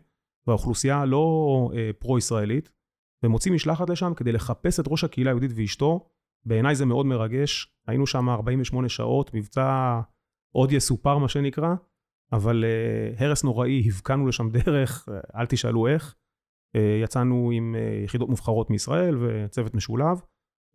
והאוכלוסייה 0.48 1.06
לא 1.06 1.70
אה, 1.74 1.90
פרו-ישראלית, 2.00 2.72
ומוציא 3.24 3.52
משלחת 3.52 3.90
לשם 3.90 4.14
כדי 4.14 4.32
לחפש 4.32 4.80
את 4.80 4.86
ראש 4.88 5.04
הקהילה 5.04 5.30
היהודית 5.30 5.52
ואשתו. 5.56 6.08
בעיניי 6.46 6.76
זה 6.76 6.86
מאוד 6.86 7.06
מרגש, 7.06 7.74
היינו 7.88 8.08
שם 8.08 8.30
48 8.30 8.90
שעות, 8.90 9.34
מבצע 9.34 10.00
עוד 10.52 10.72
יסופר 10.72 11.18
מה 11.18 11.28
שנקרא, 11.28 11.76
אבל 12.32 12.64
אה, 12.66 13.26
הרס 13.26 13.44
נוראי, 13.44 13.84
הבקענו 13.88 14.28
לשם 14.28 14.50
דרך, 14.66 15.10
אל 15.36 15.46
תשאלו 15.46 15.88
איך. 15.88 16.16
אה, 16.76 17.00
יצאנו 17.04 17.52
עם 17.54 17.76
אה, 17.76 18.02
יחידות 18.04 18.30
מובחרות 18.30 18.70
מישראל 18.70 19.16
וצוות 19.20 19.76
משולב, 19.76 20.22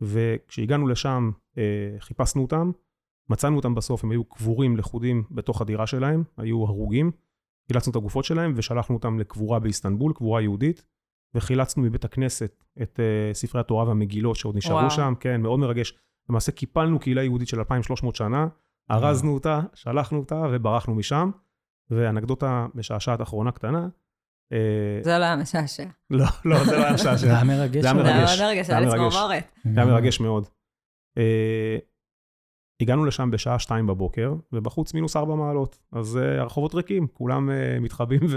וכשהגענו 0.01 0.89
לשם 0.89 1.31
אה, 1.59 1.97
חיפשנו 1.99 2.43
אותם, 2.43 2.71
מצאנו 3.29 3.57
אותם 3.57 3.75
בסוף, 3.75 4.05
הם 4.05 4.11
היו 4.11 4.25
קבורים 4.25 4.77
לכודים 4.77 5.25
בתוך 5.31 5.61
הדירה 5.61 5.87
שלהם, 5.87 6.25
היו 6.37 6.65
הרוגים, 6.65 7.11
חילצנו 7.69 7.91
את 7.91 7.97
הגופות 7.97 8.25
שלהם 8.25 8.53
ושלחנו 8.57 8.95
אותם 8.95 9.19
לקבורה 9.19 9.59
באיסטנבול, 9.59 10.13
קבורה 10.13 10.43
יהודית, 10.43 10.85
וחילצנו 11.35 11.83
מבית 11.83 12.05
הכנסת 12.05 12.65
את 12.83 13.01
uh, 13.01 13.35
ספרי 13.35 13.61
התורה 13.61 13.85
והמגילות 13.85 14.37
שעוד 14.37 14.57
נשארו 14.57 14.79
וואו. 14.79 14.91
שם, 14.91 15.13
כן, 15.21 15.41
מאוד 15.41 15.59
מרגש. 15.59 15.95
למעשה 16.31 16.53
קיפלנו 16.53 16.99
קהילה 16.99 17.23
יהודית 17.23 17.49
של 17.49 17.59
2,300 17.59 18.17
שנה, 18.17 18.47
ארזנו 18.91 19.35
אותה, 19.35 19.61
שלחנו 19.75 20.19
אותה 20.19 20.43
וברחנו 20.51 20.95
משם. 20.95 21.31
ואנקדוטה 21.91 22.67
משעשעת 22.75 23.23
אחרונה 23.23 23.53
קטנה. 23.53 23.89
אה, 24.53 24.59
זה 25.03 25.19
לא 25.19 25.25
היה 25.25 25.37
משעשע. 25.37 25.85
לא, 26.11 26.27
לא, 26.45 26.65
זה 26.65 26.77
לא 26.77 26.85
היה 26.85 26.95
משעשע. 26.95 27.17
זה 27.17 27.35
היה 27.35 27.45
מרגש. 27.45 27.83
זה 27.83 27.89
היה 27.91 27.95
מרגש. 27.95 28.37
זה 28.37 28.77
היה 28.77 28.87
מרגש. 28.87 29.15
זה 29.65 29.81
היה 29.81 29.87
מרגש 29.87 30.21
מאוד. 30.21 30.45
הגענו 32.81 33.05
לשם 33.05 33.31
בשעה 33.31 33.59
שתיים 33.59 33.87
בבוקר, 33.87 34.35
ובחוץ 34.53 34.95
מינוס 34.95 35.17
ארבע 35.17 35.35
מעלות. 35.35 35.79
אז 35.93 36.17
uh, 36.17 36.41
הרחובות 36.41 36.75
ריקים, 36.75 37.07
כולם 37.13 37.51
uh, 37.51 37.81
מתחבאים 37.81 38.21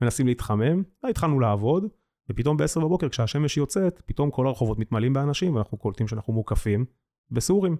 ומנסים 0.00 0.26
להתחמם. 0.26 0.82
התחלנו 1.04 1.40
לעבוד, 1.40 1.84
ופתאום 2.30 2.56
ב-10 2.56 2.80
בבוקר, 2.80 3.08
כשהשמש 3.08 3.56
יוצאת, 3.56 4.02
פתאום 4.06 4.30
כל 4.30 4.46
הרחובות 4.46 4.78
מתמלאים 4.78 5.12
באנשים, 5.12 5.54
ואנחנו 5.54 5.78
קולטים 5.78 6.08
שאנחנו 6.08 6.32
מוקפים 6.32 6.84
בסורים. 7.30 7.76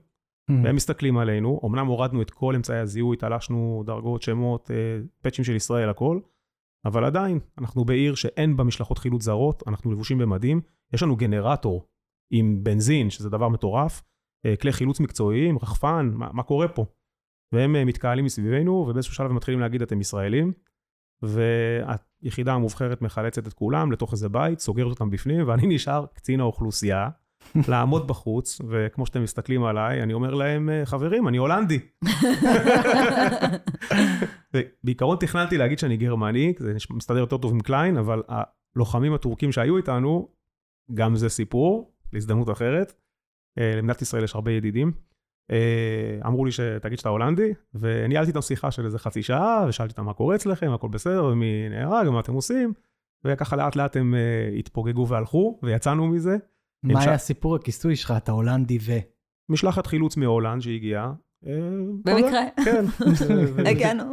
Mm. 0.51 0.55
והם 0.65 0.77
מסתכלים 0.77 1.19
עלינו, 1.19 1.61
אמנם 1.65 1.87
הורדנו 1.87 2.23
את 2.23 2.31
כל 2.31 2.55
אמצעי 2.55 2.79
הזיהוי, 2.79 3.17
תלשנו 3.17 3.83
דרגות, 3.87 4.23
שמות, 4.23 4.71
uh, 4.71 5.07
פאצ'ים 5.23 5.45
של 5.45 5.57
ישראל, 5.57 5.89
הכל, 5.89 6.21
אבל 6.85 7.05
עדיין, 7.05 7.39
אנחנו 7.59 7.85
בעיר 7.85 8.15
שאין 8.15 8.57
בה 8.57 8.65
משלחות 8.65 8.99
חילוץ 8.99 9.23
זרות, 9.23 9.63
אנחנו 9.67 9.93
לבושים 9.93 10.19
במדים, 10.19 10.61
יש 10.93 11.03
לנו 11.03 11.17
גנרטור 11.17 11.87
עם 12.31 12.61
בנזין, 12.63 13.11
שזה 13.11 13.31
דבר 13.31 13.49
מטורף, 13.49 14.03
כלי 14.61 14.73
חילוץ 14.73 15.01
מקצועיים, 15.01 15.59
רחפן, 15.59 16.11
מה, 16.15 16.29
מה 16.33 16.43
קורה 16.43 16.69
פה? 16.69 16.85
והם 17.53 17.77
אה, 17.77 17.85
מתקהלים 17.85 18.25
מסביבנו, 18.25 18.73
ובאיזשהו 18.73 19.15
שלב 19.15 19.31
הם 19.31 19.37
מתחילים 19.37 19.61
להגיד, 19.61 19.83
אתם 19.83 20.01
ישראלים, 20.01 20.53
והיחידה 21.23 22.53
המובחרת 22.55 23.03
מחלצת 23.03 23.47
את 23.47 23.53
כולם 23.53 23.93
לתוך 23.93 24.13
איזה 24.13 24.29
בית, 24.29 24.59
סוגרת 24.59 24.91
אותם 24.91 25.11
בפנים, 25.11 25.49
ואני 25.49 25.63
נשאר 25.75 26.07
קצין 26.15 26.41
האוכלוסייה, 26.41 27.09
לעמוד 27.69 28.09
בחוץ, 28.09 28.61
וכמו 28.69 29.07
שאתם 29.07 29.23
מסתכלים 29.23 29.65
עליי, 29.65 30.03
אני 30.03 30.13
אומר 30.13 30.35
להם, 30.35 30.71
אה, 30.71 30.87
חברים, 30.87 31.29
אני 31.29 31.37
הולנדי. 31.37 31.79
בעיקרון 34.85 35.17
תכננתי 35.21 35.59
להגיד 35.59 35.79
שאני 35.79 35.97
גרמני, 35.97 36.55
זה 36.59 36.75
מסתדר 36.91 37.19
יותר 37.19 37.37
טוב 37.37 37.53
עם 37.53 37.61
קליין, 37.61 37.97
אבל 37.97 38.23
הלוחמים 38.29 39.15
הטורקים 39.15 39.53
שהיו 39.53 39.77
איתנו, 39.77 40.29
גם 40.95 41.17
זה 41.17 41.29
סיפור, 41.29 41.93
להזדמנות 42.13 42.51
אחרת. 42.51 42.93
אה, 43.59 43.77
למדינת 43.77 44.03
ישראל 44.03 44.25
יש 44.25 44.35
הרבה 44.35 44.53
ידידים. 44.53 44.93
אה, 45.51 46.19
אמרו 46.27 46.45
לי 46.45 46.53
שתגיד 46.53 46.99
שאתה 46.99 47.09
הולנדי, 47.09 47.53
וניהלתי 47.75 48.29
איתם 48.29 48.41
שיחה 48.41 48.71
של 48.71 48.85
איזה 48.85 48.99
חצי 48.99 49.23
שעה, 49.23 49.65
ושאלתי 49.69 49.93
אותם 49.93 50.05
מה 50.05 50.13
קורה 50.13 50.37
אצלכם, 50.37 50.73
הכל 50.73 50.89
בסדר, 50.89 51.25
ומי 51.25 51.69
נהרג, 51.71 52.09
ומה 52.09 52.21
אתם 52.21 52.33
עושים, 52.35 52.73
וככה 53.25 53.57
לאט 53.57 53.77
לאט 53.77 53.97
הם 53.97 54.15
התפוגגו 54.59 55.09
והלכו, 55.09 55.61
ויצאנו 55.63 56.07
מזה. 56.07 56.37
מה 56.83 57.03
היה 57.03 57.19
סיפור 57.19 57.57
הכיסוי 57.57 57.97
שלך, 57.97 58.15
אתה 58.17 58.33
הולנדי 58.33 58.79
ו... 58.81 58.93
משלחת 59.49 59.87
חילוץ 59.87 60.17
מהולנד 60.17 60.63
שהגיעה. 60.63 61.13
אה, 61.47 61.53
במקרה. 62.05 62.43
כן. 62.65 62.85
הגענו. 63.71 64.05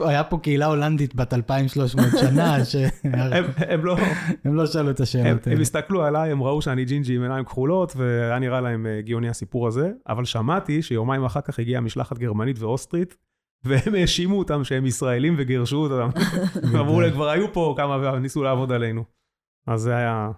היה 0.00 0.24
פה 0.24 0.38
קהילה 0.38 0.66
הולנדית 0.66 1.14
בת 1.14 1.34
2,300 1.34 2.06
שנה, 2.20 2.56
הם 3.72 3.84
לא... 3.84 3.96
הם 4.44 4.54
לא 4.54 4.66
שאלו 4.66 4.90
את 4.90 5.00
השאלות 5.00 5.46
הם 5.46 5.60
הסתכלו 5.60 6.04
עליי, 6.04 6.32
הם 6.32 6.42
ראו 6.42 6.62
שאני 6.62 6.84
ג'ינג'י 6.84 7.16
עם 7.16 7.22
עיניים 7.22 7.44
כחולות, 7.44 7.96
והיה 7.96 8.38
נראה 8.38 8.60
להם 8.60 8.86
אה, 8.86 9.00
גאוני 9.00 9.28
הסיפור 9.28 9.68
הזה, 9.68 9.92
אבל 10.08 10.24
שמעתי 10.24 10.82
שיומיים 10.82 11.24
אחר 11.24 11.40
כך 11.40 11.58
הגיעה 11.58 11.80
משלחת 11.80 12.18
גרמנית 12.18 12.58
ואוסטרית, 12.58 13.16
והם 13.64 13.94
האשימו 13.94 14.38
אותם 14.38 14.64
שהם 14.64 14.86
ישראלים 14.86 15.34
וגירשו 15.38 15.76
אותם. 15.76 16.10
אמרו 16.80 17.00
להם, 17.00 17.12
כבר 17.12 17.28
היו 17.28 17.52
פה 17.52 17.74
כמה 17.76 18.12
וניסו 18.14 18.42
לעבוד 18.42 18.72
עלינו. 18.72 19.04
אז 19.66 19.80
זה 19.80 19.96
היה 19.96 20.30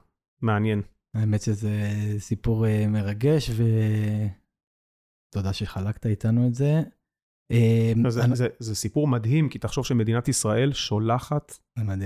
מעניין. 0.43 0.83
האמת 1.15 1.43
שזה 1.43 1.81
סיפור 2.19 2.67
uh, 2.67 2.89
מרגש, 2.89 3.51
ותודה 5.31 5.53
שחלקת 5.53 6.07
איתנו 6.07 6.47
את 6.47 6.55
זה. 6.55 6.83
Uh, 7.53 8.09
זה, 8.09 8.25
אני... 8.25 8.37
זה, 8.37 8.49
זה 8.59 8.75
סיפור 8.75 9.09
מדהים, 9.09 9.49
כי 9.49 9.59
תחשוב 9.59 9.87
שמדינת 9.87 10.29
ישראל 10.29 10.73
שולחת 10.73 11.53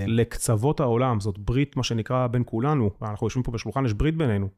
לקצוות 0.07 0.81
העולם, 0.81 1.21
זאת 1.21 1.39
ברית, 1.39 1.77
מה 1.77 1.83
שנקרא, 1.83 2.27
בין 2.27 2.43
כולנו. 2.47 2.91
אנחנו 3.03 3.27
יושבים 3.27 3.43
פה 3.43 3.53
בשולחן, 3.53 3.87
יש 3.87 3.93
ברית 3.93 4.17
בינינו. 4.17 4.49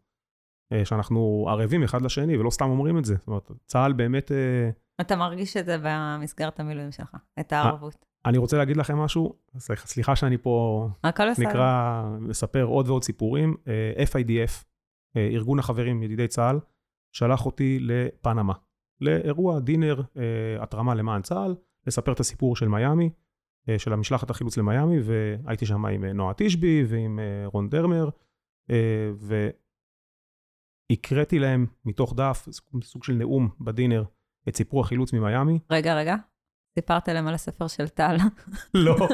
Uh, 0.74 0.84
שאנחנו 0.84 1.46
ערבים 1.48 1.82
אחד 1.82 2.02
לשני, 2.02 2.36
ולא 2.36 2.50
סתם 2.50 2.70
אומרים 2.70 2.98
את 2.98 3.04
זה. 3.04 3.14
זאת 3.16 3.26
אומרת, 3.26 3.50
צה"ל 3.66 3.92
באמת... 3.92 4.30
Uh... 4.30 5.00
אתה 5.00 5.16
מרגיש 5.16 5.56
את 5.56 5.66
זה 5.66 5.76
במסגרת 5.82 6.60
המילואים 6.60 6.92
שלך, 6.92 7.16
את 7.40 7.52
הערבות. 7.52 8.04
אני 8.26 8.38
רוצה 8.38 8.56
להגיד 8.56 8.76
לכם 8.76 8.98
משהו, 8.98 9.34
סליחה 9.58 10.16
שאני 10.16 10.38
פה, 10.38 10.88
נקרא, 11.38 12.02
מספר 12.20 12.62
עוד 12.62 12.88
ועוד 12.88 13.04
סיפורים. 13.04 13.56
FIDF, 14.12 14.64
אה, 15.16 15.22
אה, 15.22 15.28
ארגון 15.32 15.58
החברים, 15.58 16.02
ידידי 16.02 16.28
צה"ל, 16.28 16.58
שלח 17.16 17.46
אותי 17.46 17.78
לפנמה, 17.80 18.52
לאירוע 19.00 19.60
דינר, 19.60 20.02
אה, 20.16 20.62
התרמה 20.62 20.94
למען 20.94 21.22
צה"ל, 21.22 21.54
לספר 21.86 22.12
את 22.12 22.20
הסיפור 22.20 22.56
של 22.56 22.68
מיאמי, 22.68 23.10
של 23.78 23.92
המשלחת 23.92 24.30
החילוץ 24.30 24.56
למיאמי, 24.56 24.96
והייתי 25.02 25.66
שם 25.66 25.86
עם 25.86 26.04
נועה 26.04 26.34
תשבי 26.36 26.84
ועם 26.88 27.20
רון 27.44 27.68
דרמר, 27.68 28.08
והקראתי 30.90 31.38
להם 31.38 31.66
מתוך 31.84 32.14
דף, 32.16 32.48
סוג 32.82 33.04
של 33.04 33.12
נאום 33.12 33.48
בדינר, 33.60 34.04
את 34.48 34.56
סיפור 34.56 34.80
החילוץ 34.80 35.12
ממיאמי. 35.12 35.58
רגע, 35.70 35.94
רגע. 35.94 36.16
סיפרת 36.74 37.08
להם 37.08 37.26
על 37.26 37.34
הספר 37.34 37.66
של 37.66 37.88
טל. 37.88 38.16
לא. 38.74 38.96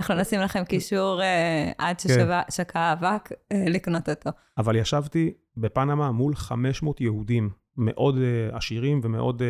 אנחנו 0.00 0.14
נשים 0.14 0.40
לכם 0.40 0.64
קישור 0.64 1.20
uh, 1.20 1.74
עד 1.78 2.00
ששקע 2.00 2.80
האבק, 2.80 3.28
uh, 3.32 3.56
לקנות 3.70 4.08
אותו. 4.08 4.30
אבל 4.58 4.76
ישבתי 4.76 5.32
בפנמה 5.56 6.12
מול 6.12 6.34
500 6.34 7.00
יהודים 7.00 7.50
מאוד 7.76 8.16
uh, 8.16 8.56
עשירים 8.56 9.00
ומאוד 9.04 9.42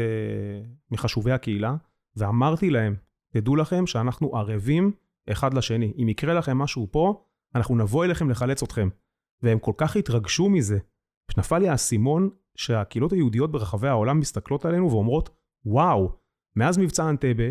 מחשובי 0.91 1.33
הקהילה, 1.33 1.75
ואמרתי 2.17 2.71
להם, 2.71 2.95
תדעו 3.33 3.57
לכם 3.57 3.87
שאנחנו 3.87 4.37
ערבים 4.37 4.93
אחד 5.31 5.55
לשני. 5.55 5.93
אם 5.99 6.09
יקרה 6.09 6.35
לכם 6.35 6.59
משהו 6.59 6.89
פה, 6.91 7.25
אנחנו 7.55 7.77
נבוא 7.77 8.05
אליכם 8.05 8.31
לחלץ 8.31 8.63
אתכם. 8.63 8.89
והם 9.43 9.59
כל 9.59 9.73
כך 9.77 9.97
התרגשו 9.97 10.49
מזה, 10.49 10.79
שנפל 11.31 11.59
לי 11.59 11.69
האסימון 11.69 12.31
שהקהילות 12.55 13.13
היהודיות 13.13 13.53
ברחבי 13.53 13.89
העולם 13.89 14.21
מסתכלות 14.21 14.65
עלינו 14.65 14.91
ואומרות, 14.91 15.31
וואו, 15.67 16.13
מאז 16.57 16.79
מבצע 16.79 17.11
אנטבה, 17.11 17.45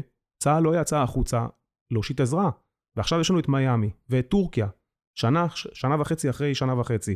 צה"ל 0.43 0.63
לא 0.63 0.81
יצא 0.81 0.97
החוצה 0.97 1.45
להושיט 1.91 2.19
עזרה. 2.19 2.49
ועכשיו 2.95 3.19
יש 3.19 3.29
לנו 3.29 3.39
את 3.39 3.47
מיאמי 3.47 3.91
ואת 4.09 4.29
טורקיה, 4.29 4.67
שנה, 5.17 5.45
שנה 5.49 6.01
וחצי 6.01 6.29
אחרי 6.29 6.55
שנה 6.55 6.79
וחצי. 6.79 7.15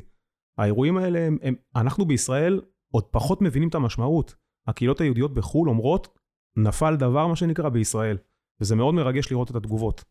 האירועים 0.58 0.98
האלה, 0.98 1.20
הם, 1.20 1.38
הם, 1.42 1.56
אנחנו 1.76 2.06
בישראל 2.06 2.62
עוד 2.94 3.04
פחות 3.12 3.42
מבינים 3.42 3.70
את 3.70 3.76
המשמעות. 3.76 4.36
הקהילות 4.68 5.02
היהודיות 5.02 5.34
בחו"ל 5.34 5.70
אומרות, 5.70 6.20
נפל 6.58 6.96
דבר, 6.96 7.28
מה 7.28 7.36
שנקרא, 7.36 7.70
בישראל. 7.70 8.18
וזה 8.62 8.76
מאוד 8.76 8.94
מרגש 8.96 9.32
לראות 9.32 9.52
את 9.52 9.56
התגובות. 9.56 10.04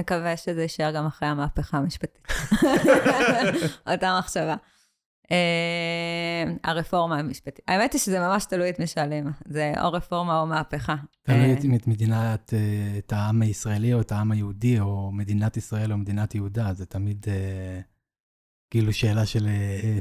נקווה 0.00 0.36
שזה 0.36 0.62
יישאר 0.62 0.92
גם 0.96 1.06
אחרי 1.06 1.28
המהפכה 1.28 1.78
המשפטית. 1.78 2.28
אותה 3.92 4.18
מחשבה. 4.18 4.56
אה, 5.32 6.52
הרפורמה 6.64 7.18
המשפטית. 7.18 7.64
האמת 7.68 7.92
היא 7.92 8.00
שזה 8.00 8.20
ממש 8.20 8.44
תלוי 8.44 8.70
את 8.70 8.78
מי 8.78 8.86
שואלים. 8.86 9.24
זה 9.46 9.72
או 9.82 9.92
רפורמה 9.92 10.40
או 10.40 10.46
מהפכה. 10.46 10.96
תלוי 11.22 11.52
את 11.76 11.86
מדינת, 11.86 12.54
אה, 12.54 12.98
את 12.98 13.12
העם 13.12 13.42
הישראלי 13.42 13.94
או 13.94 14.00
את 14.00 14.12
העם 14.12 14.32
היהודי, 14.32 14.80
או 14.80 15.12
מדינת 15.12 15.56
ישראל 15.56 15.92
או 15.92 15.98
מדינת 15.98 16.34
יהודה, 16.34 16.72
זה 16.72 16.86
תמיד 16.86 17.26
אה, 17.28 17.80
כאילו 18.70 18.92
שאלה 18.92 19.26
של 19.26 19.48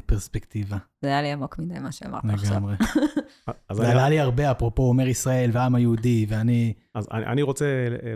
פרספקטיבה. 0.05 0.77
זה 1.01 1.07
היה 1.07 1.21
לי 1.21 1.31
עמוק 1.31 1.59
מדי 1.59 1.79
מה 1.79 1.91
שאמרת 1.91 2.25
עכשיו. 2.25 2.51
לגמרי. 2.51 2.75
זה 3.71 3.91
עלה 3.91 4.09
לי 4.09 4.19
הרבה, 4.19 4.51
אפרופו 4.51 4.83
אומר 4.83 5.07
ישראל 5.07 5.49
והעם 5.53 5.75
היהודי, 5.75 6.25
ואני... 6.29 6.73
אז 6.95 7.07
אני 7.11 7.41
רוצה, 7.41 7.65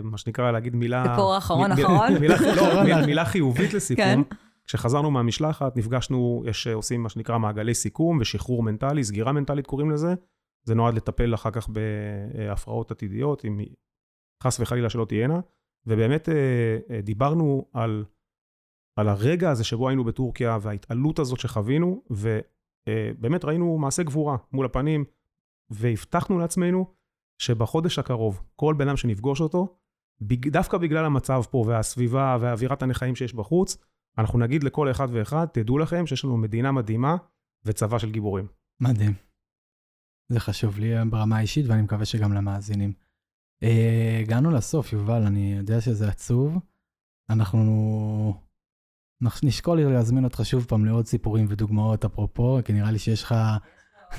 מה 0.02 0.18
שנקרא, 0.18 0.50
להגיד 0.50 0.76
מילה... 0.76 1.04
סיפור 1.10 1.38
אחרון 1.38 1.72
אחרון? 1.72 2.12
לא, 2.12 3.06
מילה 3.06 3.24
חיובית 3.24 3.74
לסיכום. 3.74 4.24
כשחזרנו 4.66 5.10
מהמשלחת, 5.10 5.76
נפגשנו, 5.76 6.42
יש, 6.46 6.66
אה, 6.66 6.74
עושים 6.74 7.02
מה 7.02 7.08
שנקרא 7.08 7.38
מעגלי 7.38 7.74
סיכום 7.74 8.18
ושחרור 8.20 8.62
מנטלי, 8.62 9.04
סגירה 9.04 9.32
מנטלית 9.32 9.66
קוראים 9.66 9.90
לזה. 9.90 10.14
זה 10.64 10.74
נועד 10.74 10.94
לטפל 10.94 11.34
אחר 11.34 11.50
כך 11.50 11.68
בהפרעות 11.68 12.90
עתידיות, 12.90 13.44
אם 13.44 13.60
חס 14.42 14.60
וחלילה 14.60 14.90
שלא 14.90 15.04
תהיינה. 15.04 15.40
ובאמת 15.86 16.28
אה, 16.28 16.34
אה, 16.90 17.00
דיברנו 17.00 17.68
על, 17.72 18.04
על 18.96 19.08
הרגע 19.08 19.50
הזה 19.50 19.64
שבו 19.64 19.88
היינו 19.88 20.04
בטורקיה 20.04 20.58
וההתעלות 20.60 21.18
הזאת 21.18 21.40
שחווינו, 21.40 22.02
ובאמת 22.10 23.44
ראינו 23.44 23.78
מעשה 23.78 24.02
גבורה 24.02 24.36
מול 24.52 24.66
הפנים, 24.66 25.04
והבטחנו 25.70 26.38
לעצמנו 26.38 26.86
שבחודש 27.38 27.98
הקרוב, 27.98 28.42
כל 28.56 28.74
בן 28.78 28.88
אדם 28.88 28.96
שנפגוש 28.96 29.40
אותו, 29.40 29.76
דווקא 30.22 30.78
בגלל 30.78 31.04
המצב 31.04 31.42
פה 31.50 31.64
והסביבה 31.66 32.36
ואווירת 32.40 32.82
הנכאים 32.82 33.16
שיש 33.16 33.34
בחוץ, 33.34 33.76
אנחנו 34.18 34.38
נגיד 34.38 34.64
לכל 34.64 34.90
אחד 34.90 35.08
ואחד, 35.10 35.46
תדעו 35.52 35.78
לכם 35.78 36.06
שיש 36.06 36.24
לנו 36.24 36.36
מדינה 36.36 36.72
מדהימה 36.72 37.16
וצבא 37.64 37.98
של 37.98 38.10
גיבורים. 38.10 38.46
מדהים. 38.80 39.12
זה 40.28 40.40
חשוב 40.40 40.78
לי 40.78 40.92
ברמה 41.10 41.36
האישית, 41.36 41.66
ואני 41.68 41.82
מקווה 41.82 42.04
שגם 42.04 42.32
למאזינים. 42.32 42.92
אה, 43.62 44.18
הגענו 44.20 44.50
לסוף, 44.50 44.92
יובל, 44.92 45.22
אני 45.26 45.54
יודע 45.56 45.80
שזה 45.80 46.08
עצוב. 46.08 46.58
אנחנו 47.30 48.34
נשקול 49.42 49.80
להזמין 49.80 50.24
אותך 50.24 50.40
שוב 50.44 50.64
פעם 50.64 50.84
לעוד 50.84 51.06
סיפורים 51.06 51.46
ודוגמאות 51.48 52.04
אפרופו, 52.04 52.58
כי 52.64 52.72
נראה 52.72 52.90
לי 52.90 52.98
שיש 52.98 53.22
לך... 53.22 53.34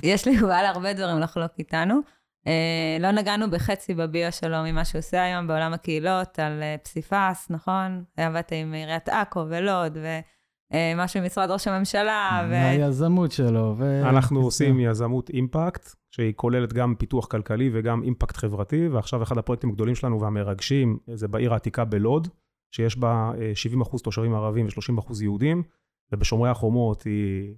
יש 0.03 0.27
לי 0.27 0.33
יובל 0.33 0.65
הרבה 0.65 0.93
דברים 0.93 1.19
לחלוק 1.19 1.51
איתנו. 1.59 1.99
Uh, 2.45 3.01
לא 3.01 3.11
נגענו 3.11 3.49
בחצי 3.51 3.93
בביו 3.93 4.31
שלו 4.31 4.57
ממה 4.65 4.85
שהוא 4.85 4.99
עושה 4.99 5.23
היום 5.23 5.47
בעולם 5.47 5.73
הקהילות, 5.73 6.39
על 6.39 6.61
uh, 6.61 6.83
פסיפס, 6.83 7.47
נכון? 7.49 8.03
עבדת 8.17 8.51
עם 8.51 8.73
עיריית 8.73 9.09
עכו 9.09 9.45
ולוד, 9.49 9.97
ומשהו 9.97 11.17
uh, 11.17 11.21
עם 11.21 11.25
משרד 11.25 11.51
ראש 11.51 11.67
הממשלה. 11.67 12.47
ו... 12.49 12.53
היזמות 12.53 13.31
שלו. 13.31 13.75
ו... 13.77 14.01
אנחנו 14.09 14.41
עושים 14.41 14.79
יזמות 14.79 15.29
אימפקט, 15.29 15.89
שהיא 16.11 16.33
כוללת 16.35 16.73
גם 16.73 16.95
פיתוח 16.95 17.25
כלכלי 17.25 17.69
וגם 17.73 18.03
אימפקט 18.03 18.37
חברתי, 18.37 18.87
ועכשיו 18.87 19.23
אחד 19.23 19.37
הפרויקטים 19.37 19.69
הגדולים 19.69 19.95
שלנו 19.95 20.21
והמרגשים, 20.21 20.97
זה 21.13 21.27
בעיר 21.27 21.53
העתיקה 21.53 21.85
בלוד, 21.85 22.27
שיש 22.71 22.97
בה 22.97 23.31
70% 23.81 24.03
תושבים 24.03 24.35
ערבים 24.35 24.65
ו-30% 24.65 25.13
יהודים, 25.21 25.63
ובשומרי 26.11 26.49
החומות 26.49 27.03
היא, 27.03 27.53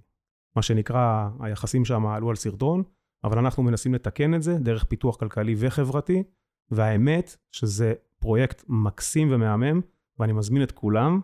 מה 0.56 0.62
שנקרא, 0.62 1.28
היחסים 1.40 1.84
שם 1.84 2.06
עלו 2.06 2.30
על 2.30 2.36
סרטון. 2.36 2.82
אבל 3.24 3.38
אנחנו 3.38 3.62
מנסים 3.62 3.94
לתקן 3.94 4.34
את 4.34 4.42
זה 4.42 4.58
דרך 4.58 4.84
פיתוח 4.84 5.16
כלכלי 5.16 5.54
וחברתי, 5.58 6.22
והאמת 6.70 7.36
שזה 7.52 7.94
פרויקט 8.18 8.64
מקסים 8.68 9.28
ומהמם, 9.30 9.80
ואני 10.18 10.32
מזמין 10.32 10.62
את 10.62 10.72
כולם 10.72 11.20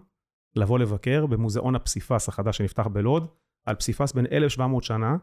לבוא 0.57 0.79
לבקר 0.79 1.27
במוזיאון 1.27 1.75
הפסיפס 1.75 2.29
החדש 2.29 2.57
שנפתח 2.57 2.87
בלוד. 2.87 3.29
על 3.67 3.75
פסיפס 3.75 4.13
בן 4.13 4.27
1,700 4.27 4.85
שנה, 4.85 5.17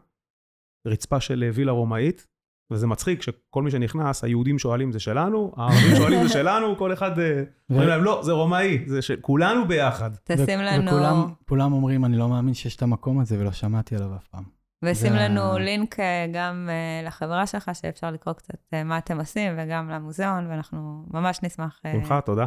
רצפה 0.86 1.20
של 1.20 1.50
וילה 1.54 1.72
רומאית, 1.72 2.26
וזה 2.70 2.86
מצחיק 2.86 3.22
שכל 3.22 3.62
מי 3.62 3.70
שנכנס, 3.70 4.24
היהודים 4.24 4.58
שואלים 4.58 4.92
זה 4.92 5.00
שלנו, 5.00 5.52
הערבים 5.56 5.96
שואלים 5.96 6.22
זה 6.22 6.28
שלנו, 6.28 6.76
כל 6.76 6.92
אחד 6.92 7.18
אה, 7.18 7.42
אומרים 7.70 7.88
להם 7.88 8.04
לא, 8.04 8.20
זה 8.24 8.32
רומאי, 8.32 8.84
זה 8.86 9.02
של 9.02 9.16
כולנו 9.20 9.68
ביחד. 9.68 10.10
תשים 10.24 10.60
לנו, 10.60 10.86
וכולם 10.86 11.24
כולם 11.48 11.72
אומרים, 11.72 12.04
אני 12.04 12.16
לא 12.16 12.28
מאמין 12.28 12.54
שיש 12.54 12.76
את 12.76 12.82
המקום 12.82 13.20
הזה 13.20 13.40
ולא 13.40 13.52
שמעתי 13.52 13.96
עליו 13.96 14.16
אף 14.16 14.26
פעם. 14.26 14.61
ושים 14.82 15.12
זה 15.12 15.18
לנו 15.18 15.58
לינק 15.58 16.00
אה, 16.00 16.26
גם 16.32 16.68
אה, 16.70 17.06
לחברה 17.06 17.46
שלך, 17.46 17.70
שאפשר 17.74 18.10
לקרוא 18.10 18.34
קצת 18.34 18.74
אה, 18.74 18.84
מה 18.84 18.98
אתם 18.98 19.18
עושים, 19.18 19.52
וגם 19.58 19.90
למוזיאון, 19.90 20.46
ואנחנו 20.46 21.04
ממש 21.10 21.38
נשמח 21.42 21.80
שמחה, 21.92 22.20
תודה. 22.20 22.46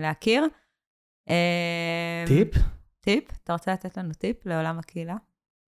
להכיר. 0.00 0.44
טיפ? 2.26 2.48
טיפ? 3.00 3.24
אתה 3.44 3.52
רוצה 3.52 3.72
לתת 3.72 3.98
לנו 3.98 4.14
טיפ 4.14 4.46
לעולם 4.46 4.78
הקהילה? 4.78 5.16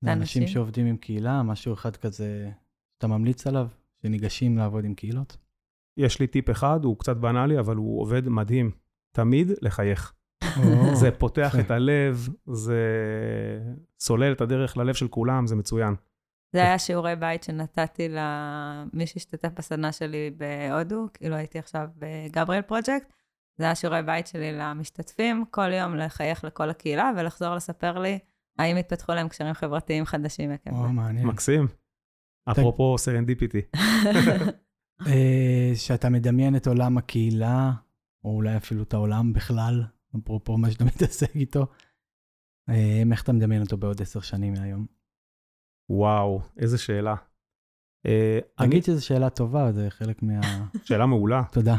לאנשים 0.03 0.19
לאנשים. 0.19 0.47
שעובדים 0.47 0.87
עם 0.87 0.97
קהילה, 0.97 1.43
משהו 1.43 1.75
אחד 1.75 1.97
כזה 1.97 2.51
שאתה 2.95 3.07
ממליץ 3.07 3.47
עליו, 3.47 3.69
שניגשים 4.03 4.59
לעבוד 4.59 4.85
עם 4.85 4.95
קהילות? 4.95 5.37
יש 5.97 6.21
לי 6.21 6.27
טיפ 6.27 6.51
אחד, 6.51 6.85
הוא 6.85 6.99
קצת 6.99 7.17
בנאלי, 7.17 7.59
אבל 7.59 7.77
הוא 7.77 8.01
עובד 8.01 8.29
מדהים. 8.29 8.71
תמיד 9.13 9.49
לחייך. 9.63 10.15
זה 11.01 11.11
פותח. 11.11 11.55
את 11.61 11.71
הלב, 11.71 12.29
זה 12.47 12.83
סולל 14.01 14.33
את 14.33 14.41
הדרך 14.41 14.77
ללב 14.77 14.95
של 14.95 15.09
כולם, 15.09 15.47
זה 15.47 15.57
מצוין. 15.57 15.95
זה 16.53 16.63
היה 16.63 16.79
שיעורי 16.79 17.17
בית 17.17 17.43
שנתתי 17.43 18.09
למי 18.09 19.07
שהשתתף 19.07 19.49
בסדנה 19.57 19.93
שלי 19.93 20.31
בהודו, 20.37 21.07
כאילו 21.15 21.37
הייתי 21.37 21.59
עכשיו 21.59 21.89
בגבריאל 21.97 22.63
פרויקט. 22.63 23.13
זה 23.59 23.65
היה 23.65 23.75
שיעורי 23.75 24.03
בית 24.03 24.27
שלי 24.27 24.53
למשתתפים, 24.53 25.45
כל 25.51 25.73
יום 25.73 25.97
לחייך 25.97 26.45
לכל 26.45 26.71
הקהילה 26.71 27.11
ולחזור 27.17 27.55
לספר 27.55 27.99
לי 27.99 28.19
האם 28.59 28.77
התפתחו 28.77 29.13
להם 29.13 29.29
קשרים 29.29 29.55
חברתיים 29.55 30.05
חדשים 30.05 30.51
עקב 30.51 30.71
זה. 30.71 30.89
מעניין. 30.89 31.27
מקסים. 31.27 31.67
אפרופו 32.51 32.99
serendipity. 32.99 33.61
אה, 35.07 35.73
שאתה 35.75 36.09
מדמיין 36.09 36.57
את 36.57 36.67
עולם 36.67 36.99
הקהילה, 36.99 37.73
או 38.25 38.37
אולי 38.37 38.57
אפילו 38.57 38.83
את 38.83 38.95
העולם 38.95 39.33
בכלל, 39.33 39.85
אפרופו 40.17 40.59
מה 40.59 40.71
שאתה 40.71 40.85
מתעסק 40.85 41.37
איתו, 41.37 41.67
אה, 42.69 43.03
איך 43.13 43.23
אתה 43.23 43.33
מדמיין 43.33 43.63
אותו 43.63 43.77
בעוד 43.77 44.03
עשר 44.03 44.21
שנים 44.21 44.53
מהיום? 44.53 44.87
וואו, 45.91 46.41
איזה 46.57 46.79
שאלה. 46.79 47.15
אה, 48.07 48.39
תגיד 48.57 48.85
שזו 48.85 49.07
שאלה 49.07 49.31
טובה, 49.31 49.73
זה 49.73 49.87
חלק 49.91 50.23
מה... 50.23 50.41
שאלה 50.87 51.07
מעולה. 51.07 51.43
תודה. 51.53 51.77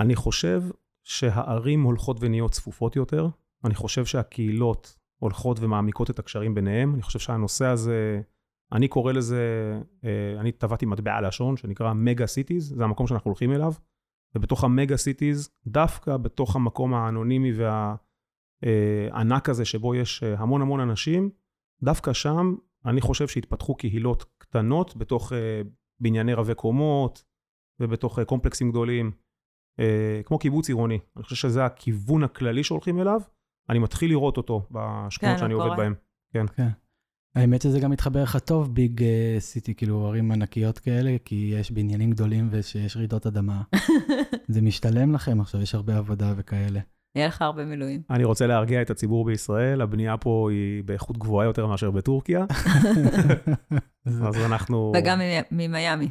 אני 0.00 0.14
חושב 0.14 0.62
שהערים 1.04 1.82
הולכות 1.82 2.16
ונהיות 2.20 2.52
צפופות 2.52 2.96
יותר. 2.96 3.28
אני 3.64 3.74
חושב 3.74 4.04
שהקהילות 4.04 4.98
הולכות 5.18 5.60
ומעמיקות 5.60 6.10
את 6.10 6.18
הקשרים 6.18 6.54
ביניהם. 6.54 6.94
אני 6.94 7.02
חושב 7.02 7.18
שהנושא 7.18 7.66
הזה, 7.66 8.20
אני 8.72 8.88
קורא 8.88 9.12
לזה, 9.12 9.42
אה, 10.04 10.40
אני 10.40 10.52
טבעתי 10.52 10.86
מטבע 10.86 11.20
לשון 11.20 11.56
שנקרא 11.56 11.92
mega 11.92 12.26
cities, 12.26 12.74
זה 12.76 12.84
המקום 12.84 13.06
שאנחנו 13.06 13.28
הולכים 13.30 13.52
אליו. 13.52 13.72
ובתוך 14.34 14.64
ה 14.64 14.70
mega 14.70 14.96
cities, 14.96 15.50
דווקא 15.66 16.16
בתוך 16.16 16.56
המקום 16.56 16.94
האנונימי 16.94 17.52
והענק 18.62 19.48
הזה, 19.48 19.64
שבו 19.64 19.94
יש 19.94 20.22
אה, 20.22 20.34
המון 20.38 20.62
המון 20.62 20.80
אנשים, 20.80 21.30
דווקא 21.82 22.12
שם 22.12 22.54
אני 22.86 23.00
חושב 23.00 23.28
שהתפתחו 23.28 23.74
קהילות 23.74 24.24
קטנות 24.38 24.96
בתוך 24.96 25.32
אה, 25.32 25.62
בנייני 26.00 26.34
רבי 26.34 26.54
קומות 26.54 27.24
ובתוך 27.80 28.18
אה, 28.18 28.24
קומפלקסים 28.24 28.70
גדולים. 28.70 29.10
כמו 30.24 30.38
קיבוץ 30.38 30.68
עירוני. 30.68 30.98
אני 31.16 31.24
חושב 31.24 31.36
שזה 31.36 31.64
הכיוון 31.64 32.24
הכללי 32.24 32.64
שהולכים 32.64 33.00
אליו. 33.00 33.20
אני 33.68 33.78
מתחיל 33.78 34.10
לראות 34.10 34.36
אותו 34.36 34.66
בשכונות 34.70 35.34
כן, 35.34 35.38
שאני 35.38 35.54
עובד. 35.54 35.76
בהן. 35.76 35.94
האמת 37.38 37.62
שזה 37.62 37.80
גם 37.80 37.90
מתחבר 37.90 38.22
לך 38.22 38.36
טוב, 38.36 38.74
ביג 38.74 39.02
סיטי, 39.38 39.74
כאילו 39.74 40.06
ערים 40.06 40.32
ענקיות 40.32 40.78
כאלה, 40.78 41.16
כי 41.24 41.54
יש 41.58 41.70
בניינים 41.70 42.10
גדולים 42.10 42.48
ושיש 42.50 42.96
רעידות 42.96 43.26
אדמה. 43.26 43.62
זה 44.48 44.62
משתלם 44.62 45.14
לכם 45.14 45.40
עכשיו, 45.40 45.62
יש 45.62 45.74
הרבה 45.74 45.96
עבודה 45.96 46.32
וכאלה. 46.36 46.80
יהיה 47.16 47.28
לך 47.28 47.42
הרבה 47.42 47.64
מילואים. 47.64 48.02
אני 48.10 48.24
רוצה 48.24 48.46
להרגיע 48.46 48.82
את 48.82 48.90
הציבור 48.90 49.24
בישראל, 49.24 49.80
הבנייה 49.80 50.16
פה 50.16 50.48
היא 50.50 50.84
באיכות 50.84 51.18
גבוהה 51.18 51.46
יותר 51.46 51.66
מאשר 51.66 51.90
בטורקיה, 51.90 52.44
אז 54.06 54.36
אנחנו... 54.46 54.92
וגם 54.96 55.18
מ- 55.18 55.56
ממיאמי. 55.56 56.08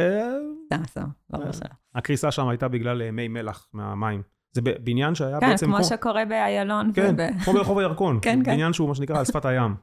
אה, 0.00 0.32
סתם, 0.66 0.86
סתם, 0.86 1.06
ברור 1.30 1.46
אה. 1.46 1.50
הקריסה 1.94 2.30
שם 2.30 2.48
הייתה 2.48 2.68
בגלל 2.68 3.02
אה, 3.02 3.10
מי 3.10 3.28
מלח 3.28 3.68
מהמים. 3.72 4.22
זה 4.56 4.62
ב- 4.62 4.84
בניין 4.84 5.14
שהיה 5.14 5.40
כן, 5.40 5.50
בעצם... 5.50 5.66
כמו 5.66 5.84
שקורה 5.84 6.24
באיילון. 6.24 6.90
כן, 6.94 7.14
כמו 7.44 7.52
ברחוב 7.52 7.78
הירקון. 7.78 8.18
כן, 8.22 8.44
כן. 8.44 8.52
בניין 8.52 8.72
שהוא 8.72 8.88
מה 8.88 8.94
שנקרא 8.94 9.18
על 9.18 9.24
שפת 9.24 9.44
הים. 9.44 9.74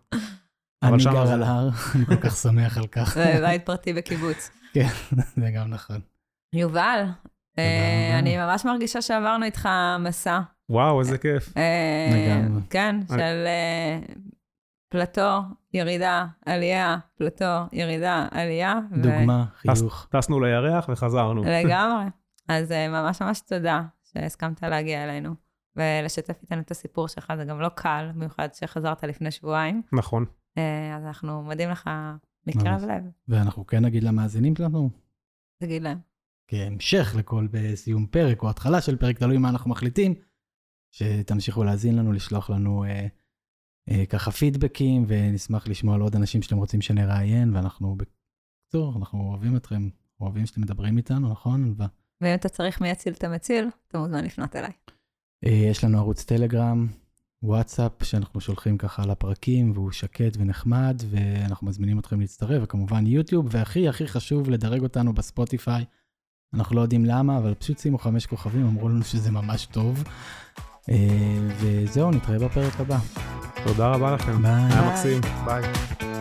אני 0.84 1.00
שם 1.00 1.12
גר 1.12 1.32
על 1.32 1.44
הר, 1.44 1.70
אני 1.96 2.06
כל 2.06 2.16
כך 2.16 2.36
שמח 2.36 2.78
על 2.78 2.88
כך. 2.88 3.14
זה 3.14 3.38
בית 3.42 3.66
פרטי 3.66 3.94
בקיבוץ. 3.94 4.52
זה 5.36 5.52
גם 5.56 5.70
נכון. 5.70 6.00
יובל, 6.54 7.06
אה. 7.60 8.20
אני 8.20 8.38
ממש 8.38 8.66
מרגישה 8.66 9.02
שעברנו 9.02 9.46
איתך 9.46 9.70
מסע. 10.00 10.40
וואו, 10.70 11.00
איזה 11.00 11.18
כיף. 11.18 11.58
אה. 11.58 12.42
כן, 12.70 12.96
אני- 12.96 13.06
של 13.08 13.46
אה, 13.46 14.00
פלטו, 14.90 15.40
ירידה, 15.74 16.26
עלייה, 16.46 16.98
פלטו, 17.18 17.46
ירידה, 17.72 18.28
עלייה. 18.32 18.80
ו- 18.92 19.02
דוגמה, 19.02 19.46
חיוך. 19.58 20.08
טסנו 20.12 20.40
לירח 20.40 20.90
וחזרנו. 20.90 21.44
לגמרי. 21.44 22.06
אז 22.50 22.72
אה, 22.72 22.88
ממש 22.90 23.22
ממש 23.22 23.40
תודה 23.42 23.82
שהסכמת 24.04 24.64
להגיע 24.64 25.04
אלינו 25.04 25.36
ולשתף 25.76 26.36
איתנו 26.42 26.62
את 26.62 26.72
הסיפור 26.72 27.08
שלך, 27.08 27.34
זה 27.38 27.44
גם 27.46 27.62
לא 27.62 27.70
קל, 27.70 28.10
במיוחד 28.16 28.48
שחזרת 28.54 29.04
לפני 29.04 29.32
שבועיים. 29.32 29.82
נכון. 29.94 30.26
אה, 30.58 30.98
אז 30.98 31.04
אנחנו 31.04 31.44
מודים 31.44 31.70
לך 31.70 31.90
מקרב. 32.48 32.82
לב. 32.84 33.04
ואנחנו 33.28 33.68
כן 33.68 33.86
נגיד 33.86 34.04
למאזינים 34.04 34.56
שלנו, 34.56 34.90
תגיד 35.64 35.84
להם. 35.84 35.98
כהמשך 36.48 37.16
לכל 37.18 37.48
בסיום 37.52 38.06
פרק 38.06 38.44
או 38.44 38.50
התחלה 38.50 38.82
של 38.82 38.98
פרק, 38.98 39.18
תלוי 39.18 39.38
מה 39.38 39.50
אנחנו 39.50 39.70
מחליטים, 39.70 40.16
שתמשיכו 40.92 41.64
להאזין 41.64 41.96
לנו, 41.96 42.12
לשלוח 42.12 42.50
לנו 42.50 42.84
אה, 42.84 43.08
אה, 43.90 44.06
ככה 44.06 44.32
פידבקים, 44.32 45.06
ונשמח 45.08 45.68
לשמוע 45.68 45.96
על 45.96 46.02
עוד 46.02 46.16
אנשים 46.16 46.42
שאתם 46.42 46.58
רוצים 46.58 46.82
שנראיין, 46.82 47.56
ואנחנו, 47.56 47.96
בקיצור, 47.96 48.98
אנחנו 48.98 49.20
אוהבים 49.20 49.56
אתכם, 49.56 49.90
אוהבים 50.20 50.46
שאתם 50.46 50.62
מדברים 50.62 50.98
איתנו, 50.98 51.32
נכון? 51.32 51.76
ואם 52.22 52.36
אתה 52.36 52.50
צריך 52.50 52.82
מי 52.82 52.90
יציל 52.90 53.14
את 53.14 53.24
המציל, 53.24 53.70
אתה 53.88 53.98
מוזמן 53.98 54.26
לפנות 54.26 54.56
אליי. 54.56 54.72
אה, 55.46 55.52
יש 55.52 55.84
לנו 55.84 55.98
ערוץ 55.98 56.24
טלגרם, 56.24 56.88
וואטסאפ, 57.44 57.92
שאנחנו 58.04 58.42
שולחים 58.42 58.78
ככה 58.78 59.06
לפרקים, 59.06 59.72
והוא 59.72 59.92
שקט 59.92 60.38
ונחמד, 60.38 61.02
ואנחנו 61.10 61.68
מזמינים 61.68 62.00
אתכם 62.00 62.20
להצטרף, 62.20 62.62
וכמובן 62.64 63.08
יוטיוב, 63.08 63.48
והכי 63.52 63.90
הכי 63.90 64.08
חשוב, 64.08 64.50
לדרג 64.50 64.82
אותנו 64.82 65.14
בספוטיפיי. 65.14 65.86
אנחנו 66.54 66.76
לא 66.76 66.82
יודעים 66.82 67.06
למה, 67.06 67.38
אבל 67.38 67.54
פשוט 67.54 67.80
שימו 67.80 67.98
חמש 67.98 68.26
כוכבים, 68.26 68.66
אמרו 68.66 68.90
לנו 68.90 69.04
שזה 69.04 69.32
ממש 69.32 69.66
טוב. 69.66 70.04
אה, 70.90 70.96
וזהו, 71.60 72.12
נתראה 72.12 72.40
בפרק 72.40 72.80
הבא. 72.80 72.98
תודה 73.68 73.88
רבה 73.88 74.12
לכם. 74.12 74.42
ביי. 74.42 74.52
היה. 74.52 74.90
מקסים. 74.92 75.22
ביי. 75.46 76.13